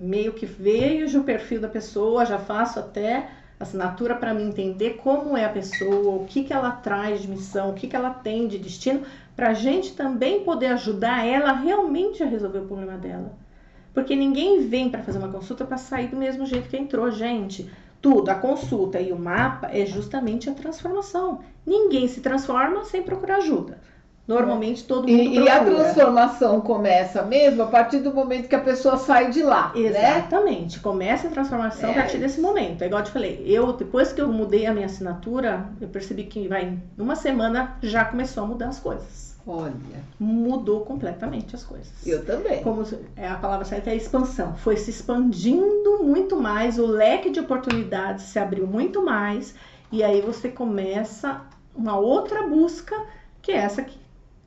meio 0.00 0.32
que 0.32 0.46
vejo 0.46 1.20
o 1.20 1.24
perfil 1.24 1.60
da 1.60 1.68
pessoa, 1.68 2.24
já 2.24 2.38
faço 2.38 2.78
até 2.80 3.28
assinatura 3.60 4.14
para 4.14 4.32
mim 4.32 4.48
entender 4.48 4.94
como 5.02 5.36
é 5.36 5.44
a 5.44 5.48
pessoa, 5.50 6.16
o 6.16 6.24
que, 6.24 6.42
que 6.44 6.52
ela 6.52 6.70
traz 6.70 7.20
de 7.20 7.28
missão, 7.28 7.70
o 7.70 7.74
que, 7.74 7.86
que 7.86 7.94
ela 7.94 8.08
tem 8.10 8.48
de 8.48 8.56
destino, 8.58 9.02
para 9.36 9.50
a 9.50 9.54
gente 9.54 9.92
também 9.92 10.42
poder 10.42 10.68
ajudar 10.68 11.26
ela 11.26 11.52
realmente 11.52 12.22
a 12.22 12.26
resolver 12.26 12.60
o 12.60 12.64
problema 12.64 12.96
dela. 12.96 13.32
Porque 13.92 14.16
ninguém 14.16 14.66
vem 14.66 14.88
para 14.88 15.02
fazer 15.02 15.18
uma 15.18 15.28
consulta 15.28 15.64
para 15.66 15.76
sair 15.76 16.08
do 16.08 16.16
mesmo 16.16 16.46
jeito 16.46 16.68
que 16.70 16.76
entrou, 16.78 17.10
gente. 17.10 17.70
Tudo, 18.00 18.30
a 18.30 18.34
consulta 18.34 19.00
e 19.00 19.12
o 19.12 19.18
mapa 19.18 19.68
é 19.72 19.84
justamente 19.86 20.48
a 20.48 20.54
transformação. 20.54 21.40
Ninguém 21.66 22.08
se 22.08 22.20
transforma 22.20 22.84
sem 22.84 23.02
procurar 23.02 23.36
ajuda. 23.36 23.78
Normalmente 24.26 24.84
todo 24.84 25.08
mundo 25.08 25.12
E, 25.12 25.38
e 25.40 25.48
a 25.48 25.60
procura. 25.60 25.82
transformação 25.82 26.60
começa 26.60 27.22
mesmo 27.22 27.64
a 27.64 27.66
partir 27.66 27.98
do 27.98 28.14
momento 28.14 28.48
que 28.48 28.54
a 28.54 28.60
pessoa 28.60 28.96
sai 28.96 29.28
de 29.30 29.42
lá, 29.42 29.72
né? 29.74 29.80
Exatamente. 29.80 30.78
Começa 30.78 31.26
a 31.26 31.30
transformação 31.30 31.90
É 31.90 31.92
a 31.92 31.94
partir 31.96 32.18
desse 32.18 32.40
momento. 32.40 32.82
É 32.82 32.86
igual 32.86 33.00
eu 33.00 33.06
te 33.06 33.10
falei, 33.10 33.42
eu 33.44 33.72
depois 33.72 34.12
que 34.12 34.20
eu 34.20 34.28
mudei 34.32 34.66
a 34.66 34.72
minha 34.72 34.86
assinatura, 34.86 35.66
eu 35.80 35.88
percebi 35.88 36.24
que 36.24 36.46
vai 36.46 36.78
uma 36.96 37.16
semana 37.16 37.76
já 37.82 38.04
começou 38.04 38.44
a 38.44 38.46
mudar 38.46 38.68
as 38.68 38.78
coisas. 38.78 39.29
Olha, 39.50 40.04
Mudou 40.18 40.82
completamente 40.84 41.56
as 41.56 41.64
coisas. 41.64 41.90
eu 42.06 42.24
também. 42.24 42.62
Como 42.62 42.84
é 43.16 43.28
a 43.28 43.36
palavra 43.36 43.64
certa 43.64 43.90
é 43.90 43.96
expansão. 43.96 44.54
Foi 44.56 44.76
se 44.76 44.90
expandindo 44.90 46.02
muito 46.02 46.36
mais, 46.36 46.78
o 46.78 46.86
leque 46.86 47.30
de 47.30 47.40
oportunidades 47.40 48.26
se 48.26 48.38
abriu 48.38 48.66
muito 48.66 49.02
mais 49.04 49.54
e 49.90 50.02
aí 50.04 50.20
você 50.20 50.48
começa 50.48 51.40
uma 51.74 51.98
outra 51.98 52.46
busca 52.46 52.94
que 53.42 53.50
é 53.52 53.56
essa 53.56 53.82
que 53.82 53.98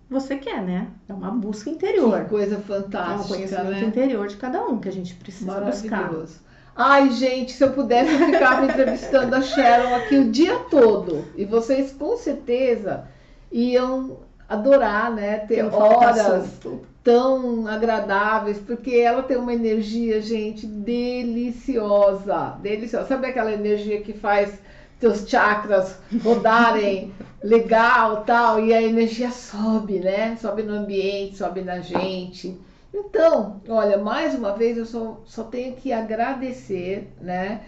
você 0.09 0.37
quer, 0.37 0.61
né? 0.61 0.87
É 1.09 1.13
uma 1.13 1.31
busca 1.31 1.69
interior. 1.69 2.23
Que 2.23 2.29
coisa 2.29 2.55
É 2.55 2.57
um 2.57 2.61
fantástica, 2.61 3.35
conhecimento 3.35 3.71
né? 3.71 3.81
interior 3.83 4.27
de 4.27 4.37
cada 4.37 4.63
um 4.63 4.79
que 4.79 4.87
a 4.87 4.91
gente 4.91 5.15
precisa 5.15 5.59
buscar. 5.59 6.01
Maravilhoso. 6.01 6.39
Ai, 6.75 7.11
gente, 7.11 7.51
se 7.51 7.63
eu 7.63 7.71
pudesse, 7.71 8.11
eu 8.13 8.25
ficava 8.25 8.65
entrevistando 8.65 9.35
a 9.35 9.41
Sharon 9.41 9.95
aqui 9.95 10.17
o 10.17 10.31
dia 10.31 10.57
todo. 10.71 11.25
E 11.35 11.45
vocês, 11.45 11.91
com 11.91 12.17
certeza, 12.17 13.05
iam 13.51 14.17
adorar, 14.53 15.11
né? 15.11 15.39
Ter 15.39 15.63
horas 15.65 16.59
tão 17.03 17.67
agradáveis, 17.67 18.59
porque 18.59 18.95
ela 18.95 19.23
tem 19.23 19.37
uma 19.37 19.53
energia, 19.53 20.21
gente, 20.21 20.65
deliciosa. 20.65 22.57
Deliciosa. 22.61 23.07
Sabe 23.07 23.27
aquela 23.27 23.51
energia 23.51 24.01
que 24.01 24.13
faz 24.13 24.57
teus 24.99 25.27
chakras 25.27 25.99
rodarem 26.23 27.13
legal, 27.43 28.23
tal, 28.23 28.63
e 28.63 28.73
a 28.73 28.81
energia 28.81 29.31
sobe, 29.31 29.99
né? 29.99 30.37
Sobe 30.37 30.63
no 30.63 30.73
ambiente, 30.73 31.37
sobe 31.37 31.61
na 31.61 31.79
gente. 31.81 32.57
Então, 32.93 33.59
olha, 33.67 33.97
mais 33.97 34.33
uma 34.35 34.53
vez 34.53 34.77
eu 34.77 34.85
só, 34.85 35.19
só 35.25 35.43
tenho 35.43 35.75
que 35.75 35.91
agradecer, 35.91 37.11
né? 37.19 37.61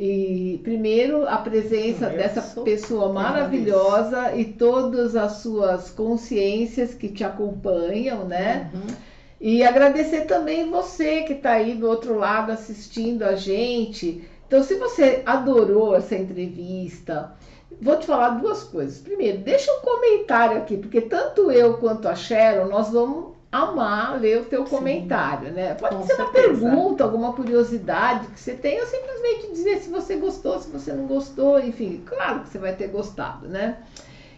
E 0.00 0.60
primeiro 0.62 1.26
a 1.26 1.38
presença 1.38 2.06
eu 2.06 2.16
dessa 2.16 2.60
pessoa 2.60 3.12
maravilhosa 3.12 4.32
e 4.36 4.44
todas 4.44 5.16
as 5.16 5.38
suas 5.38 5.90
consciências 5.90 6.94
que 6.94 7.08
te 7.08 7.24
acompanham, 7.24 8.24
né? 8.24 8.70
Uhum. 8.72 8.94
E 9.40 9.64
agradecer 9.64 10.20
também 10.20 10.70
você 10.70 11.22
que 11.22 11.32
está 11.32 11.54
aí 11.54 11.74
do 11.74 11.88
outro 11.88 12.16
lado 12.16 12.52
assistindo 12.52 13.24
a 13.24 13.34
gente. 13.34 14.22
Então, 14.46 14.62
se 14.62 14.76
você 14.76 15.20
adorou 15.26 15.96
essa 15.96 16.14
entrevista, 16.14 17.32
vou 17.82 17.96
te 17.96 18.06
falar 18.06 18.40
duas 18.40 18.62
coisas. 18.62 18.98
Primeiro, 19.00 19.38
deixa 19.38 19.72
um 19.72 19.80
comentário 19.80 20.58
aqui, 20.58 20.76
porque 20.76 21.00
tanto 21.00 21.50
eu 21.50 21.74
quanto 21.78 22.06
a 22.06 22.14
Sharon, 22.14 22.68
nós 22.68 22.90
vamos 22.90 23.37
amar 23.50 24.20
ler 24.20 24.42
o 24.42 24.44
teu 24.44 24.64
Sim, 24.66 24.76
comentário, 24.76 25.50
né? 25.52 25.74
Pode 25.74 26.06
ser 26.06 26.14
uma 26.14 26.30
pergunta, 26.30 27.04
alguma 27.04 27.32
curiosidade 27.32 28.28
que 28.28 28.38
você 28.38 28.54
tem, 28.54 28.80
ou 28.80 28.86
simplesmente 28.86 29.52
dizer 29.52 29.78
se 29.78 29.88
você 29.88 30.16
gostou, 30.16 30.60
se 30.60 30.70
você 30.70 30.92
não 30.92 31.06
gostou, 31.06 31.58
enfim, 31.58 32.02
claro 32.04 32.40
que 32.40 32.50
você 32.50 32.58
vai 32.58 32.74
ter 32.74 32.88
gostado, 32.88 33.48
né? 33.48 33.78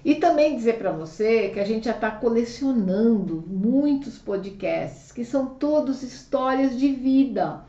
E 0.05 0.15
também 0.15 0.57
dizer 0.57 0.79
para 0.79 0.93
você 0.93 1.51
que 1.51 1.61
a 1.61 1.65
gente 1.65 1.85
já 1.85 1.91
está 1.91 2.11
colecionando 2.11 3.45
muitos 3.47 4.17
podcasts 4.17 5.13
que 5.13 5.25
são 5.25 5.47
todos 5.47 6.03
histórias 6.03 6.79
de 6.79 6.91
vida. 6.93 7.63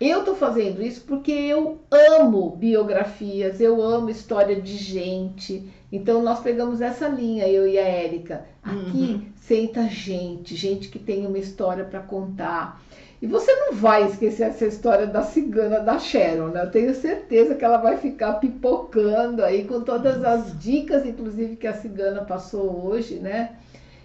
Eu 0.00 0.20
estou 0.20 0.34
fazendo 0.34 0.82
isso 0.82 1.02
porque 1.06 1.32
eu 1.32 1.80
amo 1.90 2.50
biografias, 2.50 3.60
eu 3.60 3.82
amo 3.82 4.10
história 4.10 4.60
de 4.60 4.76
gente. 4.76 5.70
Então 5.90 6.22
nós 6.22 6.40
pegamos 6.40 6.80
essa 6.80 7.08
linha, 7.08 7.46
eu 7.48 7.66
e 7.66 7.78
a 7.78 7.84
Érica. 7.84 8.44
Aqui 8.62 9.12
uhum. 9.12 9.22
senta 9.36 9.84
gente, 9.88 10.56
gente 10.56 10.88
que 10.88 10.98
tem 10.98 11.26
uma 11.26 11.38
história 11.38 11.84
para 11.84 12.00
contar. 12.00 12.82
E 13.20 13.26
você 13.26 13.54
não 13.54 13.72
vai 13.72 14.06
esquecer 14.06 14.44
essa 14.44 14.66
história 14.66 15.06
da 15.06 15.22
cigana 15.22 15.80
da 15.80 15.98
Sharon, 15.98 16.48
né? 16.48 16.64
Eu 16.64 16.70
tenho 16.70 16.94
certeza 16.94 17.54
que 17.54 17.64
ela 17.64 17.78
vai 17.78 17.96
ficar 17.96 18.34
pipocando 18.34 19.42
aí 19.42 19.64
com 19.64 19.80
todas 19.80 20.22
as 20.22 20.58
dicas, 20.58 21.06
inclusive, 21.06 21.56
que 21.56 21.66
a 21.66 21.72
cigana 21.72 22.22
passou 22.24 22.84
hoje, 22.86 23.16
né? 23.16 23.56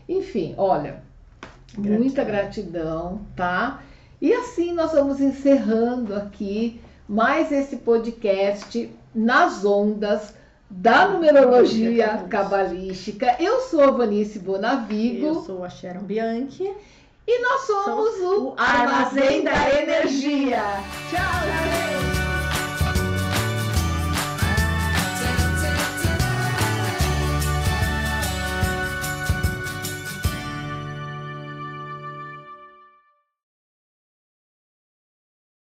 Enfim, 0.08 0.54
olha, 0.58 1.04
gratidão. 1.74 2.00
muita 2.00 2.24
gratidão, 2.24 3.22
tá? 3.36 3.82
E 4.22 4.34
assim 4.34 4.74
nós 4.74 4.92
vamos 4.92 5.20
encerrando 5.20 6.16
aqui 6.16 6.80
mais 7.08 7.52
esse 7.52 7.78
podcast 7.78 8.90
nas 9.14 9.66
ondas 9.66 10.34
da 10.72 11.10
numerologia 11.10 12.06
é 12.06 12.28
cabalística. 12.28 13.36
Eu 13.40 13.60
sou 13.62 13.84
a 13.84 13.92
Vanice 13.92 14.40
Bonavigo. 14.40 15.28
Eu 15.28 15.36
sou 15.42 15.64
a 15.64 15.70
Sharon 15.70 16.04
Bianchi. 16.04 16.74
E 17.28 17.42
nós 17.42 17.62
somos, 17.62 18.16
somos 18.16 18.44
o 18.44 18.54
Armazém, 18.58 18.88
Armazém 18.88 19.44
da, 19.44 19.52
da 19.52 19.82
Energia. 19.82 20.32
energia. 20.32 20.64
Tchau, 21.10 21.20
tchau. 21.20 22.31